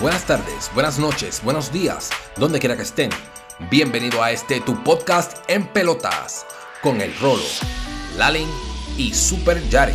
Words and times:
buenas 0.00 0.24
tardes, 0.24 0.70
buenas 0.74 0.98
noches, 0.98 1.42
buenos 1.42 1.72
días, 1.72 2.10
donde 2.36 2.60
quiera 2.60 2.76
que 2.76 2.82
estén. 2.82 3.10
Bienvenido 3.70 4.22
a 4.22 4.30
este 4.30 4.60
tu 4.60 4.82
podcast 4.84 5.38
en 5.48 5.66
pelotas 5.66 6.46
con 6.82 7.00
el 7.00 7.16
Rolo, 7.18 7.42
Lalin 8.16 8.48
y 8.96 9.12
Super 9.12 9.60
Yari. 9.68 9.94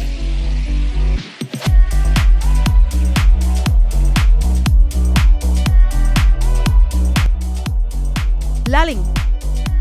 Lalin, 8.67 9.01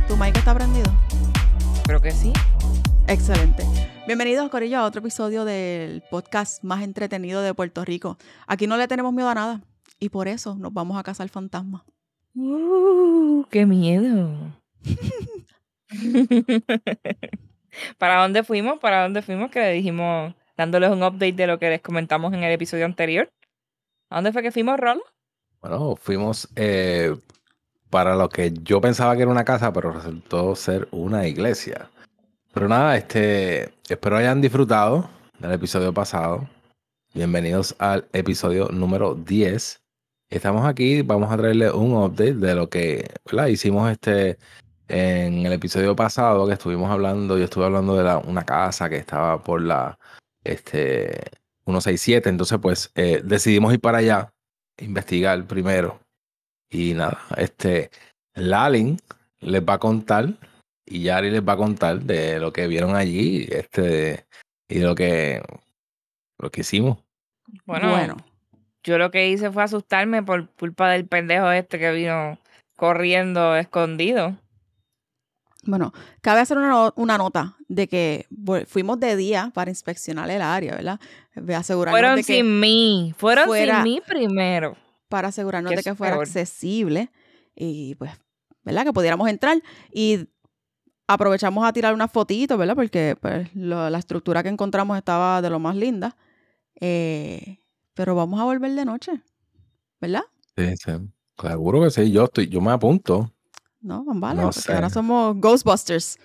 ¿tu 0.07 0.17
mic 0.17 0.37
está 0.37 0.55
prendido? 0.55 0.93
Creo 1.85 2.01
que 2.01 2.13
sí. 2.13 2.33
Excelente. 3.09 3.65
Bienvenidos, 4.07 4.49
Corillo, 4.51 4.79
a 4.79 4.85
otro 4.85 5.01
episodio 5.01 5.45
del 5.45 6.03
podcast 6.11 6.63
más 6.63 6.83
entretenido 6.83 7.43
de 7.43 7.55
Puerto 7.55 7.85
Rico. 7.85 8.19
Aquí 8.47 8.67
no 8.67 8.77
le 8.77 8.87
tenemos 8.87 9.13
miedo 9.13 9.29
a 9.29 9.35
nada 9.35 9.61
y 9.99 10.09
por 10.09 10.29
eso 10.29 10.55
nos 10.57 10.73
vamos 10.73 10.99
a 10.99 11.03
cazar 11.03 11.29
fantasmas. 11.29 11.83
Uh, 12.35 13.45
¡Qué 13.51 13.67
miedo! 13.67 14.53
¿Para 17.99 18.23
dónde 18.23 18.43
fuimos? 18.43 18.79
¿Para 18.79 19.03
dónde 19.03 19.23
fuimos? 19.23 19.51
Que 19.51 19.61
le 19.61 19.73
dijimos, 19.73 20.35
dándoles 20.57 20.91
un 20.91 21.03
update 21.03 21.33
de 21.33 21.47
lo 21.47 21.59
que 21.59 21.71
les 21.71 21.81
comentamos 21.81 22.33
en 22.33 22.43
el 22.43 22.53
episodio 22.53 22.85
anterior. 22.85 23.33
¿A 24.11 24.17
dónde 24.17 24.33
fue 24.33 24.43
que 24.43 24.53
fuimos, 24.53 24.79
Rolo? 24.79 25.03
Bueno, 25.61 25.97
fuimos 25.97 26.49
eh, 26.57 27.17
para 27.91 28.17
lo 28.17 28.29
que 28.29 28.53
yo 28.63 28.81
pensaba 28.81 29.15
que 29.17 29.23
era 29.23 29.31
una 29.31 29.45
casa, 29.45 29.73
pero 29.73 29.93
resultó 29.93 30.57
ser 30.57 30.89
una 30.91 31.27
iglesia. 31.27 31.91
Pero 32.53 32.69
nada, 32.69 32.97
este, 32.97 33.73
espero 33.89 34.17
hayan 34.17 34.41
disfrutado 34.41 35.09
del 35.39 35.53
episodio 35.53 35.93
pasado. 35.93 36.49
Bienvenidos 37.15 37.75
al 37.79 38.09
episodio 38.13 38.69
número 38.69 39.15
10. 39.15 39.82
Estamos 40.33 40.65
aquí, 40.65 41.03
vamos 41.03 41.31
a 41.31 41.37
traerle 41.37 41.71
un 41.71 41.93
update 41.93 42.33
de 42.33 42.55
lo 42.55 42.71
que 42.71 43.07
¿verdad? 43.27 43.49
hicimos 43.49 43.91
este 43.91 44.39
en 44.89 45.45
el 45.45 45.53
episodio 45.53 45.95
pasado 45.95 46.47
que 46.47 46.55
estuvimos 46.55 46.91
hablando, 46.91 47.37
yo 47.37 47.45
estuve 47.45 47.67
hablando 47.67 47.95
de 47.97 48.05
la, 48.05 48.17
una 48.17 48.43
casa 48.43 48.89
que 48.89 48.97
estaba 48.97 49.43
por 49.43 49.61
la 49.61 49.99
este 50.43 51.21
167, 51.67 52.31
entonces 52.31 52.59
pues 52.63 52.91
eh, 52.95 53.21
decidimos 53.23 53.75
ir 53.75 53.81
para 53.81 53.99
allá, 53.99 54.33
investigar 54.79 55.45
primero. 55.47 56.01
Y 56.71 56.95
nada, 56.95 57.21
este 57.37 57.91
Lalin 58.33 58.97
les 59.41 59.63
va 59.63 59.75
a 59.75 59.79
contar 59.79 60.31
y 60.87 61.03
Yari 61.03 61.31
les 61.31 61.47
va 61.47 61.53
a 61.53 61.59
contar 61.59 62.01
de 62.01 62.39
lo 62.39 62.55
que 62.55 62.69
vieron 62.69 62.97
allí 62.97 63.47
este, 63.51 64.25
y 64.67 64.79
de 64.79 64.85
lo 64.87 64.95
que, 64.95 65.43
lo 66.39 66.51
que 66.51 66.63
hicimos. 66.63 66.97
Bueno, 67.67 67.91
Bueno, 67.91 68.17
yo 68.85 68.99
lo 68.99 69.11
que 69.11 69.29
hice 69.29 69.51
fue 69.51 69.63
asustarme 69.63 70.23
por 70.23 70.49
culpa 70.51 70.91
del 70.91 71.07
pendejo 71.07 71.51
este 71.51 71.79
que 71.79 71.93
vino 71.93 72.39
corriendo 72.77 73.55
escondido. 73.57 74.37
bueno, 75.65 75.93
cabe 76.21 76.41
hacer 76.41 76.59
una, 76.59 76.69
no- 76.69 76.93
una 76.97 77.17
nota 77.19 77.55
de 77.69 77.87
que 77.87 78.27
fuimos 78.67 78.99
de 78.99 79.15
día 79.15 79.53
para 79.55 79.71
inspeccionar 79.71 80.29
el 80.31 80.43
área, 80.43 80.75
¿verdad? 80.75 80.99
De 81.37 81.55
asegurarnos 81.55 81.99
Fueron 82.01 82.17
de 82.17 82.25
que, 82.25 82.35
sin 82.35 82.59
mí, 82.61 83.15
fueron 83.17 83.47
fuera- 83.47 83.77
sin 83.77 83.85
mí 83.85 84.01
primero. 84.05 84.77
para 85.09 85.29
asegurarnos 85.29 85.71
de 85.75 85.83
que 85.83 85.95
fuera 85.95 86.15
peor. 86.15 86.25
accesible 86.25 87.11
y 87.55 87.95
pues, 87.95 88.11
¿verdad? 88.65 88.85
Que 88.85 88.93
pudiéramos 88.93 89.29
entrar 89.29 89.63
y 89.93 90.27
aprovechamos 91.07 91.65
a 91.65 91.73
tirar 91.73 91.95
unas 91.95 92.11
fotitos, 92.11 92.59
¿verdad? 92.59 92.75
Porque 92.75 93.17
pues, 93.21 93.49
lo- 93.55 93.89
la 93.89 93.99
estructura 93.99 94.43
que 94.43 94.49
encontramos 94.49 94.99
estaba 94.99 95.41
de 95.43 95.51
lo 95.51 95.61
más 95.61 95.77
linda. 95.77 96.17
Eh, 96.81 97.59
pero 97.95 98.15
vamos 98.15 98.41
a 98.41 98.45
volver 98.45 98.73
de 98.73 98.85
noche, 98.85 99.13
¿verdad? 100.01 100.23
Sí, 100.57 100.75
sí. 100.77 100.93
Seguro 101.41 101.83
que 101.83 101.91
sí, 101.91 102.13
yo 102.13 102.25
estoy, 102.25 102.49
yo 102.49 102.61
me 102.61 102.71
apunto. 102.71 103.33
No, 103.81 104.05
vale, 104.07 104.41
No 104.41 104.49
porque 104.49 104.61
sé. 104.61 104.73
ahora 104.73 104.91
somos 104.91 105.37
Ghostbusters. 105.41 106.19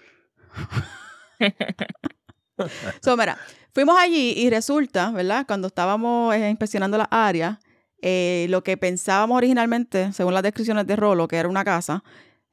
so, 3.02 3.18
mira, 3.18 3.38
fuimos 3.74 3.98
allí 3.98 4.34
y 4.38 4.50
resulta, 4.50 5.12
¿verdad? 5.12 5.46
Cuando 5.48 5.68
estábamos 5.68 6.36
eh, 6.36 6.50
inspeccionando 6.50 6.98
la 6.98 7.06
área, 7.06 7.60
eh, 8.02 8.48
lo 8.50 8.64
que 8.64 8.78
pensábamos 8.78 9.38
originalmente, 9.38 10.12
según 10.14 10.34
las 10.34 10.44
descripciones 10.44 10.86
de 10.86 10.96
Rolo, 10.96 11.28
que 11.28 11.38
era 11.38 11.50
una 11.50 11.64
casa, 11.64 12.04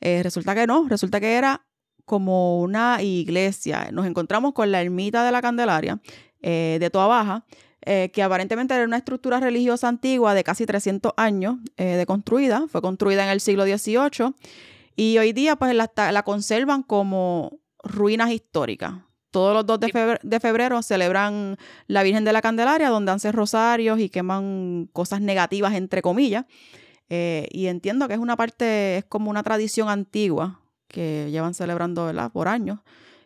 eh, 0.00 0.22
resulta 0.22 0.54
que 0.54 0.66
no, 0.66 0.86
resulta 0.88 1.20
que 1.20 1.34
era 1.34 1.66
como 2.04 2.60
una 2.60 3.02
iglesia. 3.02 3.88
Nos 3.92 4.06
encontramos 4.06 4.52
con 4.52 4.70
la 4.70 4.80
ermita 4.80 5.24
de 5.24 5.32
la 5.32 5.42
Candelaria 5.42 6.00
de 6.40 6.90
Toa 6.92 7.06
Baja, 7.06 7.46
eh, 7.86 8.10
que 8.12 8.22
aparentemente 8.22 8.74
era 8.74 8.84
una 8.84 8.96
estructura 8.96 9.40
religiosa 9.40 9.88
antigua 9.88 10.34
de 10.34 10.42
casi 10.44 10.66
300 10.66 11.12
años 11.16 11.56
eh, 11.76 11.96
de 11.96 12.06
construida. 12.06 12.66
Fue 12.68 12.80
construida 12.82 13.24
en 13.24 13.30
el 13.30 13.40
siglo 13.40 13.64
XVIII 13.64 14.34
y 14.96 15.18
hoy 15.18 15.32
día 15.32 15.56
pues 15.56 15.74
la, 15.74 15.90
la 16.12 16.22
conservan 16.22 16.82
como 16.82 17.58
ruinas 17.82 18.30
históricas. 18.30 18.94
Todos 19.30 19.52
los 19.52 19.66
2 19.66 19.80
de 19.80 19.86
Sí. 19.88 19.92
febrero, 19.92 20.20
de 20.22 20.40
febrero 20.40 20.82
celebran 20.82 21.56
la 21.88 22.02
Virgen 22.04 22.24
de 22.24 22.32
la 22.32 22.40
Candelaria, 22.40 22.88
donde 22.88 23.10
hacen 23.12 23.32
rosarios 23.32 23.98
y 23.98 24.08
queman 24.08 24.88
cosas 24.92 25.20
negativas, 25.20 25.74
entre 25.74 26.02
comillas. 26.02 26.44
Eh, 27.10 27.48
y 27.50 27.66
entiendo 27.66 28.06
que 28.08 28.14
es 28.14 28.20
una 28.20 28.36
parte, 28.36 28.98
es 28.98 29.04
como 29.04 29.30
una 29.30 29.42
tradición 29.42 29.88
antigua 29.88 30.60
que 30.88 31.28
llevan 31.32 31.52
celebrando 31.54 32.06
¿verdad? 32.06 32.30
por 32.30 32.46
años. 32.46 32.78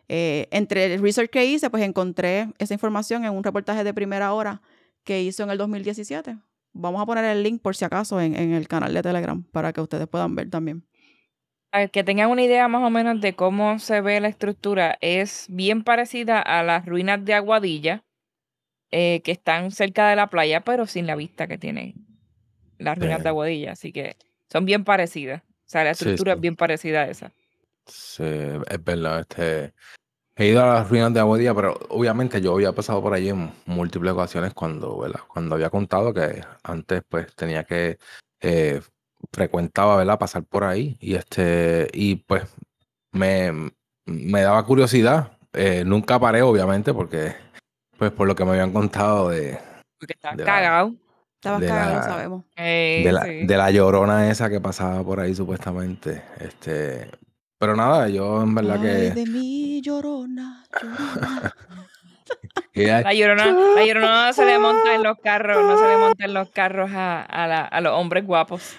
Eh, 0.09 0.47
entre 0.51 0.93
el 0.93 1.01
research 1.01 1.29
que 1.29 1.45
hice, 1.45 1.69
pues 1.69 1.83
encontré 1.83 2.49
esa 2.57 2.73
información 2.73 3.23
en 3.25 3.31
un 3.31 3.43
reportaje 3.43 3.83
de 3.83 3.93
primera 3.93 4.33
hora 4.33 4.61
que 5.03 5.21
hizo 5.21 5.43
en 5.43 5.51
el 5.51 5.57
2017. 5.57 6.35
Vamos 6.73 7.01
a 7.01 7.05
poner 7.05 7.25
el 7.25 7.43
link 7.43 7.61
por 7.61 7.75
si 7.75 7.85
acaso 7.85 8.19
en, 8.19 8.35
en 8.35 8.53
el 8.53 8.67
canal 8.67 8.93
de 8.93 9.01
Telegram 9.01 9.43
para 9.51 9.71
que 9.71 9.81
ustedes 9.81 10.07
puedan 10.07 10.35
ver 10.35 10.49
también. 10.49 10.83
Para 11.71 11.87
que 11.87 12.03
tengan 12.03 12.31
una 12.31 12.41
idea 12.43 12.67
más 12.67 12.81
o 12.83 12.89
menos 12.89 13.21
de 13.21 13.35
cómo 13.35 13.77
se 13.77 14.01
ve 14.01 14.19
la 14.19 14.27
estructura, 14.27 14.97
es 15.01 15.45
bien 15.49 15.83
parecida 15.83 16.41
a 16.41 16.63
las 16.63 16.85
ruinas 16.87 17.23
de 17.23 17.35
Aguadilla, 17.35 18.03
eh, 18.91 19.21
que 19.23 19.31
están 19.31 19.69
cerca 19.69 20.09
de 20.09 20.15
la 20.15 20.27
playa, 20.31 20.61
pero 20.61 20.87
sin 20.87 21.05
la 21.05 21.15
vista 21.15 21.47
que 21.47 21.59
tienen 21.59 21.93
las 22.79 22.97
ruinas 22.97 23.21
de 23.21 23.29
Aguadilla. 23.29 23.73
Así 23.73 23.91
que 23.91 24.15
son 24.51 24.65
bien 24.65 24.83
parecidas. 24.83 25.43
O 25.43 25.69
sea, 25.71 25.83
la 25.83 25.93
Sí, 25.93 26.05
estructura 26.05 26.33
sí. 26.33 26.37
es 26.37 26.41
bien 26.41 26.55
parecida 26.55 27.03
a 27.03 27.09
esa. 27.09 27.31
Sí, 27.85 28.23
es 28.23 28.83
verdad. 28.83 29.19
Este, 29.21 29.73
he 30.39 30.47
ido 30.47 30.63
a 30.63 30.73
las 30.75 30.89
ruinas 30.89 31.13
de 31.13 31.19
Aguadilla, 31.19 31.53
pero 31.53 31.77
obviamente 31.89 32.41
yo 32.41 32.53
había 32.53 32.71
pasado 32.73 33.01
por 33.01 33.13
allí 33.13 33.29
en 33.29 33.51
múltiples 33.65 34.13
ocasiones 34.13 34.53
cuando, 34.53 34.97
¿verdad? 34.99 35.21
Cuando 35.27 35.55
había 35.55 35.69
contado 35.69 36.13
que 36.13 36.41
antes 36.63 37.01
pues 37.07 37.33
tenía 37.35 37.63
que 37.63 37.97
eh, 38.41 38.81
frecuentaba, 39.33 39.97
¿verdad? 39.97 40.17
Pasar 40.19 40.43
por 40.43 40.63
ahí 40.63 40.97
y 40.99 41.15
este 41.15 41.87
y 41.93 42.15
pues 42.15 42.43
me, 43.11 43.71
me 44.05 44.41
daba 44.41 44.63
curiosidad. 44.65 45.31
Eh, 45.53 45.83
nunca 45.85 46.19
paré, 46.19 46.41
obviamente, 46.41 46.93
porque 46.93 47.33
pues 47.97 48.11
por 48.11 48.27
lo 48.27 48.35
que 48.35 48.45
me 48.45 48.51
habían 48.51 48.71
contado 48.71 49.29
de, 49.29 49.59
Porque 49.99 50.15
la- 50.21 50.35
cagado. 50.45 50.93
Estabas 51.35 51.61
cagado, 51.63 52.03
sabemos. 52.03 52.45
Eh, 52.57 53.01
de 53.05 53.11
la, 53.13 53.23
sí. 53.23 53.45
de 53.45 53.57
la 53.57 53.71
llorona 53.71 54.29
esa 54.29 54.49
que 54.49 54.59
pasaba 54.59 55.01
por 55.03 55.21
ahí 55.21 55.33
supuestamente. 55.33 56.21
Este, 56.39 57.09
pero 57.59 57.75
nada, 57.75 58.09
yo 58.09 58.41
en 58.41 58.55
verdad 58.55 58.77
Ay, 58.77 58.81
que, 58.81 59.11
de 59.11 59.25
mi 59.27 59.81
llorona, 59.81 60.65
llorona. 60.81 61.53
La 62.75 63.13
llorona, 63.13 63.45
la 63.75 63.85
llorona 63.85 64.27
no 64.27 64.33
se 64.33 64.45
le 64.45 64.57
monta 64.59 64.95
en 64.95 65.03
los 65.03 65.17
carros, 65.19 65.61
no 65.65 65.77
se 65.77 65.85
le 65.87 65.97
monta 65.97 66.23
en 66.25 66.33
los 66.33 66.49
carros 66.49 66.89
a, 66.93 67.21
a, 67.23 67.45
la- 67.47 67.65
a 67.65 67.81
los 67.81 67.91
hombres 67.93 68.25
guapos. 68.25 68.75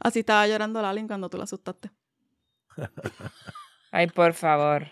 Así 0.00 0.20
estaba 0.20 0.48
llorando 0.48 0.82
Lalin 0.82 1.06
cuando 1.06 1.28
tú 1.30 1.36
la 1.36 1.44
asustaste. 1.44 1.90
Ay, 3.92 4.08
por 4.08 4.32
favor. 4.34 4.88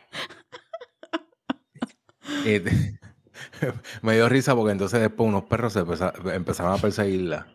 me 4.02 4.14
dio 4.14 4.28
risa 4.28 4.54
porque 4.54 4.72
entonces 4.72 5.00
después 5.00 5.28
unos 5.28 5.44
perros 5.44 5.72
se 5.72 5.80
empeza- 5.80 6.12
empezaron 6.34 6.74
a 6.74 6.78
perseguirla. 6.78 7.46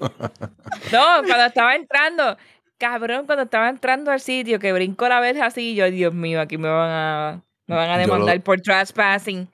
No, 0.00 1.22
cuando 1.26 1.44
estaba 1.46 1.74
entrando, 1.74 2.36
cabrón, 2.78 3.26
cuando 3.26 3.44
estaba 3.44 3.68
entrando 3.68 4.10
al 4.10 4.20
sitio, 4.20 4.58
que 4.58 4.72
brincó 4.72 5.08
la 5.08 5.20
verja 5.20 5.46
así, 5.46 5.74
yo, 5.74 5.90
Dios 5.90 6.12
mío, 6.14 6.40
aquí 6.40 6.58
me 6.58 6.68
van 6.68 6.90
a, 6.90 7.42
me 7.66 7.74
van 7.76 7.90
a 7.90 7.92
Yo 7.94 8.06
lo- 8.08 8.14
demandar 8.14 8.40
por 8.42 8.60
trespassing. 8.60 9.48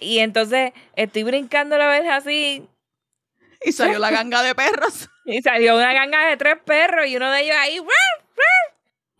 Y 0.00 0.18
entonces 0.20 0.72
estoy 0.96 1.22
brincando 1.24 1.76
la 1.76 1.88
verja 1.88 2.16
así, 2.16 2.66
Y 3.64 3.72
salió 3.72 3.98
la 3.98 4.10
ganga 4.10 4.42
de 4.42 4.54
perros. 4.54 5.08
y 5.26 5.42
salió 5.42 5.76
una 5.76 5.92
ganga 5.92 6.26
de 6.26 6.36
tres 6.36 6.56
perros, 6.64 7.06
y 7.06 7.16
uno 7.16 7.30
de 7.30 7.42
ellos 7.42 7.56
ahí, 7.58 7.80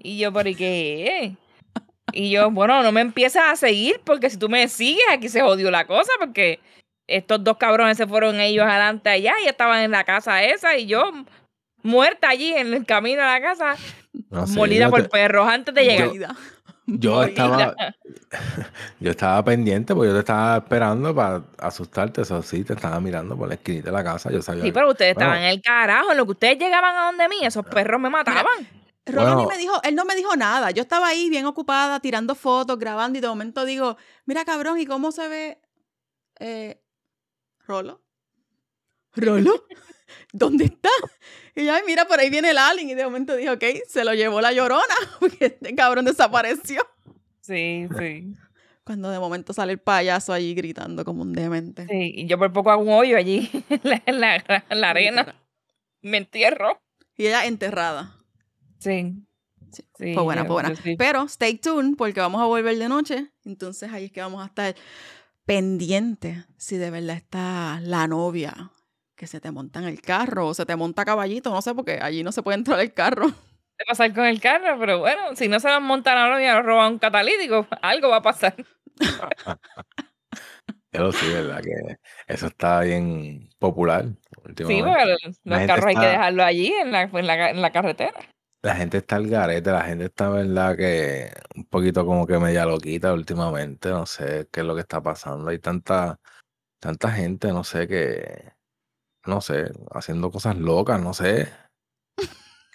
y 0.03 0.19
yo, 0.19 0.32
¿por 0.32 0.44
qué? 0.44 1.37
Y 2.12 2.31
yo, 2.31 2.50
bueno, 2.50 2.82
no 2.82 2.91
me 2.91 3.03
empiezas 3.03 3.44
a 3.44 3.56
seguir, 3.56 4.00
porque 4.05 4.31
si 4.31 4.38
tú 4.38 4.49
me 4.49 4.67
sigues, 4.69 5.05
aquí 5.11 5.29
se 5.29 5.43
jodió 5.43 5.70
la 5.70 5.87
cosa, 5.87 6.11
porque 6.19 6.58
estos 7.06 7.44
dos 7.44 7.58
cabrones 7.58 7.99
se 7.99 8.06
fueron 8.06 8.41
ellos 8.41 8.64
adelante 8.64 9.11
allá 9.11 9.35
y 9.44 9.49
estaban 9.49 9.82
en 9.82 9.91
la 9.91 10.05
casa 10.05 10.43
esa, 10.43 10.76
y 10.79 10.87
yo 10.87 11.03
muerta 11.82 12.29
allí 12.29 12.53
en 12.55 12.73
el 12.75 12.85
camino 12.87 13.23
a 13.23 13.27
la 13.27 13.41
casa, 13.41 13.77
No 14.31 14.47
molida 14.49 14.87
yo 14.87 14.91
por 14.91 15.03
te- 15.03 15.09
perros 15.09 15.49
antes 15.49 15.75
de 15.75 15.85
llegar. 15.85 16.11
Yo 16.87 17.12
Morir. 17.17 17.29
estaba, 17.31 17.77
yo 19.00 19.11
estaba 19.12 19.44
pendiente 19.44 19.94
porque 19.94 20.09
yo 20.09 20.15
te 20.15 20.21
estaba 20.21 20.56
esperando 20.59 21.15
para 21.15 21.43
asustarte, 21.59 22.23
eso 22.23 22.43
sí, 22.43 22.65
te 22.65 22.73
estaba 22.73 22.99
mirando 23.00 23.37
por 23.37 23.47
la 23.49 23.55
esquinita 23.55 23.87
de 23.87 23.93
la 23.93 24.03
casa, 24.03 24.31
yo 24.32 24.43
sabía. 24.43 24.65
Sí, 24.65 24.73
pero 24.73 24.91
ustedes 24.91 25.15
Bueno. 25.15 25.31
estaban 25.31 25.44
en 25.44 25.50
el 25.50 25.62
carajo. 25.62 26.11
En 26.11 26.17
lo 26.17 26.25
que 26.25 26.32
ustedes 26.32 26.59
llegaban 26.59 26.97
a 26.97 27.06
donde 27.06 27.29
mí, 27.29 27.37
esos 27.43 27.65
perros 27.67 28.00
me 28.00 28.11
mataban. 28.11 28.44
Ni 29.06 29.15
Bueno. 29.15 29.47
me 29.47 29.56
dijo, 29.56 29.81
él 29.85 29.94
no 29.94 30.05
me 30.05 30.15
dijo 30.17 30.35
nada. 30.37 30.71
Yo 30.73 30.82
estaba 30.82 31.09
ahí 31.09 31.31
bien 31.31 31.47
ocupada, 31.47 32.00
tirando 32.00 32.35
fotos, 32.35 32.79
grabando, 32.79 33.19
y 33.19 33.21
de 33.23 33.29
momento 33.29 33.65
digo, 33.65 33.97
mira 34.27 34.44
cabrón, 34.44 34.79
¿y 34.81 34.87
cómo 34.87 35.12
se 35.12 35.29
ve 35.29 35.59
eh, 36.41 36.81
Rolo? 37.67 38.03
¿Rolo? 39.15 39.65
¿Dónde 40.32 40.65
está? 40.65 40.88
Y 41.56 41.64
yo, 41.64 41.75
ay, 41.75 41.82
mira, 41.87 42.06
por 42.06 42.19
ahí 42.20 42.31
viene 42.31 42.50
el 42.50 42.58
alien. 42.58 42.91
Y 42.91 42.94
de 42.94 43.05
momento 43.05 43.35
dije, 43.37 43.50
ok, 43.50 43.64
se 43.88 44.05
lo 44.05 44.14
llevó 44.14 44.41
la 44.41 44.52
llorona, 44.52 44.85
porque 45.20 45.47
este 45.47 45.75
cabrón 45.75 46.05
desapareció. 46.05 46.87
Sí, 47.41 47.88
sí. 47.99 48.35
Cuando 48.85 49.11
de 49.11 49.19
momento 49.19 49.52
sale 49.52 49.73
el 49.73 49.79
payaso 49.79 50.32
allí 50.32 50.55
gritando 50.55 51.05
como 51.05 51.23
un 51.23 51.32
demente. 51.32 51.87
Sí, 51.88 52.12
y 52.17 52.26
yo 52.26 52.38
por 52.38 52.52
poco 52.52 52.70
hago 52.70 52.82
un 52.82 52.91
hoyo 52.93 53.17
allí 53.17 53.49
en 53.69 53.81
la, 53.85 54.02
en 54.06 54.20
la- 54.20 54.64
en 54.69 54.81
la 54.81 54.91
arena. 54.91 55.35
Me 56.02 56.17
entierro. 56.19 56.81
Y 57.17 57.26
ella 57.26 57.44
enterrada. 57.47 58.17
Sí. 58.79 59.14
Sí, 59.73 59.85
Sí, 59.99 60.14
fue 60.14 60.23
buena, 60.25 60.44
fue 60.44 60.55
buena. 60.55 60.75
sí. 60.75 60.96
Pero 60.96 61.25
stay 61.25 61.55
tuned 61.58 61.94
porque 61.96 62.19
vamos 62.20 62.41
a 62.41 62.46
volver 62.46 62.76
de 62.76 62.88
noche. 62.88 63.29
Entonces 63.44 63.93
ahí 63.93 64.06
es 64.06 64.12
que 64.12 64.20
vamos 64.20 64.43
a 64.43 64.46
estar 64.46 64.75
pendientes 65.44 66.44
si 66.56 66.76
de 66.76 66.91
verdad 66.91 67.17
está 67.17 67.81
la 67.82 68.06
novia 68.08 68.70
que 69.20 69.26
se 69.26 69.38
te 69.38 69.50
monta 69.50 69.81
en 69.81 69.84
el 69.84 70.00
carro 70.00 70.46
o 70.46 70.55
se 70.55 70.64
te 70.64 70.75
monta 70.76 71.02
a 71.02 71.05
caballito. 71.05 71.50
No 71.50 71.61
sé 71.61 71.75
porque 71.75 71.99
allí 72.00 72.22
no 72.22 72.32
se 72.32 72.43
puede 72.43 72.56
entrar 72.56 72.81
el 72.81 72.94
carro. 72.94 73.26
de 73.78 73.84
pasar 73.87 74.14
con 74.14 74.25
el 74.25 74.40
carro, 74.40 74.78
pero 74.81 75.00
bueno, 75.00 75.37
si 75.37 75.46
no 75.46 75.61
se 75.61 75.69
van 75.69 75.82
montan 75.82 76.17
ahora 76.17 76.43
y 76.43 76.46
nos 76.46 76.64
roban 76.64 76.94
un 76.94 76.99
catalítico, 76.99 77.67
algo 77.82 78.08
va 78.08 78.17
a 78.17 78.22
pasar. 78.22 78.55
Yo 80.93 81.02
lo 81.02 81.12
sé, 81.12 81.34
¿verdad? 81.34 81.61
Que 81.61 81.99
eso 82.28 82.46
está 82.46 82.81
bien 82.81 83.50
popular. 83.58 84.06
Sí, 84.56 84.82
porque 84.82 85.17
los, 85.44 85.67
carros 85.67 85.84
hay 85.84 85.96
que 85.96 86.06
dejarlo 86.06 86.43
allí 86.43 86.72
en 86.72 86.90
la, 86.90 87.02
en 87.02 87.26
la, 87.26 87.50
en 87.50 87.61
la 87.61 87.72
carretera. 87.72 88.19
La 88.62 88.75
gente 88.75 88.99
está 88.99 89.17
al 89.17 89.28
garete, 89.28 89.70
la 89.70 89.84
gente 89.84 90.06
está, 90.06 90.31
verdad, 90.31 90.76
que 90.78 91.31
un 91.55 91.67
poquito 91.67 92.06
como 92.06 92.26
que 92.26 92.38
media 92.38 92.64
loquita 92.64 93.12
últimamente, 93.12 93.90
no 93.90 94.06
sé 94.06 94.49
qué 94.50 94.61
es 94.61 94.67
lo 94.67 94.75
que 94.75 94.81
está 94.81 95.02
pasando. 95.02 95.50
Hay 95.50 95.58
tanta, 95.58 96.19
tanta 96.78 97.11
gente, 97.11 97.49
no 97.49 97.64
sé, 97.64 97.87
que, 97.87 98.60
no 99.26 99.40
sé, 99.40 99.72
haciendo 99.93 100.31
cosas 100.31 100.56
locas, 100.56 101.00
no 101.00 101.14
sé. 101.14 101.49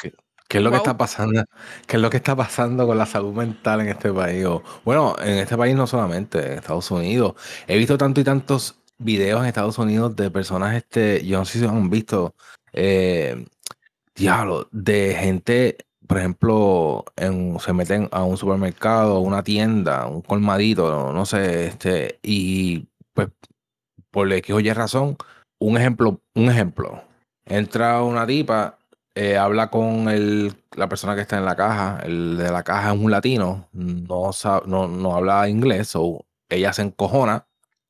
¿Qué, 0.02 0.14
qué 0.48 0.58
es 0.58 0.64
lo 0.64 0.72
que 0.72 0.78
está 0.78 0.98
pasando? 0.98 1.44
¿Qué 1.88 1.98
es 1.98 2.02
lo 2.02 2.10
que 2.10 2.18
está 2.18 2.36
pasando 2.36 2.86
con 2.88 2.98
la 2.98 3.06
salud 3.06 3.34
mental 3.34 3.82
en 3.82 3.90
este 3.90 4.12
país? 4.14 4.46
O, 4.46 4.64
bueno, 4.84 5.16
en 5.20 5.38
este 5.40 5.58
país 5.58 5.76
no 5.76 5.88
solamente, 5.88 6.54
en 6.54 6.60
Estados 6.60 6.90
Unidos. 6.92 7.36
He 7.68 7.78
visto 7.78 7.98
tanto 7.98 8.22
y 8.22 8.24
tantos 8.24 8.76
videos 8.98 9.42
en 9.42 9.48
Estados 9.48 9.78
Unidos 9.78 10.16
de 10.16 10.32
personas, 10.32 10.76
este, 10.76 11.26
yo 11.26 11.40
no 11.40 11.46
sé 11.46 11.60
si 11.60 11.66
han 11.66 11.90
visto, 11.90 12.36
eh, 12.74 13.46
diablo, 14.16 14.68
de 14.72 15.16
gente, 15.20 15.78
por 16.08 16.20
ejemplo, 16.20 17.06
en, 17.16 17.60
se 17.60 17.74
meten 17.74 18.10
a 18.12 18.24
un 18.24 18.38
supermercado, 18.38 19.18
a 19.18 19.20
una 19.20 19.44
tienda, 19.44 20.08
un 20.08 20.22
colmadito, 20.22 20.90
no, 20.92 21.14
no 21.14 21.26
sé, 21.26 21.68
este, 21.68 22.20
y 22.24 22.88
pues 23.14 23.30
por 24.12 24.32
X 24.32 24.56
o 24.56 24.60
Y 24.60 24.72
razón, 24.72 25.18
un 25.66 25.78
ejemplo, 25.78 26.22
un 26.36 26.50
ejemplo, 26.50 27.04
entra 27.46 28.02
una 28.04 28.26
tipa, 28.28 28.78
eh, 29.16 29.38
habla 29.38 29.70
con 29.70 30.10
el, 30.10 30.54
la 30.76 30.88
persona 30.90 31.16
que 31.16 31.22
está 31.22 31.38
en 31.38 31.46
la 31.46 31.56
caja, 31.56 32.02
el 32.04 32.38
de 32.38 32.52
la 32.52 32.64
caja 32.64 32.94
es 32.94 33.00
un 33.00 33.12
latino, 33.12 33.68
no, 33.74 34.32
no, 34.66 34.88
no 34.88 35.16
habla 35.16 35.48
inglés, 35.50 35.96
o 35.96 36.26
ella 36.50 36.74
se 36.74 36.84
encojona 36.84 37.46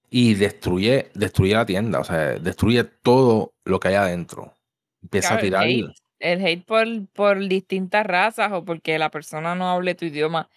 y 0.10 0.36
destruye, 0.36 1.10
destruye 1.16 1.54
la 1.54 1.66
tienda, 1.66 2.00
o 2.00 2.04
sea, 2.04 2.40
destruye 2.40 2.84
todo 2.84 3.54
lo 3.66 3.80
que 3.80 3.90
hay 3.90 3.96
adentro. 3.96 4.54
Empieza 5.02 5.30
Claro, 5.30 5.40
a 5.40 5.42
el 5.42 5.46
tirar. 5.48 5.64
hate. 5.64 5.96
El 6.20 6.46
hate 6.46 6.66
por, 6.66 6.88
por 7.14 7.48
distintas 7.48 8.06
razas 8.06 8.52
o 8.54 8.64
porque 8.64 8.98
la 8.98 9.12
persona 9.12 9.54
no 9.56 9.70
hable 9.70 9.96
tu 9.96 10.06
idioma. 10.06 10.50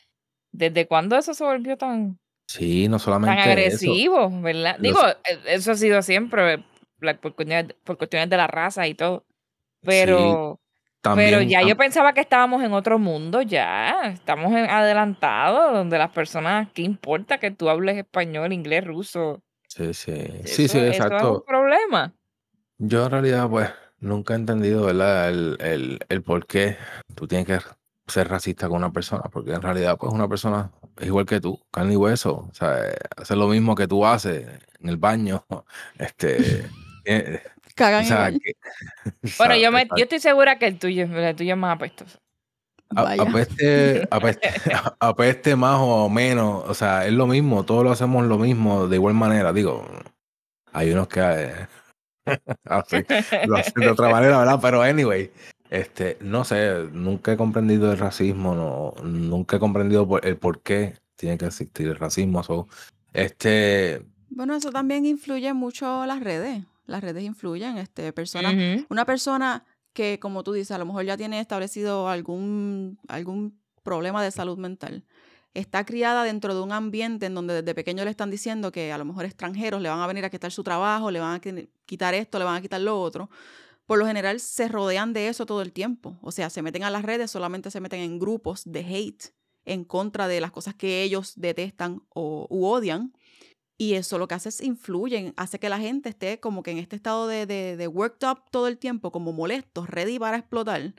¿Desde 0.52 0.86
cuándo 0.86 1.16
eso 1.16 1.34
se 1.34 1.44
volvió 1.44 1.76
tan, 1.76 2.18
Sí, 2.48 2.88
no 2.88 2.96
tan 2.96 3.04
solamente 3.04 3.42
eso. 3.42 3.50
agresivo, 3.50 4.40
verdad? 4.40 4.78
Digo, 4.78 5.00
e- 5.24 5.54
eso 5.54 5.72
ha 5.72 5.74
sido 5.74 6.00
siempre 6.02 6.62
por, 6.98 7.34
cuestiones, 7.34 7.74
por 7.84 7.98
cuestiones 7.98 8.28
de 8.30 8.36
la 8.36 8.46
raza 8.46 8.86
y 8.86 8.94
todo. 8.94 9.24
Pero, 9.82 10.60
pero 11.02 11.16
También, 11.16 11.48
ya 11.48 11.62
yo 11.62 11.76
pensaba 11.76 12.12
que 12.12 12.20
estábamos 12.20 12.62
en 12.62 12.72
otro 12.72 12.98
mundo 12.98 13.42
ya. 13.42 14.10
Estamos 14.12 14.52
en 14.52 14.68
adelantados, 14.68 15.72
donde 15.72 15.98
las 15.98 16.10
personas, 16.10 16.68
¿qué 16.74 16.82
importa 16.82 17.38
que 17.38 17.50
tú 17.50 17.68
hables 17.68 17.96
español, 17.96 18.52
inglés, 18.52 18.84
ruso? 18.84 19.42
Sí, 19.68 19.94
sí. 19.94 20.12
Eso, 20.12 20.46
Sí, 20.46 20.54
sí, 20.54 20.64
eso 20.64 20.78
es 20.78 20.82
un 20.82 20.88
exacto. 20.88 21.44
problema. 21.46 22.12
Yo 22.78 23.04
en 23.04 23.10
realidad, 23.10 23.48
pues, 23.48 23.70
nunca 24.00 24.34
he 24.34 24.36
entendido, 24.36 24.84
¿verdad? 24.86 25.28
El, 25.28 25.56
el, 25.60 25.98
el 26.08 26.22
por 26.22 26.46
qué 26.46 26.76
tú 27.14 27.26
tienes 27.26 27.46
que 27.46 27.58
ser 28.06 28.28
racista 28.28 28.68
con 28.68 28.78
una 28.78 28.92
persona, 28.92 29.24
porque 29.30 29.52
en 29.52 29.62
realidad, 29.62 29.96
pues, 29.98 30.12
una 30.12 30.28
persona 30.28 30.70
es 30.98 31.06
igual 31.06 31.26
que 31.26 31.40
tú, 31.40 31.60
carne 31.70 31.92
y 31.92 31.96
hueso, 31.96 32.48
o 32.50 32.54
sea, 32.54 32.86
eh, 32.88 32.96
hace 33.16 33.36
lo 33.36 33.48
mismo 33.48 33.74
que 33.74 33.86
tú 33.86 34.04
haces 34.06 34.46
en 34.80 34.88
el 34.88 34.96
baño, 34.96 35.44
este, 35.98 36.66
eh, 37.08 37.42
o 37.44 37.70
Cagan 37.74 38.04
sea, 38.04 38.16
igual. 38.30 38.40
que- 38.42 38.52
Bueno, 39.38 39.56
yo, 39.56 39.72
me, 39.72 39.86
yo 39.96 40.02
estoy 40.04 40.20
segura 40.20 40.58
que 40.58 40.66
el 40.66 40.78
tuyo, 40.78 41.04
el 41.04 41.36
tuyo 41.36 41.52
es 41.54 41.58
más 41.58 41.76
apestoso. 41.76 42.18
Vaya. 42.90 43.22
Apeste, 43.22 44.06
apeste, 44.10 44.48
apeste 45.00 45.56
más 45.56 45.78
o 45.80 46.08
menos, 46.08 46.64
o 46.66 46.74
sea, 46.74 47.06
es 47.06 47.12
lo 47.12 47.26
mismo, 47.26 47.64
todos 47.64 47.84
lo 47.84 47.90
hacemos 47.90 48.24
lo 48.26 48.38
mismo 48.38 48.88
de 48.88 48.96
igual 48.96 49.14
manera, 49.14 49.52
digo, 49.52 49.86
hay 50.72 50.90
unos 50.90 51.06
que 51.08 51.20
eh, 51.20 51.52
hacen- 52.64 53.06
lo 53.46 53.56
hacen 53.56 53.82
de 53.82 53.90
otra 53.90 54.08
manera, 54.08 54.38
¿verdad? 54.38 54.58
Pero 54.62 54.82
anyway, 54.82 55.30
este, 55.70 56.16
no 56.20 56.44
sé, 56.44 56.88
nunca 56.92 57.32
he 57.32 57.36
comprendido 57.36 57.92
el 57.92 57.98
racismo, 57.98 58.54
no, 58.54 58.94
nunca 59.04 59.56
he 59.56 59.60
comprendido 59.60 60.08
por- 60.08 60.24
el 60.26 60.36
por 60.38 60.62
qué 60.62 60.94
tiene 61.16 61.36
que 61.36 61.44
existir 61.46 61.88
el 61.88 61.96
racismo, 61.96 62.42
so, 62.42 62.68
este, 63.12 64.00
Bueno, 64.30 64.54
eso 64.54 64.70
también 64.70 65.04
influye 65.04 65.52
mucho 65.52 66.06
las 66.06 66.20
redes. 66.20 66.62
Las 66.88 67.02
redes 67.02 67.22
influyen. 67.22 67.78
Este, 67.78 68.12
personas 68.12 68.54
Ujú. 68.54 68.86
Una 68.90 69.04
persona 69.04 69.64
que, 69.92 70.18
como 70.18 70.42
tú 70.42 70.52
dices, 70.52 70.72
a 70.72 70.78
lo 70.78 70.86
mejor 70.86 71.04
ya 71.04 71.16
tiene 71.16 71.38
establecido 71.38 72.08
algún, 72.08 72.98
algún 73.08 73.60
problema 73.82 74.22
de 74.22 74.30
salud 74.30 74.58
mental, 74.58 75.04
está 75.54 75.84
criada 75.84 76.24
dentro 76.24 76.54
de 76.54 76.60
un 76.62 76.72
ambiente 76.72 77.26
en 77.26 77.34
donde 77.34 77.54
desde 77.54 77.74
pequeño 77.74 78.04
le 78.04 78.10
están 78.10 78.30
diciendo 78.30 78.70
que 78.72 78.92
a 78.92 78.98
lo 78.98 79.04
mejor 79.04 79.24
extranjeros 79.24 79.80
le 79.82 79.88
van 79.88 80.00
a 80.00 80.06
venir 80.06 80.24
a 80.24 80.30
quitar 80.30 80.50
su 80.52 80.62
trabajo, 80.62 81.10
le 81.10 81.20
van 81.20 81.34
a 81.36 81.40
qui- 81.40 81.68
quitar 81.86 82.14
esto, 82.14 82.38
le 82.38 82.44
van 82.44 82.56
a 82.56 82.60
quitar 82.60 82.80
lo 82.80 83.00
otro. 83.00 83.28
Por 83.86 83.98
lo 83.98 84.06
general 84.06 84.40
se 84.40 84.68
rodean 84.68 85.12
de 85.12 85.28
eso 85.28 85.46
todo 85.46 85.62
el 85.62 85.72
tiempo. 85.72 86.18
O 86.22 86.30
sea, 86.32 86.50
se 86.50 86.62
meten 86.62 86.84
a 86.84 86.90
las 86.90 87.02
redes, 87.02 87.30
solamente 87.30 87.70
se 87.70 87.80
meten 87.80 88.00
en 88.00 88.18
grupos 88.18 88.62
de 88.64 88.80
hate 88.80 89.34
en 89.64 89.84
contra 89.84 90.28
de 90.28 90.40
las 90.40 90.50
cosas 90.50 90.74
que 90.74 91.02
ellos 91.02 91.32
detestan 91.36 92.02
o 92.10 92.46
u 92.50 92.66
odian. 92.66 93.12
Y 93.80 93.94
eso 93.94 94.18
lo 94.18 94.26
que 94.26 94.34
hace 94.34 94.48
es 94.48 94.60
influyen, 94.60 95.32
hace 95.36 95.60
que 95.60 95.68
la 95.68 95.78
gente 95.78 96.08
esté 96.08 96.40
como 96.40 96.64
que 96.64 96.72
en 96.72 96.78
este 96.78 96.96
estado 96.96 97.28
de, 97.28 97.46
de, 97.46 97.86
worked 97.86 98.28
up 98.28 98.42
todo 98.50 98.66
el 98.66 98.76
tiempo, 98.76 99.12
como 99.12 99.32
molestos, 99.32 99.88
ready 99.88 100.18
para 100.18 100.36
explotar. 100.36 100.94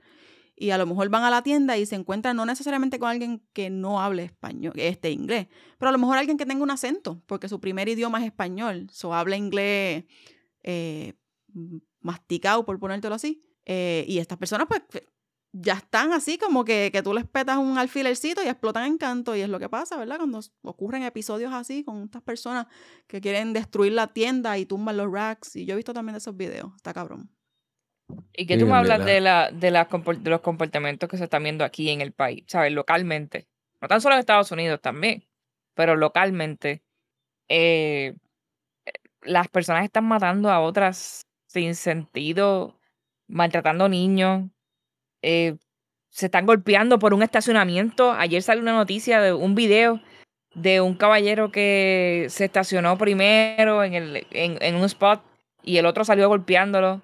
Y 0.56 0.70
a 0.72 0.78
lo 0.78 0.86
mejor 0.86 1.10
van 1.10 1.26
a 1.26 1.30
la 1.30 1.44
tienda 1.44 1.78
y 1.78 1.86
se 1.86 1.96
encuentran 1.96 2.38
no 2.38 2.46
necesariamente 2.46 2.98
con 2.98 3.10
alguien 3.10 3.44
que 3.52 3.70
no 3.70 4.02
hable 4.02 4.24
español, 4.24 4.74
este 4.78 5.12
inglés, 5.12 5.48
pero 5.78 5.90
a 5.90 5.92
lo 5.92 5.98
mejor 5.98 6.18
alguien 6.18 6.38
que 6.38 6.46
tenga 6.46 6.64
un 6.64 6.72
acento, 6.72 7.22
porque 7.26 7.50
su 7.50 7.60
primer 7.60 7.90
idioma 7.90 8.20
es 8.20 8.26
español, 8.26 8.88
so 8.92 9.14
habla 9.14 9.36
inglés 9.36 10.06
eh, 10.64 11.14
masticado, 12.00 12.66
por 12.66 12.80
ponértelo 12.80 13.16
así. 13.16 13.44
Eh, 13.66 14.06
y 14.08 14.20
estas 14.20 14.38
personas 14.38 14.68
pues 14.68 14.82
ya 15.52 15.74
están 15.74 16.14
así 16.14 16.38
como 16.38 16.64
que, 16.66 16.90
que 16.92 17.02
tú 17.02 17.14
les 17.14 17.26
petas 17.26 17.58
un 17.58 17.78
alfilercito 17.78 18.44
y 18.44 18.48
explotan 18.48 18.86
en 18.86 18.98
canto 18.98 19.36
y 19.36 19.42
es 19.42 19.50
lo 19.50 19.60
que 19.60 19.70
pasa, 19.70 19.98
¿verdad? 19.98 20.18
Cuando 20.18 20.40
ocurren 20.62 21.04
episodios 21.04 21.54
así 21.54 21.84
con 21.84 22.04
estas 22.04 22.22
personas 22.22 22.68
que 23.08 23.20
quieren 23.22 23.54
destruir 23.54 23.94
la 23.94 24.08
tienda 24.08 24.58
y 24.58 24.66
tumban 24.66 24.98
los 24.98 25.12
racks 25.12 25.56
y 25.56 25.66
yo 25.66 25.74
he 25.74 25.78
visto 25.78 25.94
también 25.94 26.14
de 26.14 26.20
esos 26.20 26.38
videos, 26.38 26.72
está 26.76 26.94
cabrón. 26.94 27.30
Y 28.34 28.46
que 28.48 28.56
Sí, 28.56 28.60
tú 28.60 28.66
me 28.68 28.74
hablas 28.76 29.06
de, 29.06 29.22
la, 29.22 29.52
de, 29.52 29.72
la 29.72 29.90
compor- 29.90 30.20
de 30.20 30.30
los 30.30 30.42
comportamientos 30.42 31.10
que 31.10 31.18
se 31.18 31.26
están 31.26 31.44
viendo 31.44 31.64
aquí 31.64 31.90
en 31.90 32.02
el 32.02 32.12
país, 32.14 32.44
¿sabes? 32.48 32.72
Localmente. 32.74 33.48
No 33.82 33.88
tan 33.88 34.02
solo 34.02 34.16
en 34.16 34.20
Estados 34.20 34.52
Unidos 34.52 34.82
también, 34.82 35.28
pero 35.76 35.96
localmente. 35.96 36.84
eh, 37.50 38.16
eh, 38.86 38.92
las 39.24 39.48
personas 39.50 39.84
están 39.86 40.06
matando 40.06 40.50
a 40.52 40.60
otras 40.62 41.28
sin 41.48 41.76
sentido, 41.76 42.80
maltratando 43.28 43.90
niños, 43.90 44.50
eh, 45.22 45.58
se 46.10 46.28
están 46.28 46.46
golpeando 46.46 47.00
por 47.00 47.14
un 47.14 47.24
estacionamiento. 47.24 48.12
Ayer 48.12 48.42
salió 48.42 48.62
una 48.64 48.74
noticia 48.74 49.22
de 49.22 49.34
un 49.34 49.56
video 49.56 50.02
de 50.56 50.82
un 50.82 50.96
caballero 50.96 51.52
que 51.52 52.26
se 52.30 52.46
estacionó 52.46 52.98
primero 52.98 53.84
en, 53.84 53.94
el, 53.94 54.28
en, 54.32 54.58
en 54.62 54.76
un 54.76 54.86
spot 54.86 55.22
y 55.64 55.78
el 55.78 55.86
otro 55.86 56.04
salió 56.04 56.28
golpeándolo. 56.28 56.94
O 56.94 57.02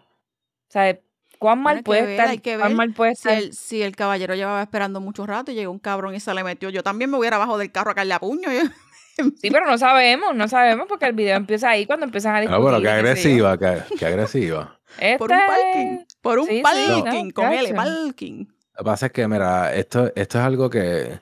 sea, 0.70 0.98
¿Cuán 1.38 1.62
mal 1.62 1.84
puede 1.84 2.02
ver, 2.02 2.10
estar? 2.12 2.28
hay 2.30 2.40
que 2.40 2.58
¿Cuán 2.58 2.70
ver 2.70 2.78
mal 2.78 2.94
puede 2.94 3.16
Si 3.16 3.30
el, 3.30 3.54
si 3.54 3.82
el 3.82 3.96
caballero 3.96 4.36
llevaba 4.36 4.62
esperando 4.62 5.00
mucho 5.00 5.26
rato 5.26 5.52
y 5.52 5.56
llegó 5.56 5.72
un 5.72 5.80
cabrón 5.80 6.16
y 6.16 6.20
se 6.20 6.34
le 6.34 6.44
metió, 6.44 6.70
yo 6.70 6.82
también 6.82 7.12
me 7.12 7.18
hubiera 7.18 7.38
bajado 7.38 7.58
del 7.58 7.72
carro 7.72 7.92
a 7.92 7.96
caerle 7.96 8.14
a 8.16 8.20
puño. 8.20 8.50
Sí, 9.18 9.50
pero 9.50 9.66
no 9.66 9.78
sabemos, 9.78 10.36
no 10.36 10.48
sabemos 10.48 10.88
porque 10.90 11.06
el 11.06 11.14
video 11.14 11.38
empieza 11.38 11.70
ahí 11.70 11.86
cuando 11.86 12.06
empiezan 12.06 12.36
a 12.36 12.38
Ah, 12.38 12.42
discutir. 12.42 12.62
bueno, 12.64 12.82
qué 12.82 12.90
agresiva, 12.90 13.58
qué, 13.58 13.78
qué 13.98 14.06
agresiva. 14.06 14.78
por 15.18 15.32
un 15.32 15.38
Este- 15.38 15.48
parking. 15.48 16.06
Por 16.22 16.40
un 16.40 16.48
sí, 16.48 16.56
sí, 16.58 16.62
parking. 16.62 17.28
no, 17.28 17.34
con 17.34 17.46
L, 17.54 17.74
parking. 17.74 18.46
Lo 18.46 18.78
que 18.80 18.84
pasa 18.84 19.06
es 19.06 19.12
que, 19.14 19.28
mira, 19.28 19.74
esto, 19.74 20.12
esto 20.16 20.38
es 20.40 20.44
algo 20.44 20.70
que 20.70 21.20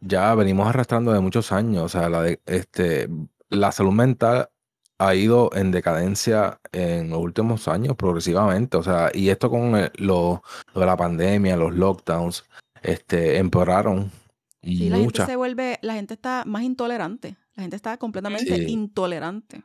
ya 0.00 0.34
venimos 0.34 0.66
arrastrando 0.68 1.12
de 1.12 1.20
muchos 1.20 1.52
años. 1.52 1.82
O 1.84 1.88
sea, 1.88 2.08
la, 2.08 2.22
de- 2.22 2.40
este, 2.46 3.08
la 3.50 3.70
salud 3.72 3.92
mental 3.92 4.48
ha 4.98 5.14
ido 5.14 5.50
en 5.54 5.70
decadencia 5.72 6.58
en 6.72 7.10
los 7.10 7.18
últimos 7.20 7.68
años 7.68 7.96
progresivamente. 7.96 8.76
O 8.78 8.82
sea, 8.82 9.10
y 9.12 9.28
esto 9.30 9.50
con 9.50 9.76
el- 9.76 9.90
lo, 9.96 10.42
lo 10.74 10.80
de 10.80 10.86
la 10.86 10.96
pandemia, 10.96 11.56
los 11.56 11.74
lockdowns, 11.74 12.44
este, 12.82 13.36
empeoraron 13.38 14.10
Sí, 14.62 14.90
la 14.90 14.98
gente 14.98 15.24
se 15.24 15.36
vuelve, 15.36 15.78
la 15.82 15.94
gente 15.94 16.14
está 16.14 16.44
más 16.46 16.62
intolerante. 16.62 17.36
La 17.54 17.62
gente 17.62 17.76
está 17.76 17.96
completamente 17.96 18.56
Sí. 18.56 18.66
intolerante. 18.68 19.62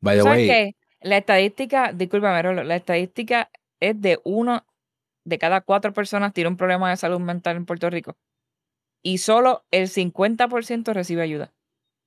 By 0.00 0.16
the 0.16 0.22
¿Sabes 0.22 0.38
way, 0.38 0.46
qué? 0.48 0.76
La 1.00 1.18
estadística, 1.18 1.92
discúlpame, 1.92 2.42
Rolo, 2.42 2.64
la 2.64 2.76
estadística 2.76 3.50
es 3.80 4.00
de 4.00 4.20
uno 4.24 4.64
de 5.24 5.38
cada 5.38 5.60
cuatro 5.62 5.92
personas 5.92 6.32
tiene 6.32 6.48
un 6.48 6.56
problema 6.56 6.90
de 6.90 6.96
salud 6.96 7.20
mental 7.20 7.56
en 7.56 7.66
Puerto 7.66 7.88
Rico. 7.90 8.16
Y 9.02 9.18
solo 9.18 9.64
el 9.70 9.88
50% 9.88 10.92
recibe 10.92 11.22
ayuda. 11.22 11.52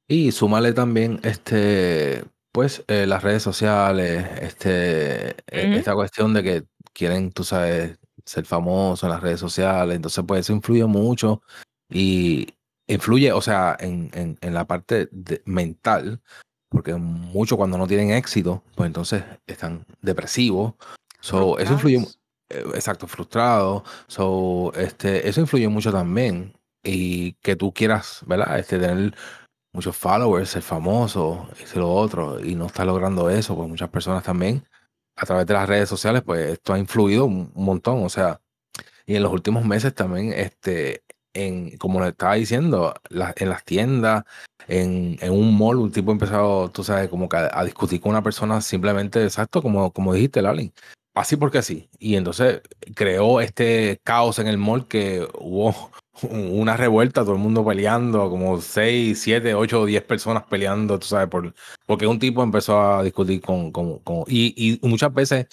Y 0.08 0.32
súmale 0.32 0.74
también 0.74 1.20
este, 1.24 2.24
pues, 2.52 2.84
eh, 2.88 3.06
las 3.06 3.24
redes 3.24 3.44
sociales, 3.44 4.26
este, 4.42 5.30
e- 5.32 5.78
esta 5.78 5.94
cuestión 5.96 6.34
de 6.34 6.44
que 6.44 6.64
quieren, 6.94 7.32
tú 7.32 7.44
sabes, 7.44 8.00
ser 8.26 8.46
famosos 8.46 9.04
en 9.04 9.10
las 9.10 9.22
redes 9.22 9.40
sociales. 9.40 9.96
Entonces, 9.96 10.24
pues, 10.28 10.42
eso 10.42 10.54
influye 10.54 10.86
mucho 10.86 11.42
y 11.90 12.54
influye, 12.88 13.32
o 13.32 13.42
sea, 13.42 13.76
en, 13.80 14.10
en, 14.14 14.38
en 14.42 14.54
la 14.54 14.66
parte 14.66 15.10
de- 15.12 15.42
mental, 15.46 16.22
porque 16.70 16.96
mucho 16.96 17.58
cuando 17.58 17.78
no 17.78 17.88
tienen 17.88 18.12
éxito, 18.12 18.64
pues 18.76 18.88
entonces 18.88 19.24
están 19.46 19.86
depresivos. 20.02 20.74
So, 21.20 21.60
eso 21.60 21.74
influye, 21.74 22.08
eh, 22.50 22.64
exacto, 22.76 23.08
frustrado. 23.08 23.84
So, 24.08 24.72
este, 24.76 25.28
eso 25.28 25.42
influye 25.42 25.68
mucho 25.68 25.92
también. 25.92 26.54
Y 26.84 27.34
que 27.42 27.56
tú 27.56 27.74
quieras, 27.74 28.22
¿verdad? 28.26 28.60
Este, 28.60 28.80
tener 28.80 29.14
muchos 29.74 29.96
followers, 29.98 30.50
ser 30.50 30.62
famoso, 30.62 31.50
y 31.60 31.78
lo 31.78 31.92
otro, 31.94 32.44
y 32.44 32.56
no 32.56 32.68
estás 32.68 32.86
logrando 32.86 33.30
eso, 33.30 33.56
pues 33.56 33.68
muchas 33.68 33.90
personas 33.90 34.24
también, 34.24 34.64
a 35.18 35.26
través 35.26 35.46
de 35.46 35.54
las 35.54 35.68
redes 35.68 35.90
sociales, 35.90 36.22
pues 36.26 36.52
esto 36.52 36.74
ha 36.74 36.80
influido 36.80 37.26
un 37.26 37.52
montón. 37.56 38.04
O 38.04 38.10
sea, 38.10 38.40
y 39.06 39.16
en 39.16 39.24
los 39.24 39.32
últimos 39.34 39.66
meses 39.66 39.94
también, 39.94 40.32
este, 40.34 41.04
en, 41.38 41.78
como 41.78 42.02
le 42.02 42.10
estaba 42.10 42.36
diciendo, 42.36 42.94
la- 43.10 43.34
en 43.38 43.50
las 43.50 43.64
tiendas, 43.66 44.24
en, 44.68 45.18
en 45.22 45.32
un 45.32 45.58
mall, 45.58 45.78
un 45.78 45.92
tipo 45.92 46.12
empezó, 46.12 46.70
tú 46.74 46.84
sabes, 46.84 47.10
como 47.10 47.30
que 47.30 47.38
a, 47.38 47.50
a 47.60 47.64
discutir 47.64 48.02
con 48.02 48.12
una 48.12 48.24
persona 48.24 48.60
simplemente, 48.62 49.24
exacto, 49.24 49.62
como, 49.62 49.92
como 49.92 50.14
dijiste, 50.14 50.42
Lalin. 50.42 50.74
Así 51.16 51.36
porque 51.36 51.58
así. 51.58 51.90
Y 51.98 52.16
entonces 52.16 52.62
creó 52.96 53.42
este 53.42 54.00
caos 54.04 54.38
en 54.40 54.48
el 54.48 54.58
mall 54.60 54.88
que 54.88 55.28
hubo 55.40 55.92
una 56.32 56.78
revuelta, 56.78 57.22
todo 57.22 57.34
el 57.34 57.40
mundo 57.42 57.66
peleando, 57.66 58.30
como 58.30 58.62
6, 58.62 59.20
7, 59.22 59.56
8 59.56 59.82
o 59.82 59.86
10 59.86 60.04
personas 60.04 60.44
peleando, 60.44 61.00
tú 61.00 61.08
sabes, 61.08 61.28
por, 61.30 61.54
porque 61.88 62.06
un 62.08 62.20
tipo 62.20 62.44
empezó 62.44 62.80
a 62.82 63.04
discutir 63.04 63.42
con... 63.42 63.72
con, 63.72 64.00
con- 64.00 64.26
y, 64.28 64.80
y 64.82 64.88
muchas 64.88 65.12
veces 65.14 65.48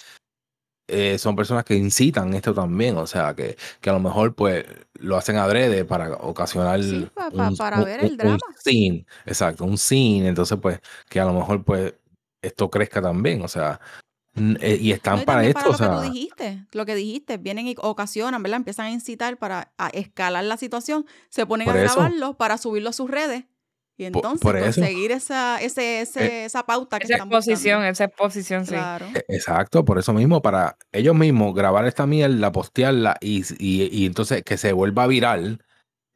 eh, 0.87 1.17
son 1.17 1.35
personas 1.35 1.63
que 1.65 1.75
incitan 1.75 2.33
esto 2.33 2.53
también, 2.53 2.97
o 2.97 3.07
sea, 3.07 3.33
que, 3.35 3.57
que 3.81 3.89
a 3.89 3.93
lo 3.93 3.99
mejor 3.99 4.35
pues 4.35 4.65
lo 4.93 5.17
hacen 5.17 5.37
adrede 5.37 5.83
para 5.85 6.13
ocasionar 6.13 6.81
Sí, 6.83 7.07
pa- 7.13 7.31
pa- 7.31 7.49
un- 7.49 7.57
para 7.57 7.79
un- 7.79 7.85
ver 7.85 7.99
el 8.01 8.11
un- 8.11 8.17
drama. 8.17 8.37
Un 8.47 8.55
scene, 8.57 9.05
exacto, 9.25 9.63
un 9.65 9.77
scene, 9.77 10.27
entonces 10.27 10.57
pues 10.61 10.79
que 11.09 11.19
a 11.19 11.25
lo 11.25 11.33
mejor 11.33 11.63
pues 11.63 11.93
esto 12.41 12.69
crezca 12.69 13.01
también, 13.01 13.41
o 13.41 13.47
sea, 13.47 13.79
eh, 14.59 14.77
y 14.81 14.89
No, 14.89 14.95
están 14.95 15.19
y 15.21 15.25
para 15.25 15.45
esto, 15.45 15.61
o 15.61 15.71
lo 15.71 15.71
que 15.71 15.77
sea, 15.77 15.95
tú 15.95 16.01
dijiste, 16.01 16.65
lo 16.73 16.85
que 16.85 16.93
dijiste, 16.95 17.37
vienen 17.37 17.67
y 17.67 17.75
ocasionan, 17.79 18.43
¿verdad? 18.43 18.57
Empiezan 18.57 18.87
a 18.87 18.91
incitar 18.91 19.37
para 19.37 19.71
a 19.77 19.87
escalar 19.89 20.43
la 20.43 20.57
situación, 20.57 21.05
se 21.29 21.45
ponen 21.45 21.69
a 21.69 21.71
eso. 21.83 21.95
grabarlo 21.95 22.33
para 22.35 22.57
subirlo 22.57 22.89
a 22.89 22.93
sus 22.93 23.09
redes 23.09 23.45
y 23.97 24.05
entonces 24.05 24.41
por 24.41 24.57
eso. 24.57 24.81
conseguir 24.81 25.11
esa, 25.11 25.61
ese, 25.61 26.01
ese- 26.01 26.45
esa 26.45 26.63
pauta 26.63 26.99
que 26.99 27.05
Esa 27.05 27.13
están 27.15 27.27
exposición, 27.29 27.77
buscando. 27.79 27.91
esa 27.91 28.03
exposición, 28.05 28.65
sí. 28.65 28.71
Claro. 28.73 29.05
E- 29.13 29.25
Exacto, 29.35 29.85
por 29.85 29.97
eso 29.99 30.13
mismo, 30.13 30.41
para 30.41 30.75
ellos 30.91 31.15
mismos 31.15 31.53
grabar 31.55 31.85
esta 31.85 32.05
mierda, 32.05 32.51
postearla 32.51 33.17
y, 33.21 33.43
y, 33.59 33.89
y 33.91 34.05
entonces 34.05 34.43
que 34.43 34.57
se 34.57 34.73
vuelva 34.73 35.07
viral 35.07 35.61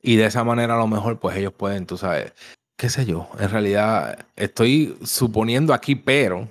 y 0.02 0.16
de 0.18 0.26
esa 0.26 0.44
manera 0.44 0.76
a 0.76 0.78
lo 0.80 0.88
mejor 0.88 1.20
pues 1.20 1.38
ellos 1.38 1.54
pueden, 1.54 1.86
tú 1.86 1.98
sabes, 1.98 2.34
qué 2.78 2.90
sé 2.90 3.06
yo, 3.06 3.30
en 3.40 3.50
realidad 3.50 4.26
estoy 4.36 4.98
suponiendo 5.04 5.74
aquí, 5.74 5.96
pero 5.96 6.48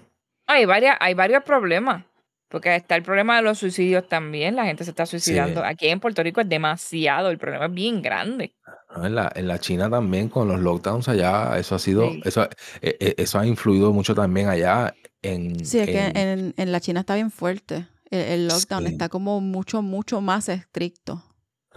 Hay, 0.46 0.64
varias, 0.64 0.96
hay 1.00 1.14
varios 1.14 1.42
problemas. 1.44 2.04
Porque 2.50 2.74
está 2.74 2.96
el 2.96 3.02
problema 3.02 3.36
de 3.36 3.42
los 3.42 3.58
suicidios 3.58 4.08
también. 4.08 4.56
La 4.56 4.64
gente 4.64 4.82
se 4.82 4.88
está 4.88 5.04
suicidando. 5.04 5.62
Aquí 5.62 5.88
en 5.88 6.00
Puerto 6.00 6.22
Rico 6.22 6.40
es 6.40 6.48
demasiado. 6.48 7.28
El 7.28 7.36
problema 7.36 7.66
es 7.66 7.74
bien 7.74 8.00
grande. 8.00 8.54
En, 8.96 9.14
la, 9.14 9.30
en 9.34 9.48
la 9.48 9.58
China 9.58 9.90
también 9.90 10.28
con 10.28 10.48
los 10.48 10.60
lockdowns 10.60 11.08
allá, 11.08 11.58
eso 11.58 11.74
ha 11.74 11.78
sido, 11.78 12.10
Sí. 12.10 12.20
eso, 12.24 12.44
eh, 12.80 12.96
eh, 13.00 13.14
eso 13.18 13.38
ha 13.38 13.46
influido 13.46 13.92
mucho 13.92 14.14
también 14.14 14.48
allá 14.48 14.94
en... 15.22 15.64
Sí, 15.64 15.78
es 15.80 15.86
que 15.86 15.98
en- 16.06 16.16
en, 16.16 16.54
en 16.56 16.72
la 16.72 16.80
China 16.80 17.00
está 17.00 17.14
bien 17.14 17.30
fuerte. 17.30 17.86
El, 18.10 18.20
el 18.20 18.48
lockdown 18.48 18.86
Sí. 18.86 18.92
está 18.92 19.08
como 19.08 19.40
mucho, 19.40 19.82
mucho 19.82 20.20
más 20.20 20.48
estricto. 20.48 21.22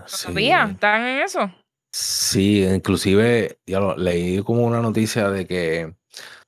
sí. 0.05 0.27
¿Todavía 0.27 0.69
están 0.71 1.01
en 1.05 1.19
eso? 1.23 1.51
Sí, 1.93 2.63
inclusive 2.63 3.59
ya 3.65 3.79
lo, 3.81 3.97
leí 3.97 4.41
como 4.43 4.63
una 4.65 4.81
noticia 4.81 5.29
de 5.29 5.45
que 5.45 5.93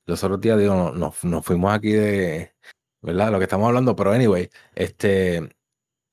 los 0.05 0.23
otros 0.23 0.39
días, 0.39 0.57
digo, 0.57 0.73
no- 0.75 0.91
nos, 0.93 1.23
nos 1.25 1.45
fuimos 1.45 1.73
aquí 1.73 1.91
de, 1.91 2.53
¿verdad? 3.01 3.31
Lo 3.31 3.37
que 3.39 3.43
estamos 3.43 3.67
hablando, 3.67 3.95
pero 3.95 4.11
anyway, 4.13 4.49
este, 4.75 5.49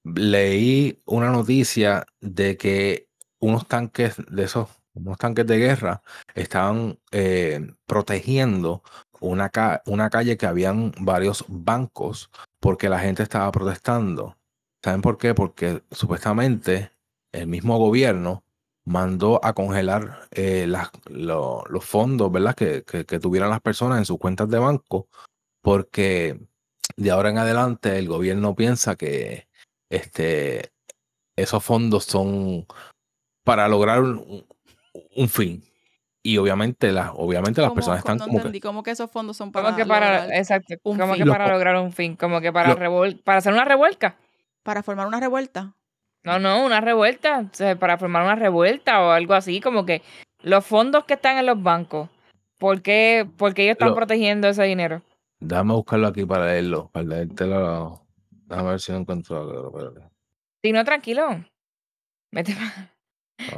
leí 0.05 1.01
una 1.07 1.31
noticia 1.31 2.05
de 2.21 2.57
que 2.57 3.09
unos 3.41 3.67
tanques 3.67 4.17
de 4.29 4.45
esos, 4.45 4.69
unos 4.95 5.19
tanques 5.19 5.47
de 5.47 5.59
guerra, 5.59 6.03
estaban 6.35 6.99
eh, 7.11 7.75
protegiendo 7.87 8.83
una, 9.21 9.49
ca- 9.51 9.83
una 9.87 10.11
calle 10.11 10.37
que 10.37 10.47
habían 10.47 10.93
varios 11.01 11.45
bancos 11.49 12.31
porque 12.61 12.89
la 12.89 12.99
gente 12.99 13.23
estaba 13.23 13.51
protestando. 13.53 14.37
¿Saben 14.83 15.03
por 15.03 15.19
qué? 15.19 15.35
Porque 15.35 15.83
supuestamente 15.91 16.91
el 17.33 17.47
mismo 17.47 17.79
gobierno 17.79 18.45
mandó 18.87 19.45
a 19.45 19.53
congelar 19.53 20.29
eh, 20.31 20.67
las- 20.67 20.91
lo- 21.07 21.65
los 21.69 21.85
fondos, 21.85 22.33
¿verdad? 22.33 22.55
Que, 22.55 22.83
que, 22.85 23.05
que 23.05 23.19
tuvieran 23.21 23.51
las 23.51 23.61
personas 23.61 23.99
en 23.99 24.07
sus 24.07 24.19
cuentas 24.19 24.49
de 24.49 24.59
banco, 24.59 25.09
porque 25.63 26.41
de 26.97 27.11
ahora 27.11 27.31
en 27.31 27.39
adelante 27.39 27.99
el 27.99 28.09
gobierno 28.09 28.55
piensa 28.55 28.97
que 28.97 29.49
este, 29.91 30.73
esos 31.37 31.63
fondos 31.63 32.05
son 32.05 32.67
para 33.45 33.69
lograr 33.69 34.01
un, 34.03 34.45
un 35.17 35.29
fin. 35.29 35.63
Y 36.23 36.37
obviamente, 36.37 36.93
las 36.93 37.11
obviamente 37.15 37.61
las 37.63 37.69
¿Cómo- 37.69 37.77
personas 37.77 37.99
están 38.01 38.19
como 38.19 38.31
que, 38.33 38.37
entendí, 38.37 38.61
¿Cómo 38.61 38.83
que 38.83 38.91
esos 38.91 39.11
fondos 39.11 39.37
son 39.37 39.51
para 39.53 39.67
Como 39.67 39.77
que 39.79 39.87
para, 39.87 40.21
lograr- 40.23 40.39
exacto, 40.39 40.75
un 40.83 40.99
como 40.99 41.15
fin. 41.15 41.25
que 41.25 41.31
para 41.31 41.47
Lo- 41.47 41.53
lograr 41.55 41.77
un 41.77 41.93
fin, 41.93 42.17
como 42.17 42.41
que 42.43 42.53
para 42.53 42.69
Lo- 42.71 42.77
revol- 42.77 43.23
para 43.23 43.39
hacer 43.39 43.53
una 43.53 43.65
revuelca. 43.65 44.17
para 44.63 44.83
formar 44.83 45.07
una 45.07 45.19
revuelta? 45.21 45.75
No, 46.23 46.39
no, 46.39 46.63
una 46.67 46.83
revuelta, 46.83 47.47
o 47.51 47.55
sea, 47.55 47.79
para 47.79 47.97
formar 47.97 48.23
una 48.25 48.35
revuelta 48.37 49.01
o 49.03 49.11
algo 49.11 49.33
así, 49.33 49.59
como 49.63 49.87
que 49.87 50.03
los 50.43 50.67
fondos 50.67 51.05
que 51.05 51.15
están 51.15 51.39
en 51.39 51.47
los 51.47 51.63
bancos, 51.63 52.11
¿por 52.59 52.83
qué, 52.83 53.27
por 53.39 53.55
qué 53.55 53.63
ellos 53.63 53.73
están 53.73 53.89
Lo- 53.89 53.95
protegiendo 53.95 54.49
ese 54.49 54.63
dinero? 54.65 55.01
déjame 55.41 55.73
buscarlo 55.73 56.09
aquí 56.09 56.27
para 56.27 56.45
leerlo, 56.45 56.91
para 56.93 57.07
leértelo. 57.07 58.03
Déjame 58.31 58.69
ver 58.69 58.81
si 58.81 58.93
lo 58.93 58.99
encuentro. 58.99 59.73
Si 60.63 60.73
no, 60.73 60.85
tranquilo. 60.85 61.43
Vete 62.31 62.55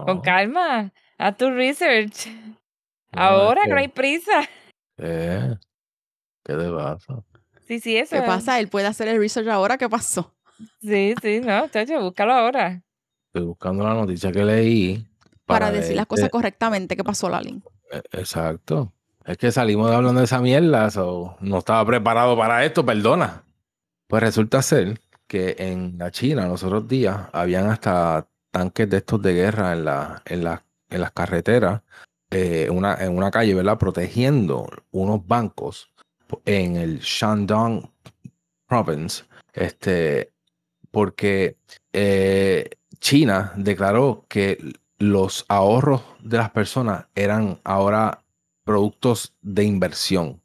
con 0.05 0.21
calma, 0.21 0.93
haz 1.19 1.37
tu 1.37 1.51
research. 1.51 2.27
no, 2.27 2.57
Ahora 3.13 3.63
es 3.63 3.69
que 3.69 3.75
no 3.75 3.81
hay 3.81 3.89
prisa. 3.89 4.49
¿Qué? 4.97 5.57
¿Qué 6.45 6.55
te 6.55 6.71
pasa? 6.71 7.25
Sí, 7.65 7.81
sí, 7.81 7.97
eso. 7.97 8.17
¿Qué 8.17 8.23
pasa? 8.23 8.59
Él 8.61 8.69
puede 8.69 8.87
hacer 8.87 9.09
el 9.09 9.19
research 9.19 9.49
ahora. 9.49 9.79
¿Qué 9.79 9.89
pasó? 9.89 10.35
Sí, 10.81 11.15
sí, 11.21 11.41
no, 11.41 11.69
chacho, 11.69 12.01
búscalo 12.01 12.33
ahora. 12.33 12.83
Estoy 13.27 13.47
buscando 13.47 13.85
la 13.85 13.95
noticia 13.95 14.31
que 14.33 14.45
leí. 14.45 15.07
Para, 15.47 15.71
decir 15.71 15.97
las 15.97 16.07
cosas 16.07 16.31
correctamente. 16.31 16.97
¿Qué 16.97 17.05
pasó, 17.05 17.29
Lalin? 17.29 17.63
Eh, 17.91 18.03
Exacto. 18.13 18.93
Es 19.25 19.37
que 19.37 19.53
salimos 19.53 19.89
de 19.91 19.97
hablando 19.97 20.21
de 20.21 20.25
esa 20.25 20.41
mierda, 20.41 20.91
so, 20.91 21.37
no 21.41 21.59
estaba 21.59 21.85
preparado 21.87 22.37
para 22.37 22.65
esto, 22.65 22.85
perdona. 22.85 23.45
Pues 24.09 24.23
resulta 24.23 24.63
ser 24.63 25.01
que 25.29 25.55
en 25.59 25.97
la 25.97 26.11
China 26.11 26.49
los 26.49 26.65
otros 26.65 26.89
días 26.89 27.29
habían 27.33 27.69
hasta 27.69 28.27
tanques 28.53 28.89
de 28.89 28.99
estos 28.99 29.21
de 29.23 29.35
guerra 29.35 29.73
en, 29.73 29.85
la, 29.85 30.23
en, 30.27 30.45
la- 30.45 30.65
en 30.91 31.01
las 31.01 31.11
carreteras, 31.13 31.83
eh, 32.31 32.69
una, 32.71 32.95
en 32.97 33.17
una 33.17 33.31
calle, 33.33 33.55
¿verdad? 33.55 33.79
Protegiendo 33.79 34.69
unos 34.93 35.27
bancos 35.27 35.91
en 36.45 36.77
el 36.77 37.01
Shandong 37.01 37.91
Province, 38.69 39.25
este, 39.53 40.33
porque 40.91 41.57
eh, 41.93 42.71
China 43.01 43.53
declaró 43.57 44.25
que 44.29 44.59
los 44.99 45.45
ahorros 45.49 46.03
de 46.23 46.39
las 46.39 46.51
personas 46.51 47.07
eran 47.15 47.61
ahora 47.65 48.23
productos 48.65 49.35
de 49.43 49.65
inversión 49.65 50.41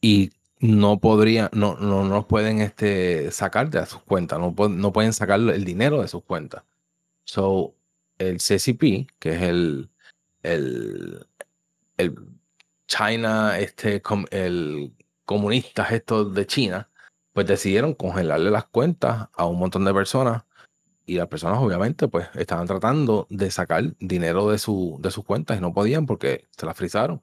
y 0.00 0.30
no 0.60 0.98
podrían, 1.00 1.50
no, 1.52 1.76
no, 1.76 2.04
no 2.04 2.26
pueden 2.26 2.60
este, 2.60 3.30
sacar 3.30 3.70
de 3.70 3.84
sus 3.86 4.02
cuentas, 4.02 4.38
no, 4.40 4.54
no 4.68 4.92
pueden 4.92 5.12
sacar 5.12 5.38
el 5.40 5.64
dinero 5.64 6.02
de 6.02 6.08
sus 6.08 6.24
cuentas. 6.24 6.64
So, 7.28 7.76
el 8.16 8.38
CCP, 8.38 9.06
que 9.18 9.34
es 9.34 9.42
el, 9.42 9.90
el, 10.42 11.26
el 11.98 12.14
China, 12.86 13.58
este, 13.58 14.02
el 14.30 14.94
comunista 15.26 15.86
estos 15.90 16.32
de 16.32 16.46
China, 16.46 16.90
pues 17.34 17.46
decidieron 17.46 17.92
congelarle 17.92 18.50
las 18.50 18.64
cuentas 18.64 19.28
a 19.34 19.44
un 19.44 19.58
montón 19.58 19.84
de 19.84 19.92
personas 19.92 20.44
y 21.04 21.16
las 21.16 21.28
personas 21.28 21.58
obviamente 21.58 22.08
pues 22.08 22.28
estaban 22.34 22.66
tratando 22.66 23.26
de 23.28 23.50
sacar 23.50 23.94
dinero 24.00 24.50
de, 24.50 24.58
su, 24.58 24.98
de 25.02 25.10
sus 25.10 25.26
cuentas 25.26 25.58
y 25.58 25.60
no 25.60 25.74
podían 25.74 26.06
porque 26.06 26.48
se 26.56 26.64
las 26.64 26.78
frizaron. 26.78 27.20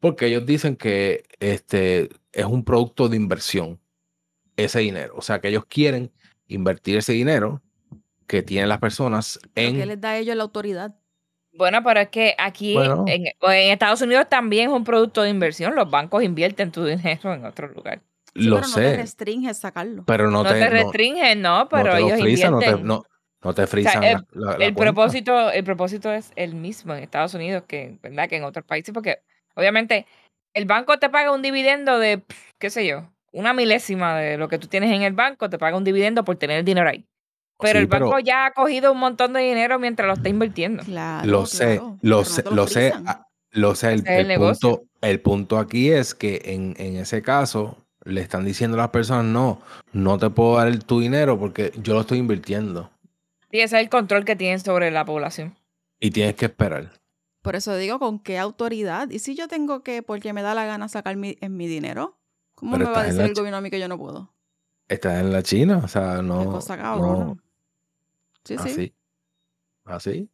Porque 0.00 0.26
ellos 0.26 0.44
dicen 0.46 0.74
que 0.74 1.22
este 1.38 2.10
es 2.32 2.46
un 2.46 2.64
producto 2.64 3.08
de 3.08 3.16
inversión, 3.18 3.80
ese 4.56 4.80
dinero. 4.80 5.14
O 5.16 5.22
sea 5.22 5.40
que 5.40 5.48
ellos 5.48 5.64
quieren 5.66 6.10
invertir 6.48 6.98
ese 6.98 7.12
dinero 7.12 7.62
que 8.26 8.42
tienen 8.42 8.68
las 8.68 8.78
personas 8.78 9.38
en... 9.54 9.76
¿Qué 9.76 9.86
les 9.86 10.00
da 10.00 10.10
a 10.10 10.18
ellos 10.18 10.36
la 10.36 10.42
autoridad? 10.42 10.94
Bueno, 11.54 11.82
pero 11.82 12.00
es 12.00 12.08
que 12.08 12.34
aquí 12.38 12.76
en, 12.76 13.26
Estados 13.42 14.00
Unidos 14.00 14.26
también 14.28 14.70
es 14.70 14.74
un 14.74 14.84
producto 14.84 15.22
de 15.22 15.30
inversión. 15.30 15.74
Los 15.74 15.90
bancos 15.90 16.22
invierten 16.22 16.72
tu 16.72 16.84
dinero 16.84 17.34
en 17.34 17.44
otro 17.44 17.68
lugar. 17.68 18.00
Lo 18.34 18.56
pero 18.56 18.68
sé. 18.68 18.80
No 18.80 18.90
te 18.90 18.96
restringes 18.96 19.58
sacarlo. 19.58 20.04
Pero 20.06 20.30
no, 20.30 20.42
no 20.42 20.48
te, 20.48 20.70
restringen, 20.70 21.42
no, 21.42 21.68
pero 21.68 21.94
ellos 21.96 22.18
invierten. 22.18 22.86
No, 22.86 23.04
no, 23.42 23.54
te 23.54 23.66
frisan 23.66 24.02
el, 24.02 24.74
propósito, 24.74 25.50
el 25.50 25.64
propósito 25.64 26.10
es 26.10 26.32
el 26.36 26.54
mismo 26.54 26.94
en 26.94 27.02
Estados 27.02 27.34
Unidos 27.34 27.64
que, 27.66 27.98
¿verdad? 28.02 28.28
que 28.28 28.36
en 28.36 28.44
otros 28.44 28.64
países, 28.64 28.94
porque 28.94 29.18
obviamente 29.54 30.06
el 30.54 30.64
banco 30.64 30.98
te 30.98 31.10
paga 31.10 31.32
un 31.32 31.42
dividendo 31.42 31.98
de, 31.98 32.22
qué 32.58 32.70
sé 32.70 32.86
yo, 32.86 33.10
una 33.32 33.52
milésima 33.52 34.16
de 34.16 34.38
lo 34.38 34.48
que 34.48 34.58
tú 34.58 34.68
tienes 34.68 34.92
en 34.92 35.02
el 35.02 35.12
banco, 35.12 35.50
te 35.50 35.58
paga 35.58 35.76
un 35.76 35.84
dividendo 35.84 36.24
por 36.24 36.36
tener 36.36 36.58
el 36.58 36.64
dinero 36.64 36.88
ahí. 36.88 37.04
Pero 37.62 37.78
el 37.78 37.86
banco 37.86 38.18
ya 38.18 38.46
ha 38.46 38.52
cogido 38.52 38.92
un 38.92 38.98
montón 38.98 39.32
de 39.32 39.40
dinero 39.40 39.78
mientras 39.78 40.06
lo 40.06 40.14
está 40.14 40.28
invirtiendo. 40.28 40.82
Claro, 40.84 41.26
lo 41.26 41.46
sé, 41.46 41.80
lo 42.02 42.24
sé, 42.24 42.44
lo, 42.50 42.66
sé, 42.66 42.92
lo 43.50 43.74
sé. 43.74 43.92
El, 43.92 44.38
punto, 44.38 44.82
el 45.00 45.20
punto 45.20 45.58
aquí 45.58 45.90
es 45.90 46.14
que 46.14 46.42
en, 46.44 46.74
en 46.78 46.96
ese 46.96 47.22
caso 47.22 47.76
le 48.04 48.20
están 48.20 48.44
diciendo 48.44 48.76
a 48.76 48.80
las 48.80 48.90
personas, 48.90 49.24
no, 49.24 49.60
no 49.92 50.18
te 50.18 50.30
puedo 50.30 50.56
dar 50.56 50.76
tu 50.78 51.00
dinero 51.00 51.38
porque 51.38 51.72
yo 51.82 51.94
lo 51.94 52.00
estoy 52.00 52.18
invirtiendo. 52.18 52.90
Y 53.50 53.60
ese 53.60 53.76
es 53.76 53.82
el 53.82 53.90
control 53.90 54.24
que 54.24 54.34
tienen 54.34 54.60
sobre 54.60 54.90
la 54.90 55.04
población. 55.04 55.54
Y 56.00 56.10
tienes 56.10 56.34
que 56.34 56.46
esperar. 56.46 56.90
Por 57.42 57.56
eso 57.56 57.76
digo, 57.76 57.98
¿con 57.98 58.18
qué 58.18 58.38
autoridad? 58.38 59.10
¿Y 59.10 59.18
si 59.18 59.34
yo 59.34 59.48
tengo 59.48 59.82
que, 59.82 60.02
porque 60.02 60.32
me 60.32 60.42
da 60.42 60.54
la 60.54 60.64
gana 60.64 60.88
sacar 60.88 61.16
mi, 61.16 61.36
en 61.40 61.56
mi 61.56 61.66
dinero? 61.66 62.18
¿Cómo 62.54 62.78
me 62.78 62.84
va 62.84 63.00
a 63.00 63.04
decir 63.04 63.20
el 63.20 63.34
gobierno 63.34 63.58
a 63.58 63.60
mí 63.60 63.70
que 63.70 63.80
yo 63.80 63.88
no 63.88 63.98
puedo? 63.98 64.32
Estás 64.88 65.20
en 65.20 65.32
la 65.32 65.42
China, 65.42 65.80
o 65.84 65.88
sea, 65.88 66.22
no. 66.22 66.40
Qué 66.40 66.46
cosa 66.46 66.76
cabrón. 66.76 67.42
Sí, 68.44 68.56
así, 68.58 68.74
sí. 68.74 68.94
Así. 69.84 70.28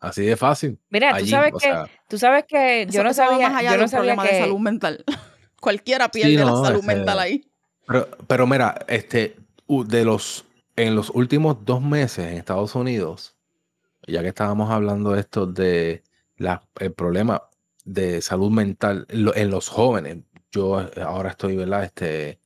Así 0.00 0.22
de 0.22 0.36
fácil. 0.36 0.78
Mira, 0.90 1.18
tú 1.18 1.26
sabes 1.26 1.52
que, 1.60 1.84
tú 2.08 2.18
sabes 2.18 2.44
que 2.44 2.86
yo 2.88 3.02
no 3.02 3.12
sabía, 3.12 3.50
más 3.50 3.64
yo 3.64 3.76
no 3.76 3.88
sabía 3.88 4.16
que... 4.16 4.34
de 4.34 4.40
salud 4.40 4.58
mental. 4.58 5.04
Cualquiera 5.60 6.08
pierde 6.08 6.44
la 6.44 6.54
salud 6.56 6.84
mental 6.84 7.18
ahí. 7.18 7.50
Pero, 7.86 8.08
pero 8.28 8.46
mira, 8.46 8.78
este, 8.86 9.36
de 9.66 10.04
los, 10.04 10.44
en 10.76 10.94
los 10.94 11.10
últimos 11.10 11.64
dos 11.64 11.82
meses 11.82 12.26
en 12.26 12.36
Estados 12.36 12.76
Unidos, 12.76 13.36
ya 14.06 14.22
que 14.22 14.28
estábamos 14.28 14.70
hablando 14.70 15.12
de 15.12 15.20
esto 15.20 15.46
de 15.46 16.04
la, 16.36 16.62
el 16.78 16.92
problema 16.92 17.42
de 17.84 18.22
salud 18.22 18.50
mental 18.50 19.06
en 19.08 19.50
los 19.50 19.68
jóvenes, 19.68 20.18
yo 20.52 20.78
ahora 21.02 21.30
estoy, 21.30 21.56
¿verdad? 21.56 21.84
Este, 21.84 22.38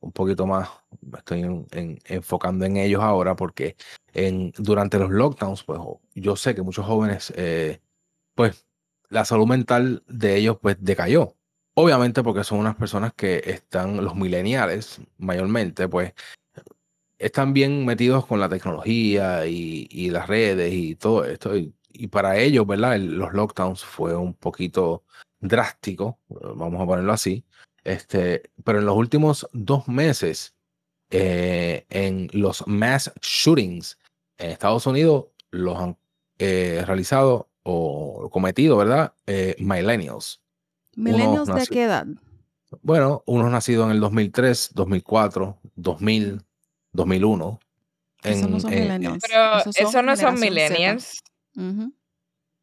un 0.00 0.12
poquito 0.12 0.46
más, 0.46 0.68
me 1.00 1.18
estoy 1.18 1.66
enfocando 2.04 2.64
en 2.64 2.76
ellos 2.76 3.02
ahora 3.02 3.34
porque 3.36 3.76
en, 4.14 4.52
durante 4.58 4.98
los 4.98 5.10
lockdowns, 5.10 5.64
pues 5.64 5.80
yo 6.14 6.36
sé 6.36 6.54
que 6.54 6.62
muchos 6.62 6.86
jóvenes, 6.86 7.32
eh, 7.36 7.80
pues 8.34 8.66
la 9.08 9.24
salud 9.24 9.46
mental 9.46 10.02
de 10.06 10.36
ellos 10.36 10.58
pues 10.60 10.76
decayó. 10.80 11.36
Obviamente 11.74 12.22
porque 12.22 12.44
son 12.44 12.58
unas 12.58 12.76
personas 12.76 13.12
que 13.14 13.42
están, 13.46 14.04
los 14.04 14.14
millennials 14.16 15.00
mayormente, 15.18 15.88
pues 15.88 16.14
están 17.18 17.52
bien 17.52 17.84
metidos 17.84 18.26
con 18.26 18.40
la 18.40 18.48
tecnología 18.48 19.46
y, 19.46 20.10
las 20.10 20.26
redes 20.26 20.72
y 20.72 20.96
todo 20.96 21.24
esto. 21.24 21.56
Y, 21.56 21.74
para 22.08 22.38
ellos, 22.38 22.66
¿verdad? 22.66 22.98
los 22.98 23.32
lockdowns 23.32 23.84
fue 23.84 24.16
un 24.16 24.34
poquito 24.34 25.04
drástico, 25.40 26.18
vamos 26.28 26.80
a 26.80 26.86
ponerlo 26.86 27.12
así. 27.12 27.44
Este, 27.84 28.50
pero 28.64 28.78
en 28.78 28.86
los 28.86 28.96
últimos 28.96 29.48
dos 29.52 29.88
meses, 29.88 30.54
eh, 31.10 31.86
en 31.90 32.28
los 32.32 32.66
mass 32.66 33.12
shootings 33.20 33.98
en 34.38 34.50
Estados 34.50 34.86
Unidos, 34.86 35.26
los 35.50 35.78
han 35.78 35.96
eh, 36.38 36.82
realizado 36.86 37.48
o 37.62 38.30
cometido, 38.30 38.76
¿verdad? 38.76 39.12
Eh, 39.26 39.56
millennials. 39.58 40.40
¿Millennials 40.96 41.48
de 41.48 41.66
qué 41.66 41.84
edad? 41.84 42.06
Bueno, 42.82 43.22
unos 43.26 43.50
nacidos 43.50 43.86
en 43.86 43.92
el 43.92 44.00
2003, 44.00 44.70
2004, 44.74 45.58
2000, 45.74 46.42
2001. 46.92 47.60
Eso 48.22 48.48
no 48.48 48.60
son 48.60 48.70
millennials. 48.70 49.24
Pero 49.26 49.58
eso, 49.74 50.02
no 50.02 50.16
son 50.16 50.38
millennials. 50.38 51.22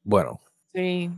Bueno. 0.04 0.40
Sí. 0.74 1.12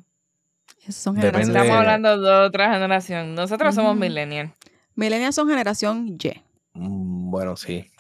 son 0.90 1.18
Estamos 1.18 1.70
hablando 1.70 2.20
de 2.20 2.32
otra 2.48 2.74
generación. 2.74 3.36
Nosotros 3.36 3.76
somos 3.76 3.96
millennials. 3.96 4.52
Millennials 4.96 5.36
son 5.36 5.48
generación 5.48 6.08
Y. 6.08 6.49
Mm, 6.74 7.32
bueno, 7.32 7.56
sí. 7.58 7.92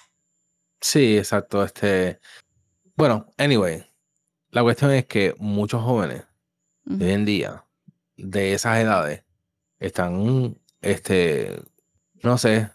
Sí, 0.81 1.17
exacto. 1.17 1.63
Este. 1.63 2.19
Bueno, 2.95 3.27
anyway. 3.37 3.85
La 4.51 4.63
cuestión 4.63 4.91
es 4.91 5.05
que 5.05 5.35
muchos 5.37 5.83
jóvenes 5.83 6.25
hoy 6.89 7.11
en 7.11 7.25
día 7.25 7.65
de 8.17 8.53
esas 8.53 8.79
edades 8.79 9.23
están, 9.79 10.57
este, 10.81 11.61
no 12.23 12.37
sé, 12.37 12.71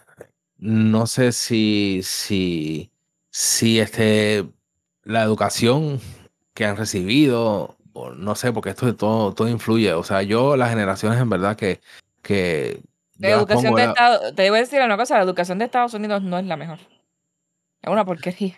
no 0.56 1.06
sé 1.06 1.32
si, 1.32 2.00
si, 2.04 2.92
si 3.30 3.80
este, 3.80 4.48
la 5.02 5.22
educación 5.22 6.00
que 6.54 6.64
han 6.64 6.76
recibido, 6.76 7.76
o 7.92 8.10
no 8.12 8.34
sé, 8.36 8.52
porque 8.52 8.70
esto 8.70 8.86
de 8.86 8.94
todo, 8.94 9.34
todo 9.34 9.48
influye. 9.48 9.92
O 9.94 10.04
sea, 10.04 10.22
yo, 10.22 10.56
las 10.56 10.70
generaciones 10.70 11.20
en 11.20 11.30
verdad 11.30 11.56
que, 11.56 11.80
que 12.22 12.82
la 13.28 13.36
educación 13.36 13.74
de 13.74 13.84
Estados, 13.84 14.34
te 14.34 14.50
decir 14.50 14.80
una 14.80 14.96
cosa, 14.96 15.16
la 15.16 15.24
educación 15.24 15.58
de 15.58 15.64
Estados 15.64 15.94
Unidos 15.94 16.22
no 16.22 16.38
es 16.38 16.44
la 16.46 16.56
mejor. 16.56 16.78
Es 17.82 17.90
una 17.90 18.04
porquería. 18.04 18.54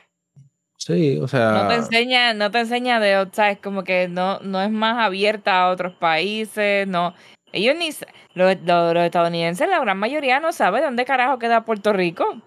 Sí, 0.78 1.18
o 1.20 1.26
sea. 1.26 1.50
No 1.50 1.68
te 1.68 1.74
enseña, 1.74 2.34
no 2.34 2.50
te 2.50 2.60
enseña 2.60 3.00
de, 3.00 3.28
¿sabes? 3.32 3.58
Como 3.58 3.82
que 3.82 4.08
no, 4.08 4.38
no 4.40 4.62
es 4.62 4.70
más 4.70 5.04
abierta 5.04 5.62
a 5.62 5.70
otros 5.70 5.94
países, 5.94 6.86
no. 6.86 7.14
Ellos 7.52 7.74
ni. 7.76 7.90
Los, 8.34 8.50
estadounidenses, 8.52 9.68
la 9.68 9.80
gran 9.80 9.98
mayoría 9.98 10.40
no 10.40 10.52
sabe 10.52 10.82
dónde 10.82 11.04
carajo 11.04 11.38
queda 11.38 11.64
Puerto 11.64 11.92
Rico. 11.92 12.42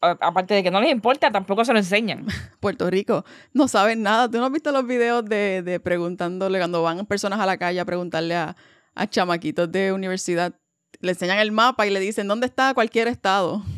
aparte 0.00 0.54
de 0.54 0.62
que 0.62 0.70
no 0.70 0.80
les 0.80 0.90
importa, 0.90 1.30
tampoco 1.30 1.64
se 1.64 1.72
lo 1.72 1.78
enseñan. 1.78 2.26
Puerto 2.60 2.90
Rico, 2.90 3.24
no 3.52 3.68
saben 3.68 4.02
nada. 4.02 4.28
¿Tú 4.28 4.38
no 4.38 4.46
has 4.46 4.52
visto 4.52 4.72
los 4.72 4.86
videos 4.86 5.24
de, 5.24 5.62
de 5.62 5.80
preguntándole, 5.80 6.58
cuando 6.58 6.82
van 6.82 7.06
personas 7.06 7.40
a 7.40 7.46
la 7.46 7.56
calle 7.56 7.80
a 7.80 7.84
preguntarle 7.84 8.34
a, 8.34 8.56
a 8.94 9.06
chamaquitos 9.06 9.70
de 9.70 9.92
universidad? 9.92 10.52
Le 11.00 11.12
enseñan 11.12 11.38
el 11.38 11.52
mapa 11.52 11.86
y 11.86 11.90
le 11.90 12.00
dicen, 12.00 12.28
¿dónde 12.28 12.46
está 12.46 12.74
cualquier 12.74 13.08
estado? 13.08 13.62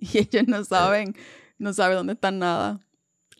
Y 0.00 0.18
ellos 0.18 0.46
no 0.46 0.62
saben, 0.62 1.16
no 1.58 1.72
saben 1.72 1.96
dónde 1.96 2.12
están 2.12 2.38
nada. 2.38 2.78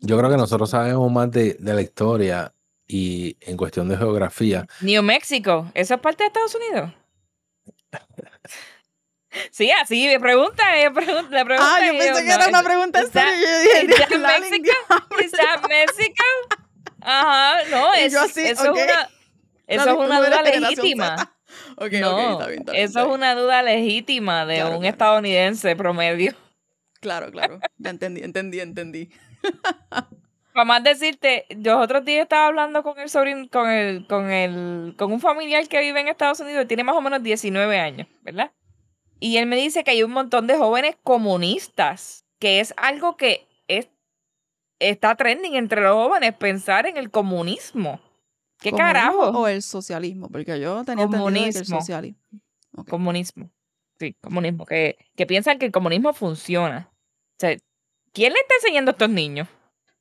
Yo 0.01 0.17
creo 0.17 0.29
que 0.29 0.35
nosotros 0.35 0.69
sabemos 0.69 1.09
más 1.09 1.31
de, 1.31 1.55
la 1.61 1.81
historia 1.81 2.53
y 2.85 3.37
en 3.39 3.55
cuestión 3.55 3.87
de 3.87 3.95
geografía. 3.95 4.67
New 4.81 5.01
Mexico, 5.01 5.71
¿eso 5.73 5.93
es 5.93 6.01
parte 6.01 6.23
de 6.23 6.27
Estados 6.27 6.55
Unidos? 6.55 6.91
Sí, 9.51 9.69
así 9.69 10.07
me 10.07 10.19
pregunta, 10.19 10.63
me 10.73 10.89
pregunta, 10.89 11.29
le 11.29 11.45
pregunta. 11.45 11.75
Ah, 11.75 11.85
yo 11.85 11.91
pensé 11.99 12.25
que 12.25 12.31
era 12.31 12.47
una 12.47 12.63
pregunta 12.63 12.99
en 12.99 13.11
serio. 13.11 13.47
¿Es 13.47 14.19
México? 14.19 14.71
¿Es 15.19 15.31
México? 15.69 16.23
Ajá, 17.01 17.63
no, 17.69 17.93
es, 17.97 18.13
eso 18.13 18.25
es 18.25 18.59
una, 18.59 19.09
eso 19.67 19.89
es 19.89 19.95
una 19.95 20.19
duda 20.19 20.41
legítima. 20.41 21.38
Okay, 21.77 22.01
no, 22.01 22.19
está 22.31 22.47
bien, 22.47 22.59
está 22.59 22.71
bien, 22.71 22.83
eso 22.85 22.99
es 22.99 23.07
una 23.07 23.35
duda 23.35 23.63
legítima 23.63 24.45
de 24.45 24.63
un 24.63 24.85
estadounidense 24.85 25.75
promedio. 25.75 26.33
Claro, 26.99 27.31
claro, 27.31 27.59
ya 27.77 27.89
entendí, 27.89 28.21
entendí, 28.21 28.59
entendí. 28.59 29.09
Para 30.53 30.65
más 30.65 30.83
decirte, 30.83 31.45
yo 31.49 31.79
otros 31.79 32.03
días 32.03 32.23
estaba 32.23 32.47
hablando 32.47 32.83
con 32.83 32.99
el 32.99 33.09
sobrino, 33.09 33.47
con 33.49 33.69
el, 33.69 34.05
con 34.07 34.29
el, 34.29 34.95
con 34.97 35.11
un 35.11 35.21
familiar 35.21 35.67
que 35.67 35.79
vive 35.79 36.01
en 36.01 36.07
Estados 36.07 36.39
Unidos, 36.41 36.67
tiene 36.67 36.83
más 36.83 36.95
o 36.95 37.01
menos 37.01 37.23
19 37.23 37.79
años, 37.79 38.07
¿verdad? 38.23 38.51
Y 39.19 39.37
él 39.37 39.45
me 39.45 39.55
dice 39.55 39.83
que 39.83 39.91
hay 39.91 40.03
un 40.03 40.11
montón 40.11 40.47
de 40.47 40.57
jóvenes 40.57 40.97
comunistas 41.03 42.25
que 42.39 42.59
es 42.59 42.73
algo 42.77 43.17
que 43.17 43.47
es, 43.67 43.89
está 44.79 45.15
trending 45.15 45.55
entre 45.55 45.81
los 45.81 45.93
jóvenes, 45.93 46.33
pensar 46.33 46.85
en 46.85 46.97
el 46.97 47.11
comunismo. 47.11 48.01
¿Qué 48.59 48.71
¿Comunismo 48.71 48.77
carajo? 48.93 49.29
O 49.39 49.47
el 49.47 49.61
socialismo, 49.61 50.29
porque 50.29 50.59
yo 50.59 50.83
tenía 50.83 51.05
entendido 51.05 51.43
que 51.51 51.57
el 51.59 51.65
socialismo. 51.65 52.19
Ok. 52.75 52.89
Comunismo. 52.89 53.49
Sí, 53.99 54.15
comunismo. 54.21 54.65
Que, 54.65 54.97
que 55.15 55.25
piensan 55.25 55.59
que 55.59 55.65
el 55.65 55.71
comunismo 55.71 56.13
funciona. 56.13 56.89
O 56.91 57.39
sea, 57.39 57.57
¿quién 58.13 58.33
le 58.33 58.39
está 58.39 58.55
enseñando 58.55 58.91
a 58.91 58.93
estos 58.93 59.09
niños? 59.09 59.47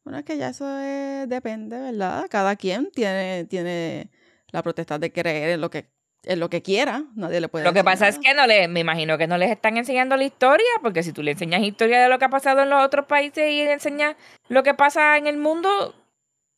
Bueno, 0.05 0.18
es 0.21 0.25
que 0.25 0.37
ya 0.38 0.49
eso 0.49 0.79
es- 0.79 1.29
depende, 1.29 1.79
¿verdad? 1.79 2.27
Cada 2.31 2.57
quien 2.57 2.90
tiene, 2.92 3.44
tiene 3.44 4.11
la 4.51 4.62
protesta 4.62 4.99
de 4.99 5.12
creer 5.12 5.51
en 5.51 5.61
lo 5.61 5.68
que, 5.71 5.90
en 6.25 6.40
lo 6.40 6.49
que 6.49 6.62
quiera. 6.62 7.05
Nadie 7.14 7.40
le 7.40 7.49
puede 7.49 7.64
Lo 7.64 7.73
que 7.73 7.85
pasa 7.85 8.09
es 8.09 8.18
que 8.18 8.35
no 8.35 8.47
le, 8.47 8.68
me 8.68 8.81
imagino 8.81 9.18
que 9.18 9.27
no 9.27 9.37
les 9.37 9.51
están 9.51 9.77
enseñando 9.77 10.16
la 10.16 10.25
historia, 10.25 10.66
porque 10.83 11.03
si 11.03 11.12
tú 11.12 11.23
le 11.23 11.33
enseñas 11.33 11.62
historia 11.62 12.01
de 12.01 12.09
lo 12.09 12.18
que 12.18 12.25
ha 12.25 12.31
pasado 12.31 12.62
en 12.62 12.71
los 12.71 12.85
otros 12.85 13.07
países 13.07 13.51
y 13.51 13.64
le 13.64 13.73
enseñas 13.73 14.16
lo 14.49 14.62
que 14.62 14.75
pasa 14.75 15.16
en 15.18 15.27
el 15.27 15.37
mundo, 15.37 15.94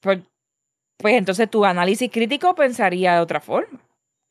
pues, 0.01 0.21
pues 1.01 1.15
entonces 1.15 1.51
tu 1.51 1.65
análisis 1.65 2.11
crítico 2.11 2.55
pensaría 2.55 3.15
de 3.15 3.21
otra 3.21 3.41
forma. 3.41 3.81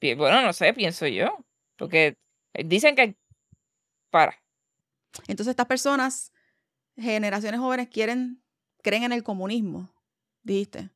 Bueno, 0.01 0.41
no 0.41 0.53
sé, 0.53 0.73
pienso 0.73 1.07
yo. 1.07 1.37
Porque 1.77 2.15
dicen 2.53 2.95
que 2.95 3.15
para. 4.11 4.35
Entonces 5.27 5.51
estas 5.51 5.65
personas, 5.65 6.31
generaciones 6.95 7.59
jóvenes, 7.59 7.87
quieren, 7.89 8.41
creen 8.83 9.03
en 9.03 9.13
el 9.13 9.23
comunismo, 9.23 9.89
dijiste. 10.43 10.89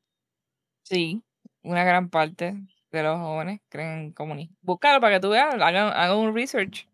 Sí, 0.83 1.23
una 1.63 1.83
gran 1.83 2.09
parte 2.09 2.55
de 2.91 3.03
los 3.03 3.17
jóvenes 3.17 3.62
creen 3.69 3.99
en 3.99 4.12
comunismo. 4.12 4.55
Búscalo 4.62 5.01
para 5.01 5.15
que 5.15 5.21
tú 5.21 5.29
veas, 5.29 5.55
hagan, 5.55 5.91
hagan 5.93 6.17
un 6.17 6.36
research. 6.36 6.88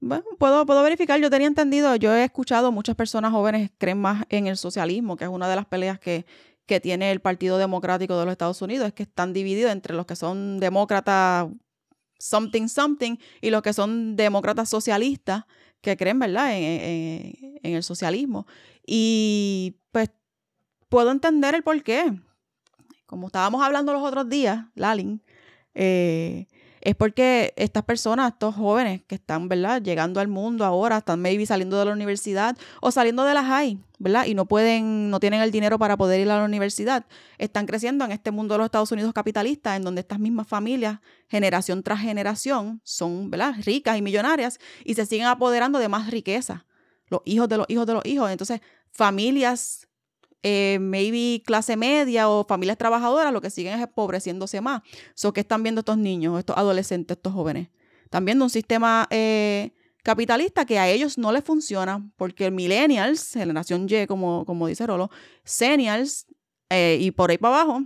Bueno, 0.00 0.24
puedo, 0.38 0.64
puedo 0.64 0.82
verificar, 0.82 1.20
yo 1.20 1.28
tenía 1.28 1.46
entendido, 1.46 1.94
yo 1.94 2.14
he 2.14 2.24
escuchado 2.24 2.72
muchas 2.72 2.96
personas 2.96 3.32
jóvenes 3.32 3.70
creen 3.76 4.00
más 4.00 4.24
en 4.30 4.46
el 4.46 4.56
socialismo, 4.56 5.16
que 5.16 5.24
es 5.24 5.30
una 5.30 5.46
de 5.46 5.56
las 5.56 5.66
peleas 5.66 6.00
que, 6.00 6.24
que 6.70 6.78
tiene 6.78 7.10
el 7.10 7.18
Partido 7.20 7.58
Democrático 7.58 8.16
de 8.16 8.24
los 8.26 8.30
Estados 8.30 8.62
Unidos, 8.62 8.86
es 8.86 8.92
que 8.92 9.02
están 9.02 9.32
divididos 9.32 9.72
entre 9.72 9.92
los 9.92 10.06
que 10.06 10.14
son 10.14 10.60
demócratas 10.60 11.48
something 12.16 12.68
something 12.68 13.16
y 13.40 13.50
los 13.50 13.60
que 13.62 13.72
son 13.72 14.14
demócratas 14.14 14.68
socialistas, 14.68 15.46
que 15.80 15.96
creen, 15.96 16.20
¿verdad?, 16.20 16.56
en, 16.56 16.62
en- 17.64 17.74
el 17.74 17.82
socialismo. 17.82 18.46
Y 18.86 19.78
pues 19.90 20.10
puedo 20.88 21.10
entender 21.10 21.56
el 21.56 21.64
por 21.64 21.82
qué. 21.82 22.12
Como 23.04 23.26
estábamos 23.26 23.64
hablando 23.64 23.92
los 23.92 24.04
otros 24.04 24.28
días, 24.28 24.66
Lalin, 24.76 25.24
eh, 25.74 26.46
es 26.80 26.96
porque 26.96 27.52
estas 27.56 27.84
personas, 27.84 28.32
estos 28.32 28.54
jóvenes 28.54 29.02
que 29.06 29.16
están, 29.16 29.48
¿verdad? 29.48 29.82
Llegando 29.82 30.18
al 30.20 30.28
mundo 30.28 30.64
ahora, 30.64 30.98
están 30.98 31.20
maybe 31.20 31.44
saliendo 31.44 31.78
de 31.78 31.84
la 31.84 31.92
universidad 31.92 32.56
o 32.80 32.90
saliendo 32.90 33.24
de 33.24 33.34
la 33.34 33.44
high, 33.44 33.78
¿verdad? 33.98 34.24
Y 34.24 34.34
no 34.34 34.46
pueden, 34.46 35.10
no 35.10 35.20
tienen 35.20 35.42
el 35.42 35.50
dinero 35.50 35.78
para 35.78 35.98
poder 35.98 36.20
ir 36.20 36.30
a 36.30 36.38
la 36.38 36.44
universidad. 36.44 37.04
Están 37.36 37.66
creciendo 37.66 38.04
en 38.06 38.12
este 38.12 38.30
mundo 38.30 38.54
de 38.54 38.58
los 38.58 38.64
Estados 38.66 38.90
Unidos 38.92 39.12
capitalista, 39.12 39.76
en 39.76 39.82
donde 39.82 40.00
estas 40.00 40.18
mismas 40.18 40.48
familias, 40.48 41.00
generación 41.28 41.82
tras 41.82 42.00
generación, 42.00 42.80
son, 42.82 43.30
¿verdad? 43.30 43.54
Ricas 43.64 43.98
y 43.98 44.02
millonarias 44.02 44.58
y 44.84 44.94
se 44.94 45.04
siguen 45.04 45.26
apoderando 45.26 45.78
de 45.78 45.88
más 45.88 46.10
riqueza. 46.10 46.66
Los 47.08 47.20
hijos 47.24 47.48
de 47.48 47.58
los 47.58 47.66
hijos 47.68 47.86
de 47.86 47.92
los 47.92 48.06
hijos. 48.06 48.30
Entonces, 48.30 48.60
familias 48.90 49.89
eh, 50.42 50.78
maybe 50.80 51.42
clase 51.44 51.76
media 51.76 52.28
o 52.28 52.46
familias 52.46 52.78
trabajadoras, 52.78 53.32
lo 53.32 53.40
que 53.40 53.50
siguen 53.50 53.74
es 53.74 53.82
empobreciéndose 53.82 54.60
más. 54.60 54.82
So, 55.14 55.32
¿Qué 55.32 55.40
están 55.40 55.62
viendo 55.62 55.80
estos 55.80 55.98
niños, 55.98 56.38
estos 56.38 56.56
adolescentes, 56.56 57.16
estos 57.16 57.32
jóvenes? 57.32 57.68
Están 58.04 58.24
viendo 58.24 58.44
un 58.44 58.50
sistema 58.50 59.06
eh, 59.10 59.72
capitalista 60.02 60.64
que 60.64 60.78
a 60.78 60.88
ellos 60.88 61.18
no 61.18 61.32
les 61.32 61.44
funciona 61.44 62.10
porque 62.16 62.50
millennials, 62.50 63.32
generación 63.32 63.86
Y, 63.88 64.06
como, 64.06 64.44
como 64.46 64.66
dice 64.66 64.86
Rolo, 64.86 65.10
seniors 65.44 66.26
eh, 66.70 66.98
y 67.00 67.10
por 67.10 67.30
ahí 67.30 67.38
para 67.38 67.60
abajo, 67.60 67.82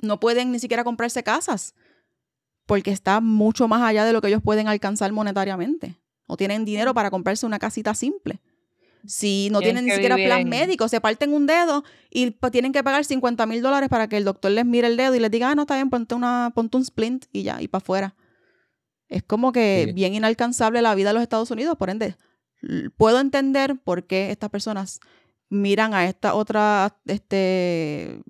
no 0.00 0.20
pueden 0.20 0.52
ni 0.52 0.58
siquiera 0.58 0.84
comprarse 0.84 1.22
casas 1.22 1.74
porque 2.66 2.92
está 2.92 3.20
mucho 3.20 3.66
más 3.66 3.82
allá 3.82 4.04
de 4.04 4.12
lo 4.12 4.20
que 4.20 4.28
ellos 4.28 4.42
pueden 4.42 4.68
alcanzar 4.68 5.10
monetariamente. 5.12 5.96
No 6.28 6.36
tienen 6.36 6.64
dinero 6.64 6.94
para 6.94 7.10
comprarse 7.10 7.44
una 7.44 7.58
casita 7.58 7.94
simple. 7.94 8.40
Si 9.06 9.48
no 9.50 9.60
Tienen 9.60 9.84
tienen 9.84 9.84
ni 9.86 9.90
siquiera 9.92 10.16
plan 10.16 10.40
en- 10.42 10.48
médico, 10.48 10.88
se 10.88 11.00
parten 11.00 11.32
un 11.32 11.46
dedo 11.46 11.84
y 12.10 12.30
pa- 12.32 12.50
tienen 12.50 12.72
que 12.72 12.82
pagar 12.84 13.04
50 13.04 13.46
mil 13.46 13.62
dólares 13.62 13.88
para 13.88 14.08
que 14.08 14.16
el 14.16 14.24
doctor 14.24 14.50
les 14.50 14.66
mire 14.66 14.86
el 14.88 14.96
dedo 14.96 15.14
y 15.14 15.20
les 15.20 15.30
diga, 15.30 15.50
ah, 15.50 15.54
no, 15.54 15.62
está 15.62 15.74
bien, 15.76 15.90
ponte, 15.90 16.14
una, 16.14 16.52
ponte 16.54 16.76
un 16.76 16.84
splint 16.84 17.24
y 17.32 17.42
ya, 17.42 17.60
y 17.62 17.68
para 17.68 17.82
afuera. 17.82 18.14
Es 19.08 19.22
como 19.22 19.52
que 19.52 19.84
Sí. 19.88 19.92
bien 19.92 20.14
inalcanzable 20.14 20.82
la 20.82 20.94
vida 20.94 21.08
de 21.10 21.14
los 21.14 21.22
Estados 21.22 21.50
Unidos, 21.50 21.76
por 21.76 21.90
ende, 21.90 22.16
puedo 22.96 23.18
entender 23.20 23.76
por 23.82 24.06
qué 24.06 24.30
estas 24.30 24.50
personas 24.50 25.00
miran 25.48 25.94
a 25.94 26.06
estas 26.06 26.34
otras 26.34 26.92
este, 27.06 28.20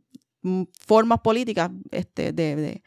mm, 0.42 0.62
formas 0.86 1.20
políticas 1.20 1.70
este, 1.90 2.32
de, 2.32 2.56
de 2.56 2.82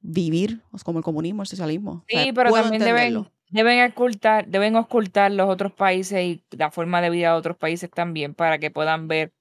vivir, 0.00 0.62
sea, 0.78 0.84
como 0.84 0.98
el 1.00 1.04
comunismo, 1.04 1.42
el 1.42 1.48
socialismo. 1.48 1.90
O 1.92 2.04
sea, 2.08 2.24
Sí, 2.24 2.32
pero 2.32 2.50
también 2.62 2.82
entenderlo. 2.82 3.20
deben, 3.22 3.33
deben 3.54 3.88
ocultar, 3.88 4.48
deben 4.48 4.74
ocultar 4.74 5.30
los 5.30 5.48
otros 5.48 5.72
países 5.72 6.20
y 6.24 6.42
la 6.50 6.72
forma 6.72 7.00
de 7.00 7.10
vida 7.10 7.30
de 7.30 7.36
otros 7.36 7.56
países 7.56 7.88
también 7.88 8.34
para 8.34 8.58
que 8.58 8.72
puedan 8.72 9.06
ver, 9.06 9.32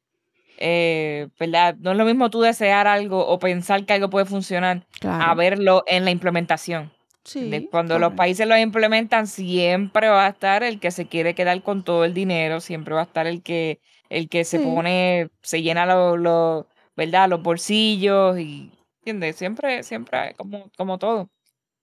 eh, 0.59 1.29
¿verdad? 1.39 1.75
No 1.79 1.91
es 1.91 1.97
lo 1.97 2.05
mismo 2.05 2.29
tú 2.29 2.41
desear 2.41 2.85
algo 2.85 3.25
o 3.25 3.39
pensar 3.39 3.87
que 3.87 3.93
algo 3.93 4.11
puede 4.11 4.25
funcionar 4.25 4.85
a 5.01 5.33
verlo 5.33 5.83
en 5.87 6.05
la 6.05 6.11
implementación. 6.11 6.91
Sí, 7.23 7.49
De 7.49 7.67
cuando 7.67 7.97
los 7.97 8.13
países 8.13 8.45
lo 8.47 8.55
implementan, 8.55 9.25
siempre 9.25 10.09
va 10.09 10.27
a 10.27 10.29
estar 10.29 10.61
el 10.61 10.79
que 10.79 10.91
se 10.91 11.07
quiere 11.07 11.33
quedar 11.33 11.63
con 11.63 11.83
todo 11.83 12.05
el 12.05 12.13
dinero, 12.13 12.59
siempre 12.59 12.93
va 12.93 12.99
a 12.99 13.05
estar 13.05 13.25
el 13.25 13.41
que, 13.41 13.79
el 14.09 14.29
que 14.29 14.43
se 14.43 14.59
pone, 14.59 15.29
se 15.41 15.63
llena 15.63 15.87
los, 15.87 16.19
los, 16.19 16.65
¿verdad? 16.95 17.29
Los 17.29 17.41
bolsillos 17.41 18.37
y, 18.37 18.71
¿entiendes? 18.99 19.37
Siempre, 19.37 19.81
siempre, 19.81 20.35
como, 20.37 20.69
como 20.77 20.99
todo. 20.99 21.31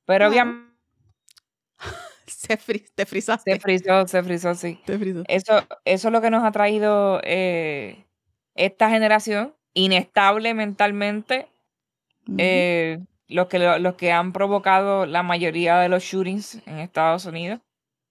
Pero 0.05 0.29
obviamente 0.29 0.71
Se 2.31 2.59
fri- 2.59 2.87
te 2.95 3.07
frizaste. 3.07 3.53
se 3.53 3.61
frizó, 3.61 4.07
se 4.07 4.23
frizó, 4.23 4.55
sí. 4.55 4.81
te 4.87 4.99
frizó. 4.99 5.23
Eso, 5.29 5.65
eso 5.85 6.09
es 6.09 6.13
lo 6.13 6.21
que 6.21 6.31
nos 6.31 6.45
ha 6.45 6.53
traído 6.53 7.21
eh, 7.25 8.05
esta 8.55 8.89
generación, 8.91 9.55
inestable 9.75 10.55
mentalmente, 10.55 11.49
eh, 12.39 12.99
los, 13.29 13.47
que, 13.49 13.59
lo- 13.59 13.79
los 13.79 13.95
que 13.95 14.13
han 14.13 14.33
provocado 14.33 15.07
la 15.07 15.23
mayoría 15.23 15.79
de 15.79 15.89
los 15.89 16.03
shootings 16.03 16.61
en 16.67 16.79
Estados 16.79 17.25
Unidos, 17.27 17.61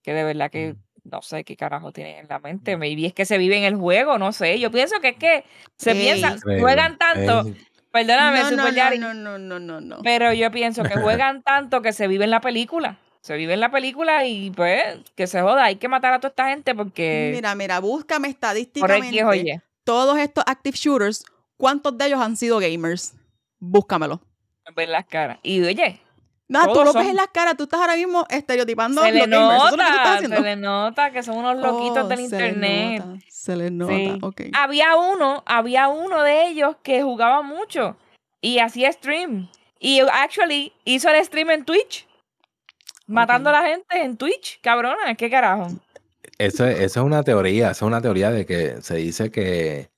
que 0.03 0.13
de 0.13 0.23
verdad 0.23 0.49
que 0.51 0.75
no 1.03 1.21
sé 1.21 1.43
qué 1.43 1.55
carajo 1.55 1.91
tienen 1.91 2.17
en 2.17 2.27
la 2.27 2.39
mente. 2.39 2.77
Maybe 2.77 3.05
es 3.08 3.13
que 3.13 3.25
se 3.25 3.38
vive 3.38 3.58
en 3.58 3.63
el 3.63 3.75
juego, 3.75 4.17
no 4.17 4.32
sé. 4.32 4.60
Yo 4.60 4.69
pienso 4.71 4.99
que 4.99 5.10
es 5.10 5.17
que 5.17 5.43
se 5.77 5.91
Ey. 5.91 5.99
piensa, 6.01 6.32
Increíble. 6.36 6.62
juegan 6.62 6.97
tanto, 6.97 7.45
perdóname, 7.91 8.39
no, 8.39 8.43
no, 8.43 8.49
Super 8.49 8.63
no, 8.71 8.75
Yari, 8.77 8.99
no, 8.99 9.13
no, 9.13 9.38
no, 9.38 9.60
no, 9.60 9.82
no. 9.82 9.99
pero 10.03 10.34
yo 10.34 10.51
pienso 10.51 10.84
que 10.84 10.95
juegan 11.23 11.41
tanto 11.43 11.82
que 11.82 11.93
se 11.93 12.08
vive 12.08 12.25
en 12.25 12.32
la 12.32 12.41
película. 12.41 12.97
Se 13.21 13.36
vive 13.36 13.53
en 13.53 13.60
la 13.60 13.69
película 13.69 14.25
y 14.25 14.49
pues 14.51 14.82
que 15.15 15.27
se 15.27 15.41
joda, 15.41 15.65
hay 15.65 15.75
que 15.75 15.88
matar 15.89 16.13
a 16.13 16.19
toda 16.19 16.29
esta 16.29 16.47
gente 16.49 16.73
porque 16.73 17.32
Mira, 17.36 17.53
mira, 17.55 17.79
búscame 17.79 18.29
estadísticamente 18.29 19.23
o 19.23 19.34
Y. 19.34 19.60
todos 19.84 20.17
estos 20.17 20.43
active 20.47 20.77
shooters, 20.77 21.25
¿cuántos 21.58 21.97
de 21.97 22.05
ellos 22.08 22.21
han 22.21 22.38
sido 22.38 22.60
gamers? 22.60 23.13
Búscamelo. 23.60 24.21
ver 24.75 24.88
las 24.89 25.05
caras. 25.05 25.39
Y 25.43 25.62
oye, 25.63 25.99
No, 26.47 26.71
tú 26.73 26.84
lo 26.84 26.93
ves 26.93 27.08
en 27.08 27.15
las 27.17 27.27
caras, 27.27 27.58
tú 27.58 27.63
estás 27.63 27.79
ahora 27.82 27.95
mismo 27.95 28.25
estereotipando 28.29 29.01
se 29.03 29.12
los 29.12 29.27
le 29.27 29.36
gamers. 29.36 29.55
Eso 29.55 29.65
es 29.65 29.71
lo 29.71 29.77
que 29.77 29.84
tú 29.84 29.89
estás 29.89 29.97
nota, 30.03 30.13
haciendo. 30.15 30.36
se 30.38 30.41
le 30.43 30.55
nota 30.55 31.12
que 31.12 31.23
son 31.23 31.38
unos 31.38 31.58
loquitos 31.58 32.03
Oh, 32.05 32.08
del 32.08 32.17
se 32.17 32.23
internet. 32.23 33.05
nota, 33.05 33.19
Se 33.27 33.55
les 33.58 33.71
nota, 33.71 33.93
Sí. 33.93 34.17
ok. 34.21 34.41
Había 34.53 34.95
uno, 34.95 35.43
había 35.45 35.88
uno 35.89 36.23
de 36.23 36.47
ellos 36.47 36.77
que 36.84 37.03
jugaba 37.03 37.41
mucho 37.41 37.97
y 38.41 38.60
hacía 38.60 38.91
stream. 38.93 39.49
Y 39.79 39.99
actually 39.99 40.71
hizo 40.86 41.10
el 41.10 41.23
stream 41.25 41.49
en 41.51 41.65
Twitch. 41.65 42.08
Matando 43.09 43.49
a 43.49 43.53
la 43.53 43.67
gente 43.67 44.03
en 44.03 44.17
Twitch, 44.17 44.61
cabrona, 44.61 45.15
¿qué 45.15 45.29
carajo? 45.29 45.67
Eso, 46.37 46.65
eso 46.65 46.99
es 46.99 47.05
una 47.05 47.23
teoría, 47.23 47.71
eso 47.71 47.85
es 47.85 47.87
una 47.87 48.01
teoría 48.01 48.31
de 48.31 48.45
que 48.45 48.81
se 48.81 48.95
dice 48.95 49.31
que, 49.31 49.89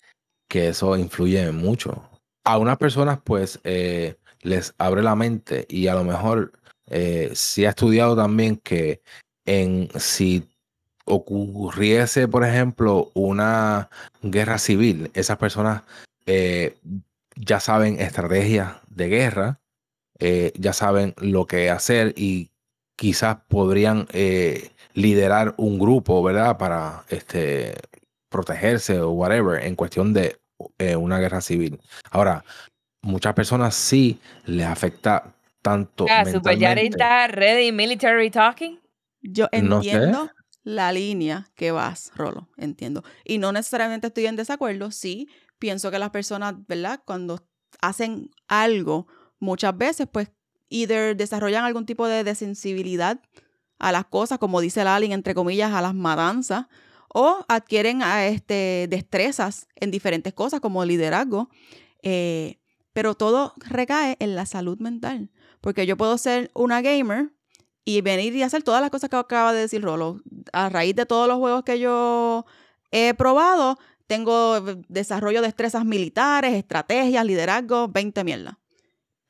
que 0.48 0.70
eso 0.70 0.98
influye 0.98 1.52
mucho. 1.52 2.04
A 2.44 2.58
unas 2.58 2.78
personas, 2.78 3.20
pues, 3.24 3.60
eh, 3.64 4.16
les 4.42 4.74
abre 4.78 5.04
la 5.04 5.16
mente 5.16 5.66
y 5.70 5.88
a 5.88 5.94
lo 5.94 6.04
mejor 6.04 6.54
eh, 6.88 7.32
sí 7.34 7.66
ha 7.66 7.70
estudiado 7.70 8.16
también 8.16 8.58
que 8.58 9.02
en 9.46 9.90
si 10.00 10.48
ocurriese, 11.06 12.28
por 12.28 12.46
ejemplo, 12.46 13.12
una 13.14 13.90
guerra 14.22 14.58
civil, 14.58 15.12
esas 15.14 15.38
personas 15.38 15.84
eh, 16.26 16.78
ya 17.36 17.60
saben 17.60 18.00
estrategias 18.00 18.74
de 18.90 19.08
guerra, 19.08 19.60
eh, 20.20 20.54
ya 20.56 20.74
saben 20.74 21.14
lo 21.18 21.48
que 21.48 21.70
hacer 21.70 22.14
y 22.16 22.51
quizás 22.96 23.38
podrían 23.48 24.08
eh, 24.14 24.72
liderar 24.94 25.54
un 25.58 25.80
grupo, 25.80 26.22
¿verdad? 26.24 26.58
Para 26.58 27.04
este, 27.10 27.76
protegerse 28.30 29.00
o 29.00 29.12
whatever 29.12 29.64
en 29.64 29.76
cuestión 29.76 30.14
de 30.14 30.40
eh, 30.78 30.96
una 30.96 31.20
guerra 31.20 31.42
civil. 31.42 31.80
Ahora, 32.12 32.44
muchas 33.02 33.34
personas 33.34 33.76
sí 33.76 34.20
les 34.46 34.68
afecta 34.68 35.34
tanto 35.62 36.06
Ah, 36.10 36.26
Super 36.26 36.58
Yari 36.58 36.90
mentalmente. 36.90 36.98
está 36.98 37.28
ready 37.28 37.72
military 37.72 38.30
talking. 38.30 38.80
Yo 39.22 39.48
No 39.62 39.82
sé. 39.84 39.92
entiendo, 39.92 40.30
la 40.64 40.92
línea 40.92 41.48
que 41.56 41.72
vas, 41.72 42.12
Rolo, 42.16 42.50
entiendo. 42.58 43.04
Y 43.24 43.38
no 43.38 43.52
necesariamente 43.52 44.08
estoy 44.08 44.26
en 44.28 44.36
desacuerdo, 44.36 44.92
sí, 44.92 45.28
pienso 45.60 45.92
que 45.92 46.00
las 46.00 46.10
personas, 46.12 46.56
¿verdad? 46.68 47.02
Cuando 47.06 47.48
hacen 47.82 48.30
algo, 48.48 49.08
muchas 49.40 49.78
veces, 49.78 50.08
pues, 50.12 50.30
either 50.72 51.16
desarrollan 51.16 51.64
algún 51.66 51.86
tipo 51.86 52.08
de 52.08 52.24
desensibilidad 52.24 53.20
a 53.78 53.92
las 53.92 54.06
cosas, 54.06 54.40
como 54.40 54.62
dice 54.62 54.84
Lalin, 54.84 55.12
entre 55.12 55.36
comillas, 55.36 55.74
a 55.74 55.82
las 55.82 55.94
madanzas, 55.94 56.66
o 57.14 57.46
adquieren 57.48 58.02
a 58.02 58.26
este, 58.26 58.88
destrezas 58.90 59.68
en 59.76 59.92
diferentes 59.92 60.34
cosas, 60.34 60.62
como 60.62 60.84
liderazgo. 60.86 61.50
Eh, 62.02 62.60
pero 62.94 63.16
todo 63.16 63.54
recae 63.58 64.18
en 64.20 64.36
la 64.36 64.46
salud 64.46 64.80
mental, 64.80 65.30
porque 65.62 65.86
yo 65.86 65.98
puedo 65.98 66.18
ser 66.18 66.52
una 66.54 66.82
gamer 66.82 67.32
y 67.86 68.02
venir 68.02 68.36
y 68.36 68.44
hacer 68.44 68.64
todas 68.64 68.82
las 68.82 68.92
cosas 68.92 69.10
que 69.10 69.16
acaba 69.16 69.54
de 69.54 69.62
decir 69.62 69.82
Rolo. 69.82 70.22
A 70.54 70.70
raíz 70.70 70.96
de 70.96 71.06
todos 71.06 71.28
los 71.28 71.38
juegos 71.38 71.64
que 71.64 71.80
yo 71.80 72.46
he 72.92 73.14
probado, 73.14 73.78
tengo 74.08 74.60
desarrollo 74.90 75.42
de 75.42 75.48
destrezas 75.48 75.86
militares, 75.86 76.54
estrategias, 76.54 77.26
liderazgo, 77.26 77.88
20 77.88 78.24
mierda. 78.24 78.61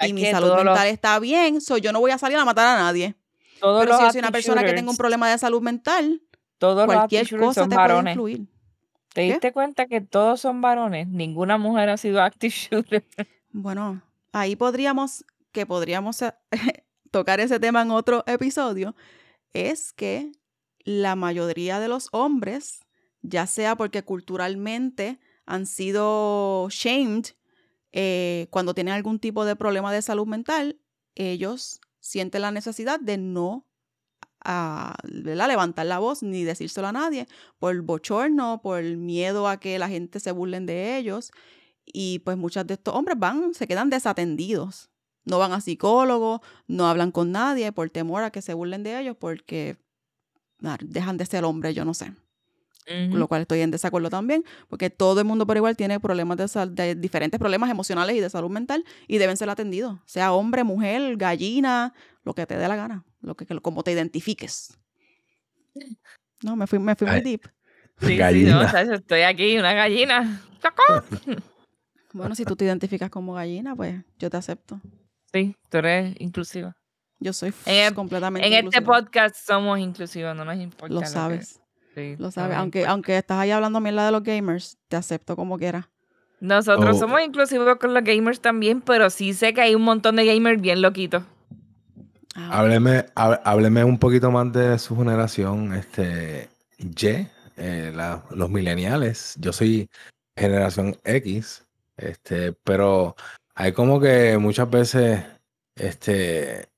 Y 0.01 0.13
mi 0.13 0.25
salud 0.25 0.55
mental 0.55 0.87
está 0.87 1.19
bien, 1.19 1.61
so 1.61 1.77
yo 1.77 1.91
no 1.91 1.99
voy 1.99 2.11
a 2.11 2.17
salir 2.17 2.37
a 2.37 2.45
matar 2.45 2.67
a 2.67 2.81
nadie. 2.81 3.15
Pero 3.59 3.97
si 3.97 4.03
yo 4.03 4.11
soy 4.11 4.19
una 4.19 4.31
persona 4.31 4.63
que 4.63 4.73
tenga 4.73 4.89
un 4.89 4.97
problema 4.97 5.29
de 5.29 5.37
salud 5.37 5.61
mental, 5.61 6.21
todos 6.57 6.85
cualquier 6.85 7.27
cosa 7.37 7.67
te 7.67 7.75
puede 7.75 8.09
influir. 8.09 8.47
¿Te 9.13 9.21
diste 9.21 9.51
cuenta 9.51 9.87
que 9.87 9.99
todos 10.01 10.39
son 10.39 10.61
varones? 10.61 11.07
Ninguna 11.07 11.57
mujer 11.57 11.89
ha 11.89 11.97
sido 11.97 12.21
active 12.21 12.53
shooter. 12.71 13.05
Bueno, 13.51 14.01
ahí 14.31 14.55
podríamos, 14.55 15.25
que 15.51 15.65
podríamos 15.65 16.23
tocar 17.11 17.39
ese 17.39 17.59
tema 17.59 17.81
en 17.81 17.91
otro 17.91 18.23
episodio, 18.25 18.95
es 19.53 19.91
que 19.91 20.31
la 20.83 21.15
mayoría 21.15 21.79
de 21.79 21.87
los 21.87 22.07
hombres, 22.11 22.79
ya 23.21 23.47
sea 23.47 23.75
porque 23.75 24.03
culturalmente 24.03 25.19
han 25.45 25.65
sido 25.65 26.67
shamed 26.69 27.25
eh, 27.91 28.47
cuando 28.49 28.73
tienen 28.73 28.93
algún 28.93 29.19
tipo 29.19 29.45
de 29.45 29.55
problema 29.55 29.91
de 29.91 30.01
salud 30.01 30.27
mental, 30.27 30.79
ellos 31.15 31.81
sienten 31.99 32.41
la 32.41 32.51
necesidad 32.51 32.99
de 32.99 33.17
no 33.17 33.67
a, 34.43 34.93
ah, 34.93 35.07
levantar 35.07 35.85
la 35.85 35.99
voz 35.99 36.23
ni 36.23 36.43
decírselo 36.43 36.87
a 36.87 36.91
nadie 36.91 37.27
por 37.59 37.79
bochorno, 37.81 38.61
por 38.63 38.83
miedo 38.83 39.47
a 39.47 39.59
que 39.59 39.77
la 39.77 39.89
gente 39.89 40.19
se 40.19 40.31
burlen 40.31 40.65
de 40.65 40.97
ellos. 40.97 41.31
Y 41.85 42.19
pues 42.19 42.37
muchos 42.37 42.65
de 42.67 42.75
estos 42.75 42.95
hombres 42.95 43.19
van, 43.19 43.53
se 43.53 43.67
quedan 43.67 43.89
desatendidos 43.89 44.91
no 45.25 45.39
van 45.39 45.53
a 45.53 45.61
psicólogos, 45.61 46.41
no 46.67 46.87
hablan 46.87 47.11
con 47.11 47.31
nadie 47.31 47.71
por 47.71 47.89
temor 47.89 48.23
a 48.23 48.31
que 48.31 48.41
se 48.41 48.53
burlen 48.53 48.83
de 48.83 48.99
ellos 48.99 49.15
porque 49.19 49.77
dejan 50.81 51.17
de 51.17 51.25
ser 51.25 51.43
hombres, 51.43 51.75
yo 51.75 51.85
no 51.85 51.93
sé. 51.93 52.13
Con 52.85 53.19
lo 53.19 53.27
cual 53.27 53.41
estoy 53.41 53.61
en 53.61 53.71
desacuerdo 53.71 54.09
también, 54.09 54.43
porque 54.67 54.89
todo 54.89 55.19
el 55.19 55.25
mundo 55.25 55.45
por 55.45 55.55
igual 55.55 55.77
tiene 55.77 55.99
problemas 55.99 56.37
de, 56.37 56.65
de, 56.71 56.95
diferentes 56.95 57.39
problemas 57.39 57.69
emocionales 57.69 58.15
y 58.15 58.19
de 58.19 58.29
salud 58.29 58.49
mental 58.49 58.83
y 59.07 59.17
deben 59.17 59.37
ser 59.37 59.49
atendidos, 59.49 59.99
sea 60.05 60.33
hombre, 60.33 60.63
mujer, 60.63 61.15
gallina, 61.15 61.93
lo 62.23 62.33
que 62.33 62.45
te 62.45 62.57
dé 62.57 62.67
la 62.67 62.75
gana, 62.75 63.05
lo 63.21 63.35
que, 63.35 63.45
como 63.61 63.83
te 63.83 63.91
identifiques. 63.91 64.77
No, 66.43 66.55
me 66.55 66.67
fui, 66.67 66.79
me 66.79 66.95
fui 66.95 67.07
muy 67.07 67.21
deep. 67.21 67.43
Sí, 67.99 68.17
gallina. 68.17 68.67
sí, 68.67 68.87
no, 68.87 68.95
estoy 68.95 69.21
aquí, 69.21 69.57
una 69.57 69.73
gallina. 69.73 70.41
bueno, 72.13 72.35
si 72.35 72.45
tú 72.45 72.55
te 72.55 72.65
identificas 72.65 73.09
como 73.09 73.33
gallina, 73.33 73.75
pues 73.75 74.03
yo 74.17 74.29
te 74.29 74.37
acepto. 74.37 74.81
Sí, 75.31 75.55
tú 75.69 75.77
eres 75.77 76.15
inclusiva. 76.19 76.75
Yo 77.19 77.33
soy 77.33 77.53
completamente 77.93 78.47
En 78.47 78.65
este 78.65 78.81
podcast 78.81 79.35
somos 79.35 79.77
inclusivos, 79.79 80.35
no 80.35 80.43
nos 80.43 80.57
importa. 80.57 80.93
Lo 80.93 81.05
sabes. 81.05 81.60
Sí, 81.95 82.15
lo 82.17 82.31
sabes. 82.31 82.57
Aunque, 82.57 82.85
aunque 82.85 83.17
estás 83.17 83.37
ahí 83.37 83.51
hablando 83.51 83.79
mierda 83.79 84.05
de 84.05 84.11
los 84.11 84.23
gamers, 84.23 84.77
te 84.87 84.95
acepto 84.95 85.35
como 85.35 85.57
quieras. 85.57 85.85
Nosotros 86.39 86.97
oh. 86.97 86.99
somos 86.99 87.21
inclusivos 87.21 87.75
con 87.77 87.93
los 87.93 88.03
gamers 88.03 88.41
también, 88.41 88.81
pero 88.81 89.09
sí 89.11 89.33
sé 89.33 89.53
que 89.53 89.61
hay 89.61 89.75
un 89.75 89.83
montón 89.83 90.15
de 90.15 90.25
gamers 90.25 90.59
bien 90.59 90.81
loquitos. 90.81 91.23
Ah, 92.35 92.59
hábleme, 93.43 93.83
un 93.83 93.99
poquito 93.99 94.31
más 94.31 94.51
de 94.51 94.79
su 94.79 94.95
generación, 94.97 95.73
este, 95.73 96.49
Y, 96.77 97.27
eh, 97.57 97.93
los 98.31 98.49
millennials. 98.49 99.35
Yo 99.37 99.53
soy 99.53 99.89
generación 100.35 100.97
X, 101.03 101.65
este, 101.97 102.53
pero 102.53 103.15
hay 103.53 103.73
como 103.73 103.99
que 103.99 104.37
muchas 104.37 104.69
veces, 104.69 105.23
este, 105.75 106.69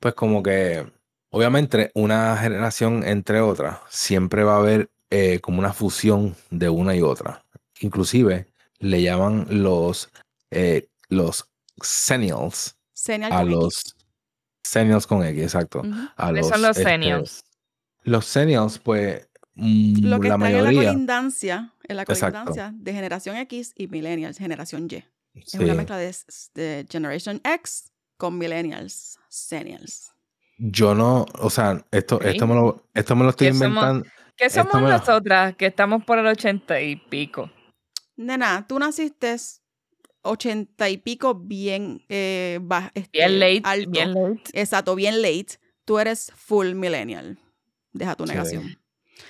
pues 0.00 0.14
como 0.14 0.42
que, 0.42 0.86
obviamente, 1.36 1.90
una 1.94 2.34
generación 2.38 3.04
entre 3.04 3.42
otras, 3.42 3.78
siempre 3.90 4.42
va 4.42 4.54
a 4.54 4.58
haber 4.58 4.88
eh, 5.10 5.38
como 5.40 5.58
una 5.58 5.74
fusión 5.74 6.34
de 6.48 6.70
una 6.70 6.96
y 6.96 7.02
otra. 7.02 7.44
Inclusive 7.80 8.46
le 8.78 9.02
llaman 9.02 9.46
los, 9.50 10.08
eh, 10.50 10.88
los 11.10 11.46
senials 11.82 12.76
a 13.30 13.44
los 13.44 13.96
senials 14.64 15.06
con 15.06 15.24
X, 15.24 15.42
exacto. 15.42 15.82
a 16.16 16.32
los, 16.32 16.48
son 16.48 16.62
los 16.62 16.74
senials? 16.74 17.36
Este, 17.36 18.10
los 18.10 18.24
senials, 18.24 18.78
pues, 18.78 19.28
mm, 19.56 20.06
Lo 20.06 20.18
que 20.18 20.28
la 20.28 20.38
mayoría. 20.38 20.70
En 20.70 20.74
la 20.74 20.90
colindancia, 20.92 21.74
en 21.84 21.96
la 21.96 22.04
colindancia 22.06 22.72
de 22.74 22.92
generación 22.94 23.36
X 23.36 23.74
y 23.76 23.88
millennials, 23.88 24.38
generación 24.38 24.88
Y. 24.90 25.04
Es 25.34 25.52
una 25.52 25.74
mezcla 25.74 25.98
de, 25.98 26.86
Generation 26.90 27.42
X 27.44 27.92
con 28.16 28.38
Millennials, 28.38 29.18
Senials. 29.28 30.15
Yo 30.58 30.94
no, 30.94 31.26
o 31.38 31.50
sea, 31.50 31.84
esto, 31.90 32.20
esto, 32.22 32.46
me, 32.46 32.54
lo, 32.54 32.88
esto 32.94 33.14
me 33.14 33.24
lo 33.24 33.30
estoy 33.30 33.48
inventando. 33.48 34.06
¿Qué 34.36 34.48
somos 34.50 34.80
nosotras 34.80 35.54
que 35.56 35.66
estamos 35.66 36.04
por 36.04 36.18
el 36.18 36.26
ochenta 36.26 36.80
y 36.80 36.96
pico? 36.96 37.50
Nena, 38.16 38.66
tú 38.66 38.78
naciste 38.78 39.36
ochenta 40.22 40.88
y 40.88 40.96
pico 40.96 41.34
bien, 41.34 42.04
eh, 42.08 42.58
este, 42.94 43.18
bien 43.18 43.38
late, 43.38 43.86
bien 43.86 44.14
late. 44.14 44.42
Exacto, 44.52 44.94
bien 44.94 45.20
late. 45.20 45.58
Tú 45.84 45.98
eres 45.98 46.32
full 46.34 46.74
millennial. 46.74 47.38
Deja 47.92 48.14
tu 48.14 48.26
negación. 48.26 48.78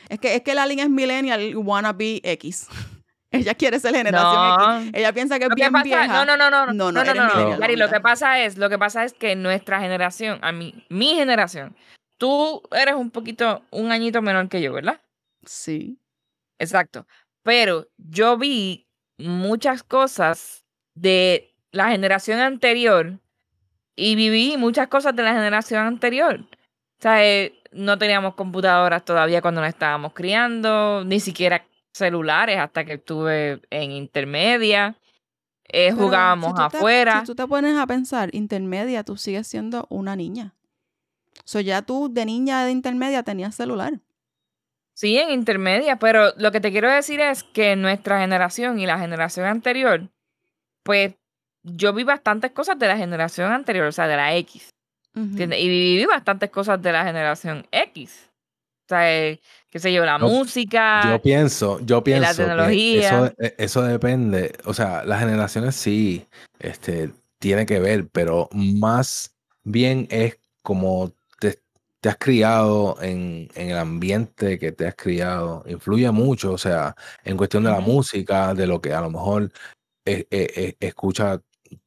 Es 0.09 0.19
que, 0.19 0.35
es 0.37 0.43
que 0.43 0.55
la 0.55 0.67
línea 0.67 0.85
es 0.85 0.91
millennial 0.91 1.57
wannabe 1.57 2.21
X. 2.23 2.69
Ella 3.41 3.55
quiere 3.55 3.79
ser 3.79 3.95
generación 3.95 4.83
X. 4.83 4.91
Ella 4.95 5.13
piensa 5.13 5.39
que 5.39 5.47
es 5.47 5.55
bien 5.55 5.73
vieja. 5.83 6.07
No, 6.07 6.25
no, 6.25 6.37
no, 6.37 6.51
no. 6.51 6.67
No, 6.67 6.93
no, 6.93 7.05
no. 7.05 7.15
no, 7.15 7.59
no. 7.59 7.77
lo 7.77 7.89
que 7.89 8.01
pasa 8.01 8.41
es, 8.41 8.59
lo 8.59 8.69
que 8.69 8.79
pasa 8.79 9.05
es 9.05 9.13
que 9.13 9.37
nuestra 9.37 9.81
generación, 9.81 10.39
a 10.43 10.53
mí, 10.53 10.87
mi 10.89 11.15
generación, 11.15 11.77
tú 12.19 12.63
eres 12.73 12.95
un 12.95 13.11
poquito, 13.11 13.63
un 13.71 13.93
añito 13.93 14.23
menor 14.23 14.49
que 14.49 14.63
yo, 14.63 14.73
¿verdad? 14.73 15.01
Sí. 15.45 15.99
Exacto. 16.59 17.07
Pero 17.43 17.89
yo 17.97 18.37
vi 18.39 18.89
muchas 19.19 19.83
cosas 19.83 20.65
de 20.95 21.55
la 21.71 21.91
generación 21.91 22.41
anterior 22.41 23.21
y 23.95 24.15
viví 24.15 24.57
muchas 24.57 24.89
cosas 24.89 25.15
de 25.15 25.23
la 25.23 25.33
generación 25.33 25.87
anterior. 25.87 26.41
O 26.99 27.03
sea, 27.03 27.25
eh, 27.25 27.55
no 27.73 27.99
teníamos 27.99 28.35
computadoras 28.35 29.05
todavía 29.05 29.43
cuando 29.43 29.61
nos 29.61 29.69
estábamos 29.69 30.13
criando, 30.13 31.05
ni 31.05 31.21
siquiera 31.21 31.67
celulares 31.97 32.59
hasta 32.59 32.85
que 32.85 32.95
estuve 32.95 33.61
en 33.71 33.93
intermedia. 33.93 34.97
Eh, 35.69 35.93
jugábamos 35.93 36.59
afuera. 36.59 37.21
si 37.21 37.27
tú 37.27 37.35
te 37.35 37.47
pones 37.47 37.77
a 37.77 37.87
pensar, 37.87 38.33
intermedia, 38.33 39.03
tú 39.03 39.17
sigues 39.17 39.47
siendo 39.47 39.87
una 39.91 40.15
niña. 40.15 40.55
O 41.39 41.49
sea, 41.49 41.61
ya 41.61 41.83
tú 41.83 42.09
de 42.13 42.25
niña 42.25 42.65
de 42.65 42.71
intermedia 42.71 43.23
tenías 43.23 43.55
celular. 43.55 44.01
Sí, 44.95 45.19
en 45.19 45.31
intermedia, 45.31 45.99
pero 45.99 46.33
lo 46.37 46.53
que 46.53 46.61
te 46.61 46.71
quiero 46.71 46.91
decir 46.91 47.21
es 47.21 47.43
que 47.43 47.77
nuestra 47.77 48.21
generación 48.21 48.79
y 48.79 48.87
la 48.87 48.99
generación 48.99 49.47
anterior, 49.47 50.09
pues 50.83 51.15
yo 51.63 51.93
vi 51.93 52.05
bastantes 52.05 52.53
cosas 52.53 52.79
de 52.79 52.87
la 52.87 52.97
generación 52.97 53.53
anterior, 53.53 53.87
o 53.87 53.93
sea, 53.93 54.07
de 54.07 54.17
la 54.17 54.35
X. 54.37 54.71
Y 55.15 55.69
viví 55.69 56.05
bastantes 56.05 56.51
cosas 56.51 56.81
de 56.81 56.93
la 56.93 57.05
generación 57.05 57.67
X. 57.71 58.26
O 58.87 58.89
sea, 58.89 59.13
eh, 59.13 59.41
qué 59.69 59.81
sé 59.81 59.93
yo, 59.93 60.05
la 60.05 60.17
música. 60.17 61.03
Yo 61.11 61.21
pienso, 61.21 61.81
yo 61.81 62.05
pienso. 62.05 62.23
La 62.23 62.35
tecnología. 62.35 63.35
E, 63.37 63.55
eso, 63.59 63.83
depende. 63.83 64.53
O 64.65 64.73
sea, 64.73 65.05
las 65.05 65.19
generaciones 65.19 65.75
sí, 65.75 66.25
este, 66.61 67.11
tiene 67.41 67.67
que 67.67 67.81
ver, 67.81 68.07
pero 68.13 68.49
más 68.53 69.35
bien 69.65 70.07
es 70.09 70.39
como 70.63 71.13
te, 71.41 71.59
has 72.09 72.17
criado 72.17 72.97
en, 73.03 73.49
el 73.57 73.77
ambiente 73.77 74.57
que 74.61 74.71
te 74.71 74.87
has 74.87 74.95
criado. 74.95 75.65
Influye 75.67 76.09
mucho, 76.13 76.53
o 76.53 76.59
sea, 76.59 76.95
en 77.25 77.37
cuestión 77.37 77.65
de 77.65 77.71
la 77.71 77.81
música, 77.81 78.55
de 78.55 78.69
lo 78.69 78.81
que 78.81 78.93
a 78.93 79.01
lo 79.01 79.11
mejor 79.11 79.51
eh, 80.05 80.29
eh, 80.31 80.77
escucha 80.79 81.41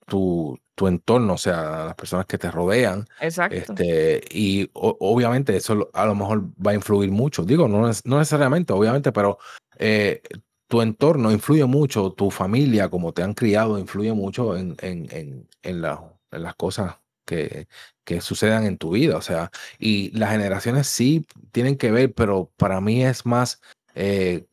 tu, 0.10 0.60
tu 0.76 0.88
entorno, 0.88 1.34
o 1.34 1.38
sea, 1.38 1.86
las 1.86 1.95
personas 1.95 2.26
que 2.26 2.38
te 2.38 2.52
rodean. 2.52 3.08
Exacto. 3.22 3.56
Este, 3.56 4.22
y 4.32 4.69
obviamente 4.74 5.56
eso 5.56 5.89
a 5.93 6.06
lo 6.06 6.15
mejor 6.15 6.45
va 6.65 6.72
a 6.72 6.76
influir 6.76 7.12
mucho. 7.12 7.43
Digo, 7.43 7.67
no, 7.67 7.89
no 8.06 8.17
necesariamente, 8.17 8.74
obviamente, 8.74 9.12
pero 9.12 9.38
eh, 9.78 10.22
tu 10.67 10.82
entorno 10.82 11.32
influye 11.32 11.65
mucho, 11.65 12.12
tu 12.12 12.32
familia, 12.32 12.89
como 12.89 13.13
te 13.13 13.24
han 13.24 13.34
criado, 13.34 13.80
influye 13.80 14.13
mucho 14.13 14.56
en, 14.58 14.76
en, 14.82 15.08
en, 15.12 15.48
en, 15.63 15.82
en 16.32 16.43
las 16.43 16.56
cosas 16.56 16.98
que, 17.26 17.67
que 18.04 18.22
sucedan 18.22 18.65
en 18.65 18.78
tu 18.78 18.91
vida. 18.91 19.17
O 19.17 19.22
sea, 19.22 19.52
y 19.80 20.12
las 20.17 20.32
generaciones 20.32 20.88
sí 20.88 21.26
tienen 21.52 21.78
que 21.78 21.91
ver, 21.91 22.13
pero 22.13 22.52
para 22.58 22.82
mí 22.82 23.04
es 23.04 23.26
más 23.26 23.62
eh, 23.95 24.45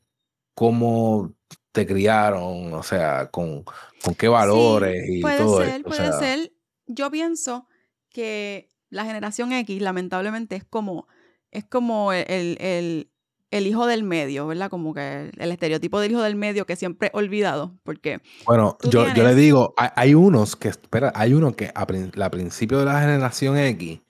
cómo 0.55 1.33
te 1.77 1.87
criaron, 1.87 2.73
o 2.73 2.83
sea, 2.83 3.31
con, 3.31 3.65
con 4.03 4.15
qué 4.17 4.29
valores 4.29 5.05
Sí, 5.07 5.19
y 5.19 5.21
puede 5.23 5.37
todo 5.39 5.61
ser, 5.61 5.69
esto. 5.69 5.89
O 5.89 5.91
puede 5.91 6.03
sea, 6.09 6.13
ser. 6.19 6.53
Yo 6.87 7.11
pienso 7.11 7.67
que 8.11 8.69
la 8.91 9.05
generación 9.05 9.53
X, 9.53 9.81
lamentablemente, 9.83 10.57
es 10.57 10.65
como, 10.65 11.07
es 11.51 11.65
como 11.65 12.13
el, 12.13 12.25
el- 12.29 12.57
el- 12.61 13.11
el 13.53 13.67
hijo 13.69 13.87
del 13.87 14.03
medio, 14.03 14.47
¿verdad? 14.49 14.69
Como 14.71 14.93
que 14.93 15.23
el, 15.23 15.33
el 15.39 15.53
estereotipo 15.53 16.01
del 16.01 16.11
hijo 16.13 16.23
del 16.23 16.35
medio 16.35 16.67
que 16.67 16.75
siempre 16.75 17.09
he 17.09 17.17
olvidado, 17.17 17.79
porque 17.85 18.21
Bueno, 18.45 18.77
yo, 18.83 19.07
yo 19.15 19.23
le 19.23 19.35
digo, 19.37 19.73
hay, 19.77 19.89
hay 19.95 20.15
unos 20.15 20.57
que, 20.57 20.69
espera, 20.69 21.13
hay 21.15 21.33
uno 21.33 21.55
que 21.55 21.71
a, 21.75 21.87
la 22.15 22.31
principio 22.31 22.79
de 22.81 22.87
la 22.87 23.01
generación 23.01 23.57
X, 23.57 24.01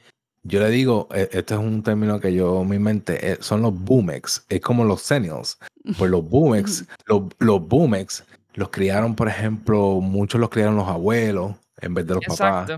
yo 0.42 0.60
le 0.60 0.70
digo, 0.70 1.08
este 1.12 1.54
es 1.54 1.60
un 1.60 1.82
término 1.82 2.18
que 2.18 2.32
yo 2.32 2.64
mi 2.64 2.78
mente, 2.78 3.32
eh, 3.32 3.36
son 3.40 3.60
los 3.62 3.74
boomex, 3.74 4.46
es 4.48 4.60
como 4.60 4.84
los 4.84 5.02
seniors. 5.02 5.58
Pues 5.98 6.10
los 6.10 6.28
boomex, 6.28 6.84
los, 7.06 7.22
los 7.38 7.66
boomex 7.68 8.24
los 8.54 8.70
criaron, 8.70 9.14
por 9.14 9.28
ejemplo, 9.28 10.00
muchos 10.00 10.40
los 10.40 10.50
criaron 10.50 10.76
los 10.76 10.88
abuelos 10.88 11.52
en 11.80 11.94
vez 11.94 12.06
de 12.06 12.14
los 12.14 12.24
papás. 12.24 12.70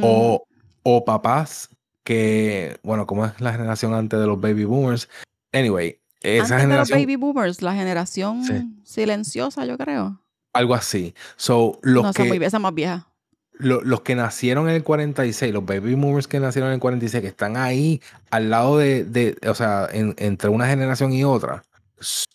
O, 0.00 0.44
o 0.82 1.04
papás 1.04 1.68
que, 2.04 2.78
bueno, 2.82 3.06
como 3.06 3.26
es 3.26 3.40
la 3.40 3.52
generación 3.52 3.94
antes 3.94 4.18
de 4.20 4.26
los 4.26 4.40
baby 4.40 4.64
boomers. 4.64 5.08
Anyway, 5.52 5.98
esa 6.20 6.42
Antes 6.42 6.48
de 6.48 6.54
los 6.54 6.60
generación, 6.62 6.98
baby 7.00 7.16
boomers, 7.16 7.62
la 7.62 7.74
generación 7.74 8.44
Sí. 8.44 8.72
silenciosa, 8.84 9.64
yo 9.64 9.76
creo. 9.78 10.18
algo 10.54 10.74
así. 10.74 11.14
So, 11.36 11.78
los 11.82 12.02
no, 12.04 12.12
que, 12.12 12.24
muy 12.24 12.36
esa 12.44 12.58
más 12.58 12.74
vieja. 12.74 13.06
lo- 13.54 13.80
los 13.82 14.02
que 14.02 14.14
nacieron 14.14 14.68
en 14.68 14.74
el 14.74 14.82
46, 14.84 15.50
los 15.52 15.64
baby 15.64 15.94
boomers 15.94 16.28
que 16.28 16.40
nacieron 16.40 16.68
en 16.70 16.74
el 16.74 16.80
46, 16.80 17.22
que 17.22 17.28
están 17.28 17.56
ahí 17.56 18.02
al 18.30 18.50
lado 18.50 18.76
de, 18.76 19.04
de 19.04 19.36
o 19.48 19.54
sea, 19.54 19.88
en- 19.90 20.14
entre 20.18 20.50
una 20.50 20.66
generación 20.66 21.12
y 21.12 21.24
otra, 21.24 21.62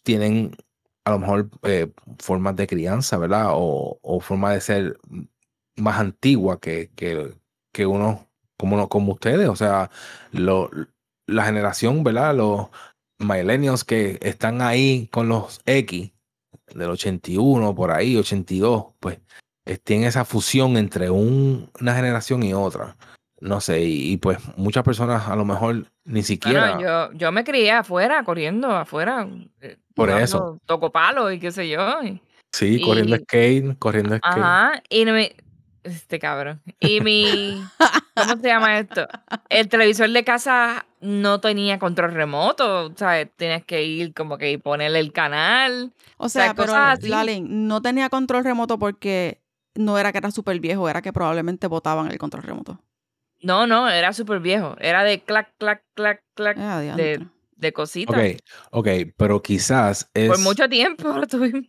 tienen 0.04 0.56
a 1.06 1.12
lo 1.12 1.20
mejor 1.20 1.50
eh, 1.64 1.92
formas 2.20 2.56
de 2.56 2.68
crianza, 2.68 3.18
¿verdad? 3.18 3.48
O, 3.54 4.00
o 4.02 4.20
forma 4.20 4.52
de 4.54 4.62
ser 4.62 4.98
más 5.78 6.00
antigua 6.00 6.60
que, 6.60 6.92
que, 6.96 7.34
que 7.74 7.86
uno 7.86 8.28
como, 8.58 8.76
uno- 8.76 8.90
como 8.90 9.14
ustedes. 9.14 9.48
O 9.50 9.56
sea, 9.56 9.90
lo, 10.32 10.70
la 11.28 11.46
generación, 11.46 12.04
¿verdad? 12.04 12.36
Los 12.36 12.68
millennials 13.20 13.84
que 13.84 14.20
están 14.22 14.62
ahí 14.62 15.08
con 15.12 15.30
los 15.30 15.62
X 15.66 16.12
del 16.74 16.90
81, 16.90 17.74
por 17.76 17.92
ahí, 17.92 18.18
82, 18.18 18.88
pues 19.00 19.20
tienen 19.84 20.08
esa 20.08 20.26
fusión 20.26 20.78
entre 20.78 21.10
un- 21.10 21.70
una 21.80 21.96
generación 21.96 22.44
y 22.44 22.54
otra. 22.54 22.98
No 23.40 23.62
sé, 23.62 23.82
y, 23.84 24.14
y, 24.14 24.18
pues 24.18 24.40
muchas 24.58 24.84
personas 24.84 25.28
a 25.28 25.36
lo 25.36 25.46
mejor 25.46 25.86
ni 26.06 26.24
siquiera. 26.24 26.76
Bueno, 26.76 27.10
yo, 27.12 27.18
yo 27.18 27.32
me 27.32 27.44
crié 27.44 27.72
afuera, 27.72 28.24
corriendo 28.24 28.76
afuera. 28.76 29.28
eh, 29.62 29.78
Por 29.94 30.08
jugando 30.10 30.24
eso. 30.24 30.60
Toco 30.66 30.92
palo 30.92 31.32
y 31.32 31.40
qué 31.40 31.52
sé 31.52 31.70
yo. 31.70 32.02
y- 32.04 32.20
sí, 32.52 32.82
corriendo 32.82 33.16
y- 33.16 33.20
skate, 33.20 33.78
corriendo 33.78 34.18
skate. 34.18 34.38
Ajá. 34.38 34.82
Y 34.90 35.06
no 35.06 35.14
me. 35.14 35.36
Este 35.84 36.20
cabrón. 36.20 36.62
Y 36.80 37.00
mi. 37.02 37.62
¿Cómo 38.16 38.42
se 38.42 38.48
llama 38.48 38.80
esto? 38.80 39.08
El 39.50 39.70
televisor 39.70 40.10
de 40.10 40.24
casa 40.24 40.86
no 41.00 41.40
tenía 41.40 41.78
control 41.80 42.14
remoto. 42.14 42.88
O 42.88 42.94
sea, 42.96 43.24
tenías 43.26 43.64
que 43.64 43.84
ir 43.86 44.14
como 44.14 44.38
que 44.40 44.58
ponerle 44.60 45.00
el 45.00 45.14
canal. 45.14 45.94
O 46.18 46.28
sea, 46.28 46.46
sea, 46.46 46.54
pero. 46.56 46.74
Lalen, 47.08 47.68
no 47.68 47.82
tenía 47.82 48.10
control 48.10 48.44
remoto 48.44 48.80
porque 48.80 49.40
no 49.76 49.98
era 50.00 50.12
que 50.12 50.18
era 50.18 50.32
súper 50.32 50.60
viejo, 50.60 50.90
era 50.90 51.02
que 51.04 51.14
probablemente 51.14 51.68
botaban 51.68 52.10
el 52.12 52.18
control 52.18 52.44
remoto. 52.44 52.82
No, 53.42 53.68
no, 53.68 53.90
era 53.90 54.14
súper 54.14 54.40
viejo. 54.40 54.76
Era 54.80 55.04
de 55.04 55.22
clac, 55.22 55.54
clac, 55.58 55.84
clac, 55.94 56.24
clac. 56.34 56.58
Ah, 56.60 56.82
de, 56.82 57.26
de 57.56 57.74
cositas. 57.74 58.16
Ok, 58.16 58.40
ok, 58.72 58.88
pero 59.18 59.42
quizás 59.42 60.10
es. 60.14 60.28
Por 60.30 60.40
mucho 60.40 60.68
tiempo 60.68 61.10
lo 61.18 61.28
tuvimos. 61.28 61.66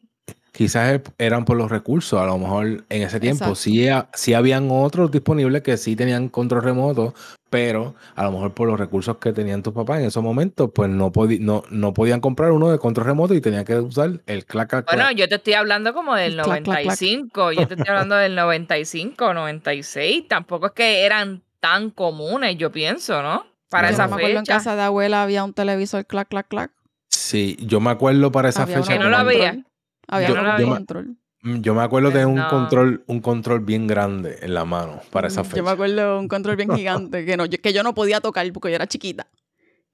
quizás 0.53 1.01
eran 1.19 1.45
por 1.45 1.57
los 1.57 1.71
recursos. 1.71 2.21
A 2.21 2.27
lo 2.27 2.39
mejor 2.39 2.85
en 2.89 3.03
ese 3.03 3.21
tiempo 3.21 3.55
sí, 3.55 3.87
sí 4.15 4.35
habían 4.35 4.69
otros 4.71 5.11
disponibles 5.11 5.63
que 5.63 5.77
sí 5.77 5.95
tenían 5.95 6.29
control 6.29 6.63
remoto, 6.63 7.15
pero 7.51 7.95
a 8.15 8.25
lo 8.25 8.33
mejor 8.33 8.55
por 8.55 8.67
los 8.69 8.79
recursos 8.79 9.17
que 9.19 9.33
tenían 9.33 9.63
tus 9.63 9.73
papás 9.73 10.01
en 10.01 10.07
esos 10.07 10.23
momentos, 10.23 10.71
pues 10.75 10.91
no, 10.91 11.13
podi- 11.13 11.39
no, 11.39 11.63
no 11.71 11.95
podían 11.95 12.21
comprar 12.21 12.51
uno 12.53 12.71
de 12.71 12.79
control 12.79 13.07
remoto 13.07 13.35
y 13.35 13.41
tenían 13.41 13.65
que 13.65 13.77
usar 13.77 14.21
el 14.27 14.45
clac, 14.47 14.69
clac, 14.71 14.87
Bueno, 14.87 15.11
yo 15.13 15.29
te 15.29 15.37
estoy 15.37 15.53
hablando 15.55 15.95
como 15.95 16.15
del 16.17 16.39
El 16.39 16.45
clac, 16.45 16.63
clac, 16.65 16.83
clac. 16.83 17.01
95. 17.01 17.53
Yo 17.53 17.67
te 17.69 17.75
estoy 17.75 17.89
hablando 17.89 18.17
del 18.17 18.35
95, 18.35 19.33
96. 19.33 20.27
Tampoco 20.29 20.67
es 20.67 20.73
que 20.73 21.05
eran 21.07 21.43
tan 21.61 21.91
comunes, 21.91 22.57
yo 22.57 22.71
pienso, 22.73 23.23
¿no? 23.23 23.45
Para 23.69 23.89
No. 23.89 23.95
esa 23.95 24.05
Yo 24.05 24.11
me 24.11 24.17
acuerdo 24.17 24.39
en 24.39 24.45
casa 24.47 24.77
de 24.77 24.83
abuela 24.83 25.23
había 25.23 25.45
un 25.45 25.53
televisor 25.53 26.07
clac, 26.07 26.29
clac, 26.29 26.49
clac. 26.49 26.73
Sí, 27.09 27.57
yo 27.61 27.81
me 27.81 27.91
acuerdo 27.91 28.31
para 28.33 28.49
esa 28.49 28.63
Había 28.63 28.79
fecha. 28.79 28.93
Que 28.95 28.99
no 28.99 29.07
un 29.07 29.11
lo 29.11 29.17
había. 29.19 29.65
Había 30.07 30.29
Yo- 30.29 30.67
un 30.67 30.75
control. 30.75 31.17
Mm, 31.43 31.61
Yo 31.61 31.75
me 31.75 31.83
acuerdo 31.83 32.11
de 32.11 32.25
un 32.27 32.35
No. 32.37 32.49
control, 32.49 33.05
un 33.07 33.21
control 33.21 33.61
bien 33.61 33.87
grande 33.87 34.39
en 34.43 34.55
la 34.55 34.65
mano 34.65 35.01
para 35.11 35.29
esa 35.29 35.45
fecha. 35.45 35.57
Yo 35.59 35.63
me 35.65 35.71
acuerdo 35.71 36.15
de 36.15 36.19
un 36.19 36.29
control 36.29 36.57
bien 36.57 36.75
gigante 36.75 37.25
que, 37.25 37.37
no, 37.37 37.45
yo, 37.47 37.59
que 37.61 37.73
yo 37.73 37.83
no 37.83 37.95
podía 37.95 38.21
tocar 38.21 38.51
porque 38.53 38.71
yo 38.71 38.75
era 38.77 38.87
chiquita. 38.87 39.27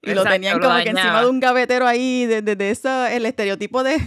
Y 0.01 0.13
lo 0.13 0.23
tenían 0.23 0.59
lo 0.59 0.67
como 0.67 0.81
que 0.83 0.89
encima 0.89 1.21
de 1.21 1.29
un 1.29 1.39
gavetero 1.39 1.87
ahí, 1.87 2.25
de, 2.27 2.41
de, 2.43 2.55
de 2.55 2.69
esa, 2.69 3.11
el 3.13 3.25
estereotipo 3.25 3.83
de, 3.83 3.97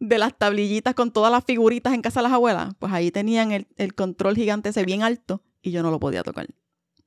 de 0.00 0.18
las 0.18 0.36
tablillitas 0.36 0.94
con 0.94 1.12
todas 1.12 1.30
las 1.32 1.44
figuritas 1.44 1.94
en 1.94 2.02
casa 2.02 2.20
de 2.20 2.24
las 2.24 2.32
abuelas. 2.32 2.74
Pues 2.78 2.92
ahí 2.92 3.10
tenían 3.12 3.52
el, 3.52 3.66
el 3.76 3.94
control 3.94 4.34
gigante 4.34 4.68
ese 4.70 4.84
bien 4.84 5.02
alto 5.04 5.42
y 5.62 5.70
yo 5.70 5.82
no 5.82 5.90
lo 5.92 6.00
podía 6.00 6.22
tocar. 6.24 6.46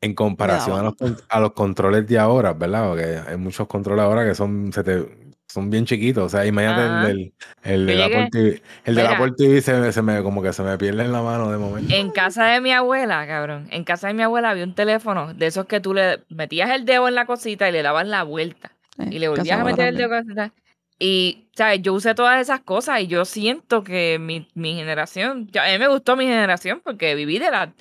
En 0.01 0.13
comparación 0.13 0.77
a 0.79 0.83
los, 0.83 0.95
con- 0.95 1.17
a 1.27 1.39
los 1.39 1.53
controles 1.53 2.07
de 2.07 2.19
ahora, 2.19 2.53
¿verdad? 2.53 2.89
Porque 2.89 3.19
hay 3.27 3.37
muchos 3.37 3.67
controles 3.67 4.03
ahora 4.05 4.25
que 4.25 4.35
son, 4.35 4.71
se 4.71 4.83
te- 4.83 5.27
son 5.47 5.69
bien 5.71 5.85
chiquitos. 5.85 6.23
O 6.25 6.29
sea, 6.29 6.45
imagínate 6.45 6.83
el, 6.85 7.01
del- 7.01 7.33
el 7.63 7.85
de 7.87 8.03
Apple 8.03 8.29
TV. 8.31 8.61
El 8.85 8.95
de. 8.95 9.01
Apple 9.07 9.31
TV 9.35 9.61
se, 9.61 9.91
se 9.91 10.01
me, 10.03 10.21
como 10.21 10.43
que 10.43 10.53
se 10.53 10.61
me 10.61 10.77
pierde 10.77 11.03
en 11.03 11.11
la 11.11 11.21
mano 11.23 11.51
de 11.51 11.57
momento. 11.57 11.95
En 11.95 12.11
casa 12.11 12.45
de 12.45 12.61
mi 12.61 12.71
abuela, 12.73 13.25
cabrón, 13.25 13.67
en 13.71 13.83
casa 13.83 14.07
de 14.09 14.13
mi 14.13 14.21
abuela 14.21 14.51
había 14.51 14.65
un 14.65 14.75
teléfono 14.75 15.33
de 15.33 15.47
esos 15.47 15.65
que 15.65 15.79
tú 15.79 15.93
le 15.95 16.19
metías 16.29 16.69
el 16.69 16.85
dedo 16.85 17.07
en 17.07 17.15
la 17.15 17.25
cosita 17.25 17.67
y 17.67 17.71
le 17.71 17.81
dabas 17.81 18.05
la 18.07 18.21
vuelta. 18.23 18.71
Eh, 18.99 19.07
Y 19.11 19.19
le 19.19 19.29
volvías 19.29 19.59
a 19.59 19.63
meter 19.63 19.87
el 19.87 19.95
dedo 19.97 20.05
en 20.07 20.11
la 20.11 20.21
cosita. 20.23 20.53
Y, 20.99 21.47
¿sabes? 21.55 21.81
Yo 21.81 21.93
usé 21.93 22.13
todas 22.13 22.39
esas 22.41 22.59
cosas 22.61 23.01
y 23.01 23.07
yo 23.07 23.23
siento 23.25 23.83
que 23.83 24.17
mi, 24.19 24.47
mi 24.53 24.75
generación, 24.75 25.49
a 25.59 25.71
mí 25.71 25.77
me 25.79 25.87
gustó 25.87 26.15
mi 26.15 26.25
generación 26.25 26.81
porque 26.83 27.13
viví 27.15 27.37
de 27.39 27.51
la, 27.51 27.71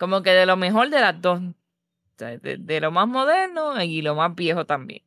como 0.00 0.22
que 0.22 0.30
de 0.30 0.46
lo 0.46 0.56
mejor 0.56 0.88
de 0.88 0.98
las 0.98 1.20
dos. 1.20 1.40
O 1.40 1.54
sea, 2.16 2.38
de, 2.38 2.56
de 2.56 2.80
lo 2.80 2.90
más 2.90 3.06
moderno 3.06 3.80
y 3.82 4.00
lo 4.00 4.14
más 4.14 4.34
viejo 4.34 4.64
también. 4.64 5.02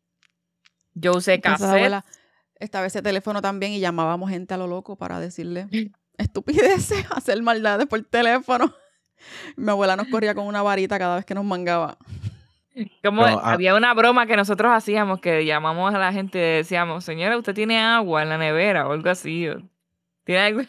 Yo 0.93 1.13
usé 1.13 1.33
En 1.33 1.41
casa 1.41 1.73
de 1.73 1.89
cassette. 1.89 2.05
estaba 2.59 2.85
ese 2.85 3.01
teléfono 3.01 3.41
también 3.41 3.71
y 3.71 3.79
llamábamos 3.79 4.29
gente 4.29 4.53
a 4.53 4.57
lo 4.57 4.67
loco 4.67 4.95
para 4.95 5.19
decirle 5.19 5.67
estupideces, 6.17 7.05
hacer 7.11 7.41
maldades 7.41 7.87
por 7.87 8.03
teléfono. 8.03 8.71
Mi 9.55 9.71
abuela 9.71 9.95
nos 9.95 10.07
corría 10.09 10.35
con 10.35 10.45
una 10.45 10.61
varita 10.61 10.99
cada 10.99 11.15
vez 11.15 11.25
que 11.25 11.33
nos 11.33 11.43
mangaba. 11.43 11.97
Como 13.03 13.25
No, 13.25 13.39
ah. 13.39 13.53
había 13.53 13.73
una 13.73 13.95
broma 13.95 14.27
que 14.27 14.35
nosotros 14.35 14.71
hacíamos 14.71 15.21
que 15.21 15.43
llamamos 15.43 15.93
a 15.93 15.97
la 15.97 16.13
gente 16.13 16.37
y 16.37 16.57
decíamos, 16.57 17.03
señora, 17.03 17.35
usted 17.37 17.55
tiene 17.55 17.79
agua 17.79 18.21
en 18.21 18.29
la 18.29 18.37
nevera 18.37 18.87
o 18.87 18.91
algo 18.91 19.09
así. 19.09 19.47
o 19.47 19.59
¿Tiene 20.23 20.41
algo? 20.41 20.61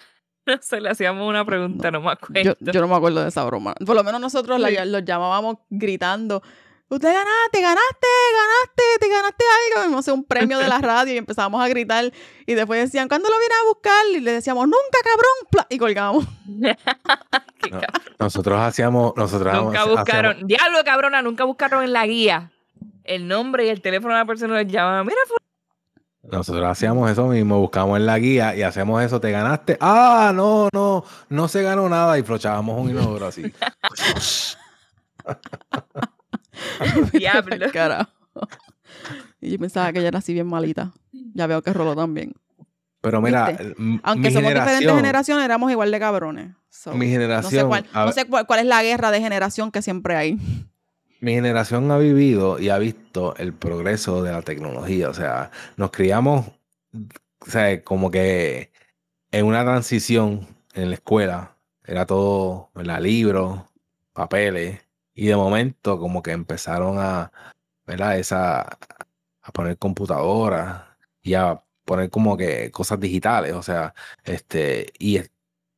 No 0.46 0.58
sé, 0.60 0.80
le 0.80 0.90
hacíamos 0.90 1.28
una 1.28 1.44
pregunta, 1.44 1.90
no, 1.90 2.00
me 2.00 2.10
acuerdo. 2.12 2.42
Yo, 2.42 2.54
yo 2.72 2.80
no 2.80 2.88
me 2.88 2.96
acuerdo 2.96 3.22
de 3.22 3.28
esa 3.28 3.44
broma. 3.44 3.74
Por 3.86 3.96
lo 3.96 4.04
menos 4.04 4.20
nosotros 4.20 4.60
la- 4.60 4.84
los 4.84 5.04
llamábamos 5.04 5.56
gritando. 5.70 6.42
Usted 6.86 7.08
ganaste, 7.08 7.60
ganaste, 7.62 8.06
ganaste, 8.34 8.82
te 9.00 9.08
ganaste 9.08 9.44
algo. 9.78 9.90
No 9.90 10.02
sé, 10.02 10.12
un 10.12 10.22
premio 10.22 10.58
de 10.58 10.68
la 10.68 10.78
radio 10.80 11.14
y 11.14 11.16
empezábamos 11.16 11.64
a 11.64 11.68
gritar. 11.68 12.12
Y 12.46 12.54
después 12.54 12.78
decían, 12.84 13.08
¿cuándo 13.08 13.28
lo 13.30 13.38
viene 13.38 13.54
a 13.54 13.68
buscar? 13.68 14.04
Y 14.14 14.20
le 14.20 14.32
decíamos, 14.32 14.66
nunca, 14.66 14.98
cabrón. 15.02 15.48
pla, 15.50 15.66
Y 15.70 15.78
No, 17.70 17.80
cabrón. 17.80 18.02
Nosotros 18.18 18.60
hacíamos, 18.60 19.14
nosotros 19.16 19.54
nunca 19.54 19.80
hacíamos- 19.82 19.96
buscaron, 19.98 20.46
diablo 20.46 20.78
cabrona, 20.84 21.22
nunca 21.22 21.44
buscaron 21.44 21.82
en 21.84 21.92
la 21.92 22.06
guía 22.06 22.50
el 23.04 23.28
nombre 23.28 23.66
y 23.66 23.68
el 23.70 23.80
teléfono 23.80 24.14
de 24.14 24.20
la 24.20 24.26
persona 24.26 24.58
que 24.58 24.64
les 24.64 24.72
llamaba. 24.72 25.04
Mira, 25.04 25.16
fu- 25.26 25.34
nosotros 26.30 26.64
hacíamos 26.66 27.10
eso 27.10 27.26
mismo, 27.28 27.60
buscamos 27.60 27.98
en 27.98 28.06
la 28.06 28.18
guía 28.18 28.56
y 28.56 28.62
hacemos 28.62 29.02
eso, 29.02 29.20
te 29.20 29.30
ganaste. 29.30 29.76
Ah, 29.80 30.32
no, 30.34 30.68
no, 30.72 31.04
no 31.28 31.48
se 31.48 31.62
ganó 31.62 31.88
nada 31.88 32.18
y 32.18 32.22
flochábamos 32.22 32.80
un 32.80 32.90
inodoro 32.90 33.26
así. 33.26 33.44
diablo. 37.12 37.66
Carajo. 37.72 38.10
Y 39.40 39.50
yo 39.50 39.58
pensaba 39.58 39.92
que 39.92 39.98
ella 40.00 40.08
era 40.08 40.18
así 40.18 40.32
bien 40.32 40.46
malita. 40.46 40.92
Ya 41.34 41.46
veo 41.46 41.62
que 41.62 41.72
roló 41.72 41.94
también. 41.94 42.34
Pero 43.00 43.20
mira, 43.20 43.56
Aunque 44.02 44.28
mi 44.28 44.34
somos 44.34 44.50
diferentes 44.50 44.54
generación- 44.54 44.96
generaciones, 44.96 45.44
éramos 45.44 45.70
igual 45.70 45.90
de 45.90 46.00
cabrones. 46.00 46.50
So, 46.70 46.92
Mi 46.92 46.98
no 46.98 47.04
sé, 47.04 47.10
generación, 47.12 47.68
cuál, 47.68 47.86
no 47.94 48.12
sé 48.12 48.24
cuál, 48.24 48.46
cuál 48.46 48.60
es 48.60 48.66
la 48.66 48.82
guerra 48.82 49.10
de 49.10 49.20
generación 49.20 49.70
que 49.70 49.82
siempre 49.82 50.16
hay. 50.16 50.38
Mi 51.24 51.32
generación 51.32 51.90
ha 51.90 51.96
vivido 51.96 52.58
y 52.58 52.68
ha 52.68 52.76
visto 52.76 53.34
el 53.36 53.54
progreso 53.54 54.22
de 54.22 54.30
la 54.30 54.42
tecnología. 54.42 55.08
O 55.08 55.14
sea, 55.14 55.50
nos 55.78 55.90
criamos, 55.90 56.48
o 57.40 57.50
sea, 57.50 57.82
como 57.82 58.10
que 58.10 58.70
en 59.30 59.46
una 59.46 59.64
transición 59.64 60.46
en 60.74 60.90
la 60.90 60.96
escuela. 60.96 61.56
Era 61.86 62.04
todo, 62.06 62.70
¿verdad? 62.74 63.00
Libros, 63.00 63.60
papeles, 64.12 64.80
Y 65.14 65.26
de 65.28 65.36
momento 65.36 65.98
como 65.98 66.22
que 66.22 66.32
empezaron 66.32 66.98
a, 66.98 67.32
¿verdad? 67.86 68.18
Esa, 68.18 68.62
a 69.42 69.52
poner 69.52 69.78
computadoras 69.78 70.84
y 71.22 71.34
a 71.34 71.62
poner 71.86 72.10
como 72.10 72.36
que 72.36 72.70
cosas 72.70 73.00
digitales. 73.00 73.54
O 73.54 73.62
sea, 73.62 73.94
este, 74.24 74.92
y 74.98 75.20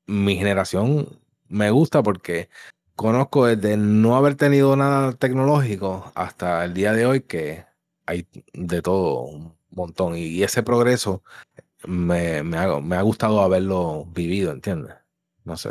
mi 0.07 0.37
generación 0.37 1.21
me 1.49 1.71
gusta 1.71 2.03
porque 2.03 2.49
conozco 2.97 3.47
desde 3.47 3.77
no 3.77 4.17
haber 4.17 4.35
tenido 4.35 4.75
nada 4.75 5.13
tecnológico 5.13 6.11
hasta 6.15 6.65
el 6.65 6.75
día 6.75 6.93
de 6.93 7.07
hoy 7.07 7.21
que 7.21 7.65
hay 8.07 8.27
de 8.55 8.83
todo 8.83 9.21
un 9.21 9.55
montón. 9.71 10.17
Y 10.17 10.43
ese 10.43 10.63
progreso 10.63 11.23
me, 11.87 12.43
me 12.43 12.57
ha, 12.57 13.03
gustado 13.03 13.41
haberlo 13.43 14.07
vivido, 14.07 14.51
¿entiendes? 14.51 14.95
No 15.45 15.57
sé, 15.57 15.71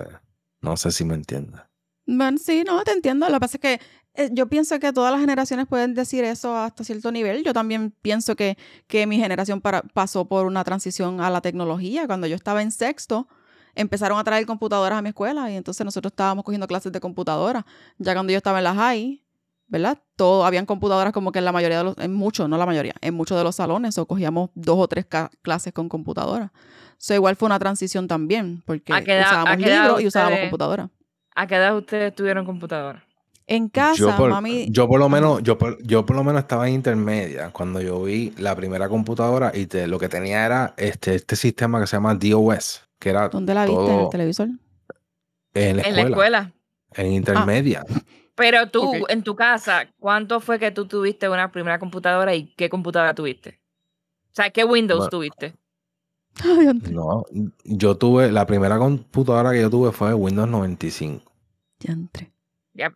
no 0.61 0.78
sé 0.78 0.91
si 0.91 1.03
me 1.03 1.15
entiendes. 1.15 1.61
Bueno, 2.05 2.38
sí, 2.38 2.63
no, 2.65 2.84
te 2.84 2.91
entiendo. 2.91 3.28
Lo 3.28 3.34
que 3.34 3.39
pasa 3.39 3.57
es 3.57 3.61
que 3.61 3.82
eh, 4.13 4.30
yo 4.32 4.47
pienso 4.47 4.80
que 4.80 4.93
todas 4.93 5.11
las 5.11 5.19
generaciones 5.19 5.65
pueden 5.67 5.95
decir 5.95 6.23
eso 6.23 6.55
hasta 6.55 6.84
cierto 6.84 7.11
nivel. 7.11 7.43
Yo 7.43 7.53
también 7.53 7.91
pienso 8.01 8.36
que, 8.36 8.57
que 8.88 9.07
mi 9.07 9.17
generación 9.17 9.61
pasó 9.61 10.26
por 10.26 10.45
una 10.45 10.63
transición 10.63 11.19
a 11.19 11.32
la 11.32 11.41
tecnología. 11.41 12.05
Cuando 12.05 12.28
yo 12.28 12.36
estaba 12.36 12.61
en 12.61 12.71
sexto, 12.71 13.28
empezaron 13.76 14.17
a 14.17 14.23
traer 14.23 14.45
computadoras 14.45 14.97
a 14.99 15.01
mi 15.01 15.09
escuela 15.09 15.51
y 15.51 15.55
entonces 15.55 15.86
nosotros 15.86 16.11
estábamos 16.11 16.43
cogiendo 16.43 16.67
clases 16.67 16.91
de 16.91 16.99
computadora. 16.99 17.65
Ya 17.97 18.13
cuando 18.13 18.32
yo 18.32 18.38
estaba 18.38 18.57
en 18.59 18.63
la 18.63 18.73
high, 18.76 19.21
¿verdad? 19.67 19.97
Todo, 20.15 20.45
habían 20.45 20.65
computadoras 20.65 21.11
como 21.13 21.32
que 21.32 21.39
en 21.39 21.45
la 21.45 21.51
mayoría 21.51 21.80
de 21.80 21.84
los, 21.84 21.97
en 21.97 22.13
muchos, 22.13 22.47
no 22.49 22.57
la 22.57 22.65
mayoría, 22.65 22.93
en 23.01 23.13
muchos 23.13 23.38
de 23.38 23.43
los 23.43 23.55
salones, 23.55 23.97
o 23.97 24.05
cogíamos 24.05 24.49
dos 24.55 24.78
o 24.80 24.88
tres 24.88 25.05
clases 25.41 25.73
con 25.73 25.89
computadora. 25.89 26.51
So, 26.97 27.13
igual 27.13 27.36
fue 27.36 27.47
una 27.47 27.59
transición 27.59 28.07
también, 28.07 28.63
porque 28.65 28.93
¿A 28.93 29.03
qué 29.03 29.13
edad- 29.17 29.26
usábamos 29.32 29.57
libros 29.57 30.01
y 30.01 30.07
usábamos 30.07 30.34
ustedes- 30.34 30.49
computadora. 30.49 30.89
¿A 31.36 31.47
qué 31.47 31.55
edad 31.55 31.76
ustedes 31.76 32.15
tuvieron 32.15 32.45
computadora? 32.45 33.03
En 33.47 33.67
casa, 33.69 33.95
yo 33.97 34.15
por, 34.15 34.30
mami. 34.32 34.67
yo 34.71 34.88
por 34.88 34.99
lo 34.99 35.07
menos, 35.09 35.43
yo 35.43 35.57
por, 35.57 35.78
yo 35.84 36.03
por 36.05 36.15
lo 36.15 36.23
menos 36.23 36.41
estaba 36.41 36.67
en 36.67 36.73
intermedia 36.76 37.51
cuando 37.51 37.80
yo 37.82 38.01
vi 38.01 38.34
la 38.38 38.55
primera 38.55 38.89
computadora 38.89 39.51
y 39.53 39.67
te- 39.67 39.86
lo 39.86 39.99
que 39.99 40.09
tenía 40.09 40.45
era 40.45 40.73
este, 40.78 41.13
este 41.13 41.36
sistema 41.36 41.80
que 41.80 41.86
se 41.86 41.95
llama 41.97 42.15
DOS, 42.15 42.85
que 43.00 43.10
era 43.10 43.30
¿Dónde 43.30 43.54
la 43.54 43.66
viste? 43.66 43.93
¿En 43.93 44.00
el 44.02 44.10
televisor? 44.10 44.48
en 45.54 45.78
la 45.78 45.84
En 45.84 45.96
la 45.96 46.02
escuela, 46.02 46.08
escuela. 46.10 46.54
en 46.96 47.12
intermedia. 47.14 47.84
Pero 48.36 48.70
tú, 48.70 49.06
en 49.08 49.24
tu 49.24 49.36
casa, 49.36 49.88
¿cuánto 50.00 50.41
fue 50.41 50.60
que 50.60 50.72
tú 50.72 50.86
tuviste 50.88 51.30
una 51.30 51.52
primera 51.52 51.80
computadora 51.80 52.36
y 52.36 52.54
qué 52.56 52.70
computadora 52.70 53.14
tuviste? 53.14 53.62
O 54.32 54.36
sea, 54.36 54.50
¿qué 54.50 54.66
Windows 54.66 54.98
Bueno. 55.00 55.10
tuviste? 55.10 55.54
No, 56.91 57.24
yo 57.64 57.96
tuve, 57.96 58.30
la 58.30 58.46
primera 58.46 58.78
computadora 58.78 59.54
que 59.54 59.62
yo 59.62 59.70
tuve 59.70 59.93
fue 59.93 60.14
Windows 60.14 60.50
95. 60.50 61.32
Diantre. 61.80 62.32
Ya, 62.74 62.93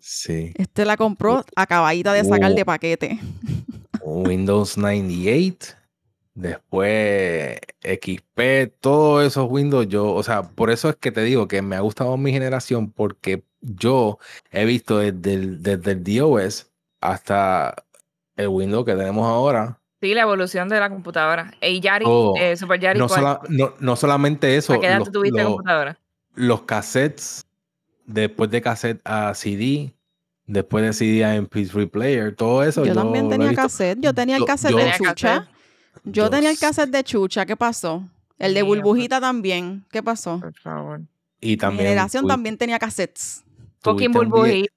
Sí, 0.00 0.52
Este 0.56 0.84
la 0.86 0.96
compró 0.96 1.44
acabadita 1.54 2.12
de 2.14 2.24
sacar 2.24 2.54
de 2.54 2.64
paquete. 2.64 3.20
Windows 4.02 4.76
98. 4.78 5.74
Después 6.34 7.58
XP, 7.82 8.72
todos 8.80 9.24
esos 9.26 9.46
Windows, 9.50 9.86
yo, 9.88 10.12
o 10.12 10.22
sea, 10.22 10.42
por 10.42 10.70
eso 10.70 10.88
es 10.88 10.96
que 10.96 11.12
te 11.12 11.22
digo 11.22 11.46
que 11.48 11.60
me 11.62 11.76
ha 11.76 11.80
gustado 11.80 12.16
mi 12.16 12.32
generación, 12.32 12.90
porque 12.90 13.42
yo 13.60 14.18
he 14.50 14.64
visto 14.64 14.98
desde 14.98 15.34
el, 15.34 15.62
desde 15.62 15.92
el 15.92 16.02
DOS 16.04 16.70
hasta 17.00 17.74
el 18.36 18.48
Windows 18.48 18.84
que 18.86 18.94
tenemos 18.94 19.26
ahora. 19.26 19.78
Sí, 20.00 20.14
la 20.14 20.22
evolución 20.22 20.68
de 20.68 20.80
la 20.80 20.88
computadora. 20.88 21.52
Y 21.60 21.80
Yari, 21.80 22.04
Todo. 22.04 22.34
eh, 22.36 22.56
Super 22.56 22.80
Yari, 22.80 22.98
No, 22.98 23.06
no, 23.48 23.74
no 23.78 23.96
solamente 23.96 24.56
eso, 24.56 24.72
¿A 24.72 24.80
qué 24.80 24.86
edad 24.86 24.98
los, 25.00 25.12
tuviste 25.12 25.38
los- 25.42 25.48
computadora? 25.52 25.98
los 26.34 26.62
cassettes, 26.62 27.46
después 28.06 28.50
de 28.50 28.62
cassette 28.62 29.00
a 29.04 29.34
CD, 29.34 29.94
después 30.46 30.82
de 30.84 30.92
CD 30.94 31.24
a 31.24 31.36
MP3 31.36 31.88
player, 31.90 32.34
todo 32.34 32.64
eso. 32.64 32.84
Yo, 32.84 32.94
también 32.94 33.28
tenía 33.28 33.54
cassette. 33.54 33.98
Yo 34.00 34.12
tenía 34.14 34.38
el 34.38 34.44
cassette 34.44 34.72
yo- 34.72 34.78
de 34.78 34.92
Chucha. 34.92 35.14
cassette. 35.14 35.48
Yo 36.04 36.28
tenía 36.30 36.50
el 36.50 36.58
cassette 36.58 36.90
de 36.90 37.04
Chucha. 37.04 37.46
¿Qué 37.46 37.56
pasó? 37.56 38.04
El 38.38 38.54
de 38.54 38.62
Burbujita 38.62 39.20
también. 39.20 39.84
¿Qué 39.90 40.02
pasó? 40.02 40.40
Por 40.40 40.54
favor. 40.54 41.00
Y 41.40 41.50
Mi 41.50 41.56
también. 41.56 41.88
generación 41.88 42.26
también 42.26 42.56
tenía 42.58 42.78
cassettes. 42.78 43.44
Fucking 43.80 44.12
tuviste 44.12 44.18
un 44.18 44.26
V- 44.32 44.38
burbujita. 44.40 44.74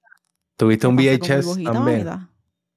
Tuviste 0.56 0.86
un 0.86 0.96
¿Qué 0.96 1.18
pasó 1.18 1.28
con 1.44 1.62
VHS 1.62 1.64
también. 1.72 2.28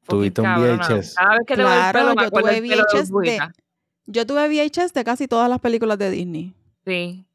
Tuviste 0.08 0.42
un. 0.42 0.48
VHS. 0.56 1.14
Cada 1.16 1.32
vez 1.32 1.40
que 1.48 1.56
te 1.56 1.62
veo 1.64 1.68
el 1.74 1.80
Claro, 1.92 2.14
yo 2.16 2.30
tuve 2.32 2.62
VHS 2.62 3.12
de-. 3.22 3.40
Yo 4.08 4.26
tuve 4.26 4.48
VHS 4.48 4.94
de 4.94 5.04
casi 5.04 5.28
todas 5.28 5.50
las 5.50 5.60
películas 5.60 5.98
de 6.00 6.10
Disney. 6.12 6.54
Sí. 6.86 7.26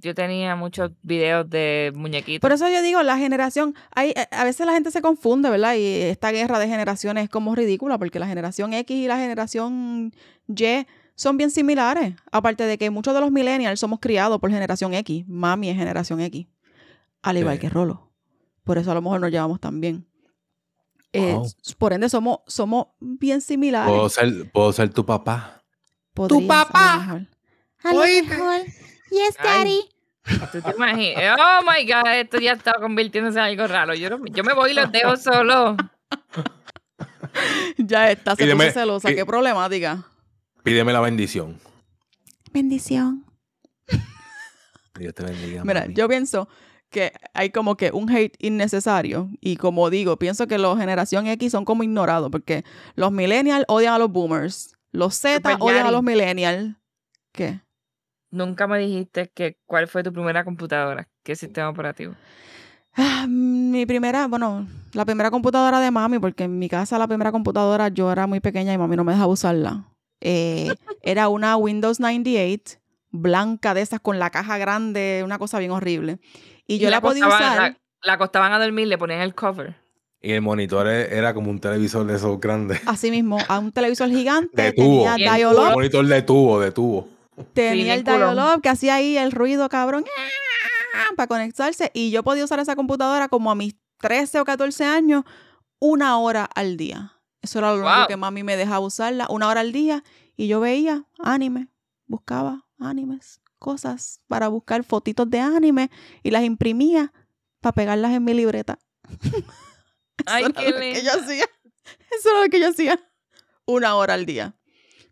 Yo 0.00 0.14
tenía 0.14 0.54
muchos 0.56 0.92
videos 1.02 1.48
de 1.50 1.92
muñequitos. 1.94 2.40
Por 2.40 2.52
eso 2.52 2.68
yo 2.68 2.82
digo, 2.82 3.02
la 3.02 3.18
generación, 3.18 3.74
hay, 3.94 4.10
eh, 4.10 4.26
a 4.30 4.44
veces 4.44 4.64
la 4.66 4.72
gente 4.72 4.90
se 4.90 5.02
confunde, 5.02 5.50
¿verdad? 5.50 5.74
Y 5.74 5.84
esta 6.02 6.30
guerra 6.30 6.58
de 6.58 6.68
generaciones 6.68 7.24
es 7.24 7.30
como 7.30 7.54
ridícula, 7.54 7.98
porque 7.98 8.18
la 8.18 8.26
generación 8.28 8.72
X 8.74 8.96
y 8.96 9.06
la 9.08 9.16
generación 9.18 10.12
Y 10.46 10.86
son 11.16 11.36
bien 11.36 11.50
similares. 11.50 12.14
Aparte 12.30 12.64
de 12.64 12.78
que 12.78 12.90
muchos 12.90 13.12
de 13.14 13.20
los 13.20 13.32
millennials 13.32 13.80
somos 13.80 13.98
criados 13.98 14.38
por 14.38 14.50
generación 14.50 14.94
X. 14.94 15.24
Mami 15.26 15.70
es 15.70 15.76
generación 15.76 16.20
X. 16.20 16.46
Al 17.22 17.36
igual 17.38 17.56
Sí. 17.56 17.60
que 17.62 17.68
Rolo. 17.68 18.12
Por 18.62 18.78
eso 18.78 18.92
a 18.92 18.94
lo 18.94 19.02
mejor 19.02 19.20
nos 19.20 19.30
llevamos 19.32 19.58
tan 19.60 19.80
bien. 19.80 20.06
Eh, 21.12 21.32
Wow. 21.34 21.50
por 21.78 21.92
ende, 21.92 22.08
somos, 22.08 22.38
somos 22.46 22.88
bien 23.00 23.40
similares. 23.40 23.88
Puedo 23.92 24.08
ser, 24.10 24.50
puedo 24.52 24.72
ser 24.72 24.90
tu 24.90 25.04
papá. 25.04 25.64
Podrías, 26.14 26.40
a 26.40 26.42
lo 26.42 26.48
papá. 26.48 26.98
mejor. 27.00 27.26
A 27.82 27.92
lo 27.94 28.00
mejor. 28.00 28.60
Yes, 29.10 29.36
Ay. 29.38 29.46
daddy. 29.46 29.88
¿Tú 30.52 30.60
te 30.60 30.76
imaginas? 30.76 31.38
Oh 31.40 31.60
my 31.62 31.90
God, 31.90 32.12
esto 32.14 32.38
ya 32.38 32.52
está 32.52 32.72
convirtiéndose 32.74 33.38
en 33.38 33.44
algo 33.44 33.66
raro. 33.66 33.94
Yo, 33.94 34.10
yo 34.26 34.44
me 34.44 34.52
voy 34.52 34.72
y 34.72 34.74
los 34.74 34.90
dejo 34.92 35.16
solo. 35.16 35.76
Ya 37.76 38.10
está, 38.10 38.34
se 38.34 38.44
Pídeme- 38.44 38.66
puso 38.66 38.80
celosa. 38.80 39.08
Qué 39.14 39.24
problemática. 39.24 40.04
Pídeme 40.64 40.92
la 40.92 41.00
bendición. 41.00 41.60
Bendición. 42.52 43.24
Dios 44.98 45.14
te 45.14 45.22
bendiga. 45.22 45.62
Mira, 45.64 45.82
mami. 45.82 45.94
yo 45.94 46.08
pienso 46.08 46.48
que 46.90 47.12
hay 47.34 47.50
como 47.50 47.76
que 47.76 47.92
un 47.92 48.10
hate 48.10 48.34
innecesario 48.40 49.28
y 49.40 49.56
como 49.56 49.88
digo, 49.90 50.18
pienso 50.18 50.48
que 50.48 50.58
los 50.58 50.78
generación 50.78 51.26
X 51.28 51.52
son 51.52 51.64
como 51.64 51.84
ignorados 51.84 52.30
porque 52.30 52.64
los 52.96 53.12
millennials 53.12 53.64
odian 53.68 53.94
a 53.94 53.98
los 53.98 54.10
boomers, 54.10 54.74
los 54.90 55.14
Z 55.14 55.36
Super 55.36 55.56
odian 55.60 55.86
a 55.86 55.90
los 55.92 56.02
millennials. 56.02 56.74
¿Qué? 57.32 57.60
Nunca 58.30 58.66
me 58.66 58.78
dijiste 58.78 59.30
que 59.34 59.56
cuál 59.66 59.88
fue 59.88 60.02
tu 60.02 60.12
primera 60.12 60.44
computadora. 60.44 61.08
¿Qué 61.22 61.34
sistema 61.34 61.70
operativo? 61.70 62.14
Ah, 62.94 63.26
mi 63.28 63.86
primera, 63.86 64.26
bueno, 64.26 64.66
la 64.92 65.04
primera 65.04 65.30
computadora 65.30 65.80
de 65.80 65.90
mami, 65.90 66.18
porque 66.18 66.44
en 66.44 66.58
mi 66.58 66.68
casa 66.68 66.98
la 66.98 67.06
primera 67.06 67.32
computadora 67.32 67.88
yo 67.88 68.10
era 68.10 68.26
muy 68.26 68.40
pequeña 68.40 68.72
y 68.72 68.78
mami 68.78 68.96
no 68.96 69.04
me 69.04 69.12
dejaba 69.12 69.32
usarla. 69.32 69.84
Eh, 70.20 70.74
era 71.02 71.28
una 71.28 71.56
Windows 71.56 72.00
98 72.00 72.78
blanca 73.10 73.72
de 73.72 73.80
esas 73.80 74.00
con 74.00 74.18
la 74.18 74.30
caja 74.30 74.58
grande, 74.58 75.22
una 75.24 75.38
cosa 75.38 75.58
bien 75.58 75.70
horrible. 75.70 76.18
Y 76.66 76.78
yo 76.78 76.90
la, 76.90 77.00
podía 77.00 77.26
usar. 77.26 77.56
La, 77.56 77.78
la 78.02 78.12
acostaban 78.14 78.52
a 78.52 78.58
dormir, 78.58 78.88
le 78.88 78.98
ponían 78.98 79.20
el 79.20 79.34
cover. 79.34 79.76
Y 80.20 80.32
el 80.32 80.42
monitor 80.42 80.88
e- 80.88 81.16
era 81.16 81.32
como 81.32 81.50
un 81.50 81.60
televisor 81.60 82.04
de 82.06 82.16
esos 82.16 82.40
grandes. 82.40 82.80
Así 82.86 83.10
mismo, 83.10 83.38
a 83.48 83.58
un 83.58 83.72
televisor 83.72 84.08
gigante, 84.10 84.60
De 84.60 84.72
tubo. 84.72 85.04
tenía 85.16 85.48
Un 85.48 85.72
monitor 85.72 86.04
de 86.04 86.22
tubo, 86.22 86.60
de 86.60 86.72
tubo. 86.72 87.08
Tenía 87.52 87.94
el 87.94 88.04
dial-up 88.04 88.60
que 88.62 88.68
hacía 88.68 88.96
ahí 88.96 89.16
el 89.16 89.32
ruido 89.32 89.68
cabrón 89.68 90.04
para 91.16 91.26
conectarse 91.26 91.90
y 91.94 92.10
yo 92.10 92.22
podía 92.22 92.44
usar 92.44 92.60
esa 92.60 92.76
computadora 92.76 93.28
como 93.28 93.50
a 93.50 93.54
mis 93.54 93.76
13 93.98 94.40
o 94.40 94.44
14 94.44 94.84
años 94.84 95.24
una 95.78 96.18
hora 96.18 96.44
al 96.44 96.76
día. 96.76 97.14
Eso 97.42 97.60
era 97.60 97.72
lo 97.72 97.86
único 97.86 98.06
que 98.08 98.16
mami 98.16 98.42
me 98.42 98.56
dejaba 98.56 98.80
usarla, 98.80 99.26
una 99.30 99.48
hora 99.48 99.60
al 99.60 99.72
día 99.72 100.02
y 100.36 100.48
yo 100.48 100.60
veía 100.60 101.04
anime, 101.18 101.68
buscaba 102.06 102.66
animes, 102.78 103.40
cosas 103.58 104.20
para 104.28 104.48
buscar 104.48 104.84
fotitos 104.84 105.28
de 105.30 105.40
anime 105.40 105.90
y 106.22 106.30
las 106.30 106.44
imprimía 106.44 107.12
para 107.60 107.74
pegarlas 107.74 108.12
en 108.12 108.24
mi 108.24 108.34
libreta. 108.34 108.78
Ay, 110.26 110.44
Eso 110.44 110.50
era 110.50 110.60
qué 110.60 110.70
lo 110.70 110.78
que 110.78 111.02
yo 111.02 111.12
hacía. 111.12 111.44
Eso 112.10 112.30
era 112.30 112.40
lo 112.42 112.50
que 112.50 112.60
yo 112.60 112.68
hacía. 112.68 113.00
Una 113.66 113.94
hora 113.96 114.14
al 114.14 114.26
día. 114.26 114.57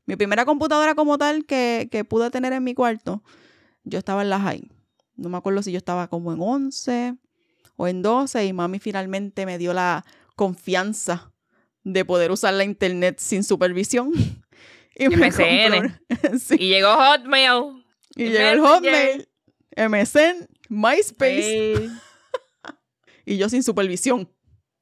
Mi 0.07 0.17
primera 0.17 0.45
computadora 0.45 0.95
como 0.95 1.19
tal 1.19 1.45
que, 1.45 1.89
que 1.91 2.05
pude 2.05 2.31
tener 2.31 2.53
en 2.53 2.65
mi 2.65 2.75
cuarto, 2.75 3.23
yo 3.85 3.99
estaba 3.99 4.23
en 4.23 4.31
la 4.31 4.41
high. 4.41 4.71
No 5.17 5.29
me 5.29 5.37
acuerdo 5.37 5.63
si 5.63 5.73
yo 5.73 5.79
estaba 5.79 6.09
como 6.09 6.33
en 6.33 6.41
11 6.41 7.17
o 7.77 7.89
en 7.89 8.03
12 8.03 8.47
y 8.47 8.53
mami 8.53 8.79
finalmente 8.79 9.47
me 9.47 9.59
dio 9.59 9.73
la 9.73 10.05
confianza 10.37 11.33
de 11.83 12.05
poder 12.05 12.31
usar 12.31 12.55
la 12.55 12.65
internet 12.65 13.19
sin 13.19 13.45
supervisión. 13.45 14.13
Y 14.99 15.09
me 15.09 15.31
compró 15.31 15.95
sí, 16.41 16.57
Y 16.59 16.69
llegó 16.71 16.95
Hotmail. 16.95 17.85
y 18.15 18.25
y 18.25 18.31
llegó 18.31 18.49
el. 18.49 18.61
Hotmail, 18.61 19.29
MSN, 19.77 20.49
MySpace 20.71 21.91
y 23.27 23.37
yo 23.37 23.51
sin 23.51 23.63
supervisión. 23.63 24.31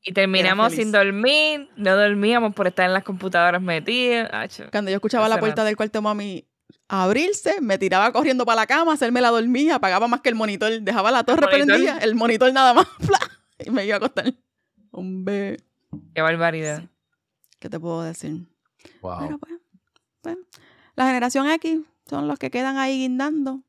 Y 0.07 0.13
terminamos 0.13 0.73
sin 0.75 0.93
dormir. 0.93 1.69
No 1.77 1.97
dormíamos 1.97 2.55
por 2.55 2.67
estar 2.67 2.87
en 2.87 2.93
las 2.93 3.05
computadoras 3.05 3.61
metidas. 3.63 4.31
Cuando 4.71 4.91
yo 4.91 4.97
escuchaba 4.97 5.29
la 5.29 5.41
puerta 5.41 5.65
del 5.65 5.77
cuarto 5.77 5.99
de 5.99 6.03
mami 6.03 6.45
abrirse, 6.89 7.61
me 7.63 7.79
tiraba 7.79 8.13
corriendo 8.13 8.45
para 8.45 8.57
la 8.63 8.67
cama, 8.67 8.93
hacerme 8.93 9.21
la 9.23 9.31
dormía, 9.31 9.77
apagaba 9.77 10.07
más 10.07 10.21
que 10.21 10.29
el 10.29 10.35
monitor, 10.35 10.71
dejaba 10.83 11.11
la 11.11 11.25
torre 11.25 11.47
prendida, 11.49 11.99
el 11.99 12.15
monitor 12.15 12.53
nada 12.53 12.75
más, 12.75 12.87
¡fla! 13.01 13.19
y 13.65 13.71
me 13.71 13.87
iba 13.87 13.95
a 13.95 13.99
acostar. 13.99 14.33
Hombre, 14.91 15.57
Qué 16.15 16.21
barbaridad. 16.21 16.85
¿qué 17.59 17.71
te 17.71 17.81
puedo 17.81 18.03
decir? 18.03 18.47
Wow. 19.01 19.19
Pero 19.21 19.39
pues, 19.39 19.53
pues, 20.21 20.37
la 20.95 21.07
generación 21.07 21.49
X 21.51 21.81
son 22.09 22.29
los 22.29 22.39
que 22.39 22.51
quedan 22.51 22.77
ahí 22.77 22.99
guindando. 22.99 23.63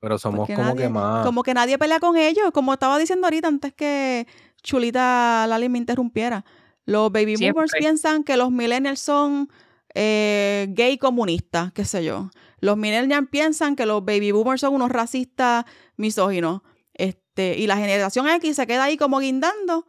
Pero 0.00 0.18
somos 0.18 0.46
como 0.48 0.62
nadie- 0.62 0.76
que 0.82 0.88
más. 0.88 1.24
Como 1.26 1.42
que 1.42 1.54
nadie 1.54 1.78
pelea 1.78 1.98
con 2.00 2.16
ellos, 2.16 2.50
como 2.52 2.72
estaba 2.72 2.98
diciendo 2.98 3.26
ahorita 3.26 3.48
antes 3.48 3.72
que 3.74 4.26
Chulita 4.62 5.46
Lali 5.48 5.68
me 5.68 5.78
interrumpiera. 5.78 6.44
Los 6.84 7.12
baby 7.12 7.36
Siempre. 7.36 7.52
boomers 7.52 7.72
piensan 7.78 8.24
que 8.24 8.36
los 8.36 8.50
millennials 8.50 9.00
son 9.00 9.48
eh, 9.94 10.66
gay 10.70 10.98
comunistas, 10.98 11.72
qué 11.72 11.84
sé 11.84 12.04
yo. 12.04 12.30
Los 12.60 12.76
millennials 12.76 13.28
piensan 13.30 13.76
que 13.76 13.86
los 13.86 14.04
baby 14.04 14.30
boomers 14.32 14.60
son 14.60 14.74
unos 14.74 14.90
racistas 14.90 15.64
misóginos. 15.96 16.62
Este, 16.94 17.56
y 17.58 17.66
la 17.66 17.76
generación 17.76 18.28
X 18.28 18.56
se 18.56 18.66
queda 18.66 18.84
ahí 18.84 18.96
como 18.96 19.18
guindando, 19.20 19.86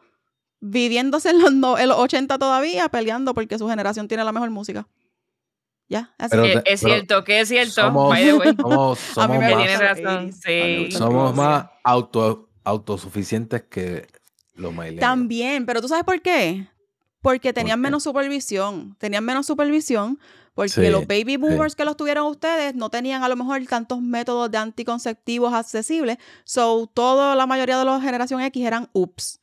viviéndose 0.59 1.29
en 1.31 1.41
los, 1.41 1.53
no- 1.53 1.77
en 1.77 1.89
los 1.89 1.97
80 1.97 2.37
todavía, 2.39 2.89
peleando 2.89 3.33
porque 3.33 3.57
su 3.57 3.67
generación 3.67 4.07
tiene 4.07 4.23
la 4.23 4.31
mejor 4.31 4.49
música. 4.49 4.87
Ya, 5.89 6.13
así. 6.17 6.29
Pero 6.31 6.45
Eh, 6.45 6.53
es 6.65 6.81
pero 6.81 6.93
cierto, 6.93 7.23
que 7.23 7.41
es 7.41 7.49
cierto. 7.49 7.71
somos, 7.73 8.17
somos, 8.57 9.17
A 9.17 9.27
mí 9.27 9.35
somos 9.35 9.39
más, 9.39 9.79
razón, 9.79 10.05
80s, 10.05 10.07
a 10.13 10.19
mí 10.21 10.25
me 10.25 10.31
sí. 10.31 10.83
gustan 10.85 10.99
somos 10.99 11.35
más 11.35 11.65
auto, 11.83 12.49
autosuficientes 12.63 13.63
que 13.63 14.07
los. 14.55 14.99
También, 14.99 15.65
pero 15.65 15.81
¿tú 15.81 15.87
sabes 15.87 16.03
por 16.03 16.21
qué? 16.21 16.67
Porque 17.21 17.53
tenían 17.53 17.79
qué? 17.79 17.83
menos 17.83 18.03
supervisión. 18.03 18.95
Tenían 18.99 19.23
menos 19.23 19.45
supervisión 19.45 20.19
porque 20.53 20.69
Sí, 20.71 20.89
los 20.89 21.07
baby 21.07 21.37
boomers 21.37 21.75
que 21.75 21.85
los 21.85 21.97
tuvieron 21.97 22.27
ustedes 22.27 22.75
no 22.75 22.89
tenían 22.89 23.23
a 23.23 23.29
lo 23.29 23.35
mejor 23.35 23.65
tantos 23.65 24.01
métodos 24.01 24.51
de 24.51 24.57
anticonceptivos 24.59 25.53
accesibles. 25.53 26.17
So, 26.43 26.87
toda 26.93 27.35
la 27.35 27.47
mayoría 27.47 27.79
de 27.79 27.85
la 27.85 27.99
generación 27.99 28.41
X 28.41 28.63
eran 28.65 28.89
ups. 28.93 29.39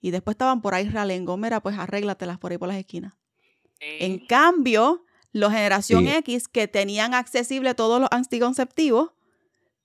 Y 0.00 0.12
después 0.12 0.34
estaban 0.34 0.62
por 0.62 0.74
ahí 0.74 0.88
ralengo. 0.88 1.36
Mira, 1.36 1.60
pues 1.60 1.76
arréglatelas 1.76 2.38
por 2.38 2.52
ahí 2.52 2.58
por 2.58 2.68
las 2.68 2.76
esquinas. 2.76 3.14
En 3.80 4.24
cambio, 4.24 5.04
la 5.32 5.50
generación 5.50 6.04
Sí. 6.04 6.10
X 6.10 6.48
que 6.48 6.68
tenían 6.68 7.12
accesible 7.12 7.74
todos 7.74 8.00
los 8.00 8.08
anticonceptivos, 8.12 9.10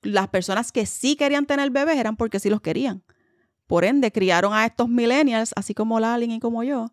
las 0.04 0.28
personas 0.28 0.72
que 0.72 0.86
sí 0.86 1.16
querían 1.16 1.46
tener 1.46 1.72
bebés 1.72 1.98
eran 1.98 2.18
porque 2.18 2.40
sí 2.40 2.50
los 2.50 2.62
querían. 2.62 3.04
Por 3.72 3.86
ende, 3.86 4.12
criaron 4.12 4.54
a 4.54 4.66
estos 4.66 4.90
millennials, 4.90 5.54
así 5.56 5.74
como 5.74 5.98
Lalin 5.98 6.30
y 6.32 6.40
como 6.42 6.62
yo, 6.62 6.92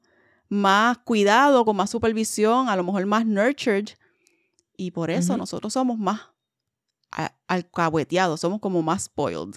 más 0.49 0.97
cuidado, 0.99 1.65
con 1.65 1.75
más 1.75 1.91
supervisión, 1.91 2.69
a 2.69 2.77
lo 2.77 2.85
mejor 2.85 3.05
más 3.05 3.27
nurtured. 3.27 3.89
Y 4.77 4.93
por 4.93 5.11
eso 5.11 5.37
nosotros 5.37 5.73
somos 5.73 5.99
más 5.99 6.21
alcahueteados, 7.49 8.39
somos 8.39 8.61
como 8.61 8.81
más 8.83 9.07
spoiled, 9.07 9.57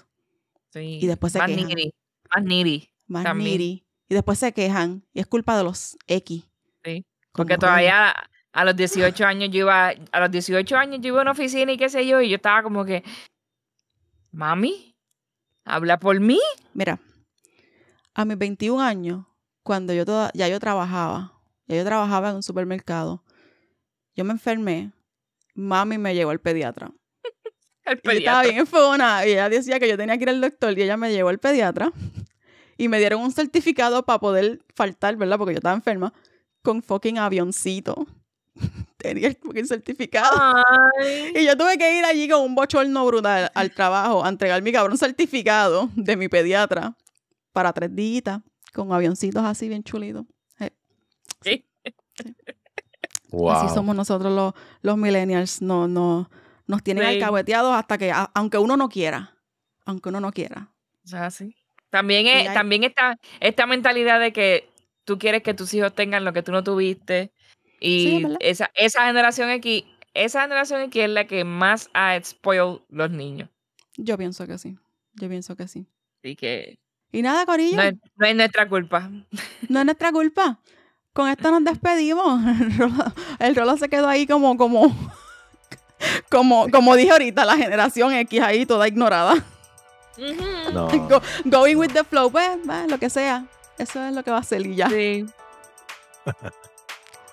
Sí. 0.73 0.97
y 0.99 1.05
después 1.05 1.31
se 1.33 1.37
más 1.37 1.47
quejan. 1.51 1.67
más 2.33 2.43
needy. 2.43 2.89
más 3.05 3.23
También. 3.23 3.51
needy. 3.51 3.85
Y 4.09 4.15
después 4.15 4.39
se 4.39 4.51
quejan. 4.51 5.03
Y 5.13 5.19
es 5.19 5.27
culpa 5.27 5.55
de 5.55 5.63
los 5.63 5.95
X. 6.07 6.43
Sí, 6.83 7.05
Porque 7.33 7.55
todavía 7.59 8.15
a 8.51 8.65
los 8.65 8.75
18 8.75 9.23
años 9.27 9.49
yo 9.51 9.59
iba, 9.59 9.89
a 10.11 10.19
los 10.21 10.31
18 10.31 10.75
años 10.75 10.99
yo 11.01 11.09
iba 11.09 11.19
a 11.19 11.21
una 11.21 11.31
oficina 11.33 11.71
y 11.71 11.77
qué 11.77 11.87
sé 11.87 12.07
yo, 12.07 12.19
y 12.19 12.29
yo 12.29 12.37
estaba 12.37 12.63
como 12.63 12.83
que, 12.83 13.03
mami, 14.31 14.95
habla 15.65 15.99
por 15.99 16.19
mí. 16.19 16.39
Mira, 16.73 16.97
a 18.13 18.25
mis 18.25 18.37
21 18.37 18.81
años, 18.81 19.25
cuando 19.63 19.93
yo 19.93 20.05
toda, 20.05 20.31
ya 20.33 20.47
yo 20.47 20.59
trabajaba, 20.59 21.33
ya 21.67 21.77
yo 21.77 21.85
trabajaba 21.85 22.29
en 22.29 22.37
un 22.37 22.43
supermercado, 22.43 23.23
yo 24.15 24.23
me 24.25 24.31
enfermé, 24.33 24.91
mami 25.53 25.97
me 25.97 26.13
llevó 26.15 26.31
al 26.31 26.39
pediatra. 26.39 26.91
El 27.85 27.97
Y 28.03 28.05
yo 28.05 28.11
estaba 28.11 28.41
pediatra. 28.41 28.41
bien 28.43 28.57
enfogona 28.59 29.25
y 29.25 29.31
ella 29.31 29.49
decía 29.49 29.79
que 29.79 29.87
yo 29.87 29.97
tenía 29.97 30.17
que 30.17 30.23
ir 30.23 30.29
al 30.29 30.41
doctor 30.41 30.77
y 30.77 30.83
ella 30.83 30.97
me 30.97 31.11
llevó 31.11 31.29
al 31.29 31.39
pediatra 31.39 31.91
y 32.77 32.87
me 32.87 32.99
dieron 32.99 33.21
un 33.21 33.31
certificado 33.31 34.03
para 34.05 34.19
poder 34.19 34.59
faltar, 34.75 35.15
¿verdad? 35.15 35.37
Porque 35.37 35.53
yo 35.53 35.57
estaba 35.57 35.75
enferma, 35.75 36.13
con 36.61 36.81
fucking 36.81 37.17
avioncito. 37.19 38.07
Tenía 38.97 39.29
el 39.29 39.35
fucking 39.35 39.65
certificado. 39.65 40.37
Ay, 40.39 41.33
Y 41.35 41.45
yo 41.45 41.57
tuve 41.57 41.77
que 41.77 41.97
ir 41.97 42.05
allí 42.05 42.27
con 42.29 42.41
un 42.41 42.55
bochorno 42.55 43.05
brutal 43.05 43.51
al 43.55 43.71
trabajo 43.71 44.23
a 44.25 44.29
entregar 44.29 44.61
mi 44.61 44.71
cabrón 44.71 44.97
certificado 44.97 45.89
de 45.95 46.17
mi 46.17 46.27
pediatra 46.27 46.95
para 47.51 47.73
tres 47.73 47.93
días 47.95 48.39
con 48.73 48.91
avioncitos 48.93 49.43
así 49.43 49.67
bien 49.67 49.83
chulitos. 49.83 50.25
sí. 51.41 51.65
Wow. 53.31 53.49
Así 53.51 53.73
somos 53.73 53.95
nosotros 53.95 54.33
los, 54.33 54.53
los 54.81 54.97
millennials. 54.97 55.61
No, 55.61 55.87
no, 55.87 56.29
nos 56.67 56.83
tienen 56.83 57.05
Sí. 57.05 57.13
alcahueteados 57.15 57.73
hasta 57.73 57.97
que, 57.97 58.11
a- 58.11 58.29
aunque 58.33 58.57
uno 58.57 58.75
no 58.75 58.89
quiera, 58.89 59.37
aunque 59.85 60.09
uno 60.09 60.19
no 60.19 60.31
quiera. 60.31 60.69
O 61.05 61.07
sea, 61.07 61.31
sí. 61.31 61.55
También, 61.89 62.25
Y 62.25 62.29
es, 62.29 62.49
hay- 62.49 62.53
también 62.53 62.83
esta, 62.83 63.17
esta 63.39 63.65
mentalidad 63.65 64.19
de 64.19 64.33
que 64.33 64.69
tú 65.05 65.17
quieres 65.17 65.43
que 65.43 65.53
tus 65.53 65.73
hijos 65.73 65.95
tengan 65.95 66.25
lo 66.25 66.33
que 66.33 66.43
tú 66.43 66.51
no 66.51 66.61
tuviste. 66.63 67.31
Sí, 67.79 68.21
Y 68.21 68.27
esa, 68.41 68.69
esa 68.75 69.05
generación 69.07 69.49
X, 69.49 69.85
esa 70.13 70.41
generación 70.41 70.81
X 70.81 71.03
es 71.03 71.09
la 71.09 71.25
que 71.25 71.43
más 71.45 71.89
ha 71.93 72.21
spoiled 72.21 72.81
los 72.89 73.11
niños. 73.11 73.49
Yo 73.97 74.17
pienso 74.17 74.45
que 74.45 74.57
sí. 74.57 74.77
Yo 75.13 75.29
pienso 75.29 75.55
que 75.55 75.67
sí. 75.69 75.87
Así 76.21 76.35
que 76.35 76.79
Y 77.11 77.21
nada, 77.21 77.45
Corillo, 77.45 77.75
no 77.77 77.83
es, 77.83 77.95
no 78.15 78.25
es 78.25 78.35
nuestra 78.35 78.67
culpa. 78.69 79.09
no 79.67 79.79
es 79.79 79.85
nuestra 79.85 80.11
culpa. 80.11 80.59
Con 81.13 81.27
esto 81.29 81.51
nos 81.51 81.63
despedimos. 81.65 82.41
El 82.59 82.77
Rolo, 82.77 83.13
el 83.39 83.55
Rolo 83.55 83.77
se 83.77 83.89
quedó 83.89 84.07
ahí 84.07 84.25
como, 84.25 84.55
como, 84.57 84.95
como, 86.29 86.69
como 86.69 86.95
dije 86.95 87.11
ahorita, 87.11 87.43
la 87.45 87.57
generación 87.57 88.13
X 88.13 88.41
ahí 88.41 88.65
toda 88.65 88.87
ignorada. 88.87 89.35
No. 90.73 90.87
Go- 90.87 91.21
going 91.45 91.75
with 91.75 91.91
the 91.91 92.03
flow, 92.03 92.31
pues, 92.31 92.49
va, 92.69 92.85
lo 92.87 92.97
que 92.97 93.09
sea. 93.09 93.45
Eso 93.77 94.01
es 94.05 94.13
lo 94.13 94.23
que 94.23 94.31
va 94.31 94.37
a 94.37 94.43
ser 94.43 94.65
y 94.65 94.75
ya. 94.75 94.87
Sí. 94.89 95.25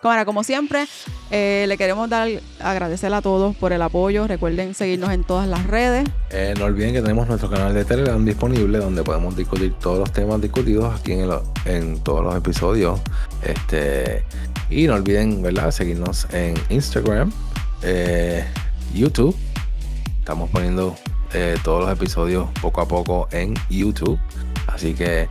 Ahora, 0.02 0.24
como 0.24 0.44
siempre, 0.44 0.86
eh, 1.30 1.64
le 1.66 1.76
queremos 1.76 2.08
dar 2.08 2.28
agradecer 2.60 3.12
a 3.12 3.20
todos 3.20 3.56
por 3.56 3.72
el 3.72 3.82
apoyo. 3.82 4.28
Recuerden 4.28 4.74
seguirnos 4.74 5.10
en 5.10 5.24
todas 5.24 5.48
las 5.48 5.66
redes. 5.66 6.08
Eh, 6.30 6.54
no 6.56 6.66
olviden 6.66 6.92
que 6.92 7.02
tenemos 7.02 7.26
nuestro 7.26 7.50
canal 7.50 7.74
de 7.74 7.84
Telegram 7.84 8.24
disponible 8.24 8.78
donde 8.78 9.02
podemos 9.02 9.36
discutir 9.36 9.74
todos 9.80 9.98
los 9.98 10.12
temas 10.12 10.40
discutidos 10.40 11.00
aquí 11.00 11.14
en, 11.64 11.98
todos 12.00 12.24
los 12.24 12.36
episodios. 12.36 13.00
Este, 13.42 14.24
y 14.70 14.86
no 14.86 14.94
olviden 14.94 15.42
¿verdad? 15.42 15.72
seguirnos 15.72 16.28
en 16.32 16.54
Instagram, 16.68 17.32
eh, 17.82 18.44
YouTube. 18.94 19.34
Estamos 20.20 20.48
poniendo 20.50 20.94
todos 21.62 21.84
los 21.84 21.92
episodios 21.92 22.48
poco 22.62 22.80
a 22.80 22.88
poco 22.88 23.28
en 23.32 23.54
YouTube. 23.68 24.18
Así 24.66 24.94
que 24.94 25.28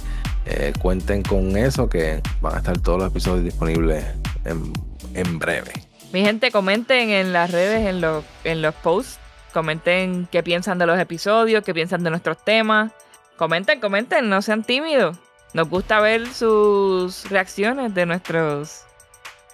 cuenten 0.80 1.24
con 1.24 1.56
eso 1.58 1.88
que 1.88 2.22
van 2.42 2.56
a 2.56 2.58
estar 2.58 2.80
todos 2.80 3.00
los 3.00 3.08
episodios 3.10 3.44
disponibles 3.44 4.04
en, 4.48 4.74
en 5.14 5.40
breve. 5.40 5.72
Mi 6.14 6.22
gente, 6.24 6.52
comenten 6.52 7.10
en 7.10 7.34
las 7.34 7.52
redes, 7.52 7.86
en 7.88 8.02
los, 8.02 8.24
en 8.44 8.62
los 8.62 8.74
posts. 8.76 9.20
Comenten 9.54 10.28
qué 10.32 10.44
piensan 10.44 10.78
de 10.78 10.86
los 10.86 11.00
episodios, 11.00 11.64
qué 11.64 11.74
piensan 11.74 12.04
de 12.04 12.10
nuestros 12.10 12.44
temas. 12.44 12.92
Comenten, 13.38 13.80
comenten, 13.80 14.30
no 14.30 14.42
sean 14.42 14.64
tímidos. 14.64 15.18
Nos 15.54 15.70
gusta 15.70 16.00
ver 16.00 16.28
sus 16.28 17.30
reacciones 17.30 17.94
de 17.94 18.06
nuestros 18.06 18.84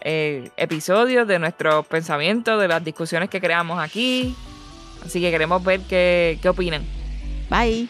eh, 0.01 0.49
episodios, 0.57 1.27
de 1.27 1.39
nuestros 1.39 1.85
pensamientos, 1.87 2.59
de 2.61 2.67
las 2.67 2.83
discusiones 2.83 3.29
que 3.29 3.39
creamos 3.39 3.79
aquí. 3.79 4.35
Así 5.05 5.21
que 5.21 5.31
queremos 5.31 5.63
ver 5.63 5.81
qué, 5.81 6.37
qué 6.41 6.49
opinan. 6.49 6.83
Bye. 7.49 7.87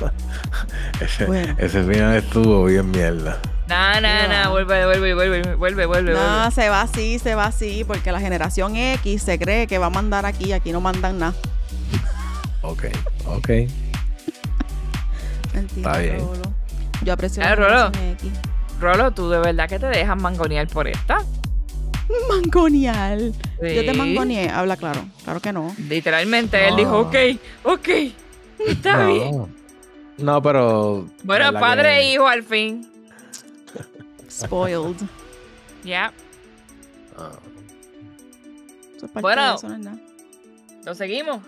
Ese, 1.00 1.24
Bueno. 1.26 1.54
ese 1.58 1.82
final 1.84 2.16
estuvo 2.16 2.64
bien 2.64 2.90
mierda. 2.90 3.40
Nah, 3.68 4.00
nah, 4.00 4.22
Qué 4.22 4.28
nah, 4.28 4.44
va. 4.44 4.48
vuelve, 4.50 4.84
vuelve, 4.86 5.14
vuelve, 5.14 5.54
vuelve, 5.56 5.86
vuelve, 5.86 6.12
No, 6.12 6.18
vuelve. 6.20 6.50
se 6.52 6.68
va 6.68 6.82
así, 6.82 7.18
se 7.18 7.34
va 7.34 7.46
así, 7.46 7.82
porque 7.84 8.12
la 8.12 8.20
generación 8.20 8.76
X 8.76 9.22
se 9.24 9.38
cree 9.38 9.66
que 9.66 9.78
va 9.78 9.86
a 9.86 9.90
mandar 9.90 10.24
aquí, 10.24 10.52
aquí 10.52 10.70
no 10.72 10.80
mandan 10.80 11.18
nada. 11.18 11.34
Ok, 12.62 12.84
ok. 13.26 13.48
Mentira, 15.54 15.90
Está 15.90 15.98
bien. 15.98 16.18
Rolo. 16.18 16.52
Yo 17.02 17.12
aprecio 17.12 17.42
Ah, 17.44 17.50
la 17.50 17.54
Rolo. 17.54 17.90
generación 17.92 18.30
X. 18.32 18.32
Rolo, 18.80 19.10
tú 19.12 19.30
de 19.30 19.38
verdad 19.38 19.68
que 19.68 19.78
te 19.78 19.86
dejas 19.86 20.16
mangonear 20.20 20.66
por 20.68 20.88
esta. 20.88 21.18
Mangoneal. 22.28 23.32
Yo 23.62 23.84
te 23.84 23.92
mangoneé, 23.94 24.48
habla 24.50 24.76
claro. 24.76 25.04
Claro 25.24 25.40
que 25.40 25.52
no. 25.52 25.74
Literalmente, 25.88 26.64
él 26.66 26.72
No. 26.72 26.76
dijo, 26.76 26.98
ok, 27.00 27.14
ok, 27.64 27.88
está 28.66 29.06
bien. 29.06 29.30
No, 29.38 29.48
no, 30.18 30.42
pero. 30.42 31.06
Bueno, 31.24 31.44
¿verdad 31.46 31.60
padre 31.60 31.82
que- 31.94 31.98
e 32.00 32.12
hijo 32.14 32.26
al 32.26 32.42
fin. 32.42 32.86
Spoiled. 34.44 34.96
Ya, 35.84 36.12
Ah, 37.16 37.30
Eso 38.96 39.06
es 39.06 39.12
parte 39.12 39.20
Bueno. 39.22 39.48
de 39.50 39.54
eso, 39.56 39.68
no 39.68 39.74
es 39.74 39.80
nada. 39.80 39.98
lo 40.84 40.94
seguimos. 40.94 41.40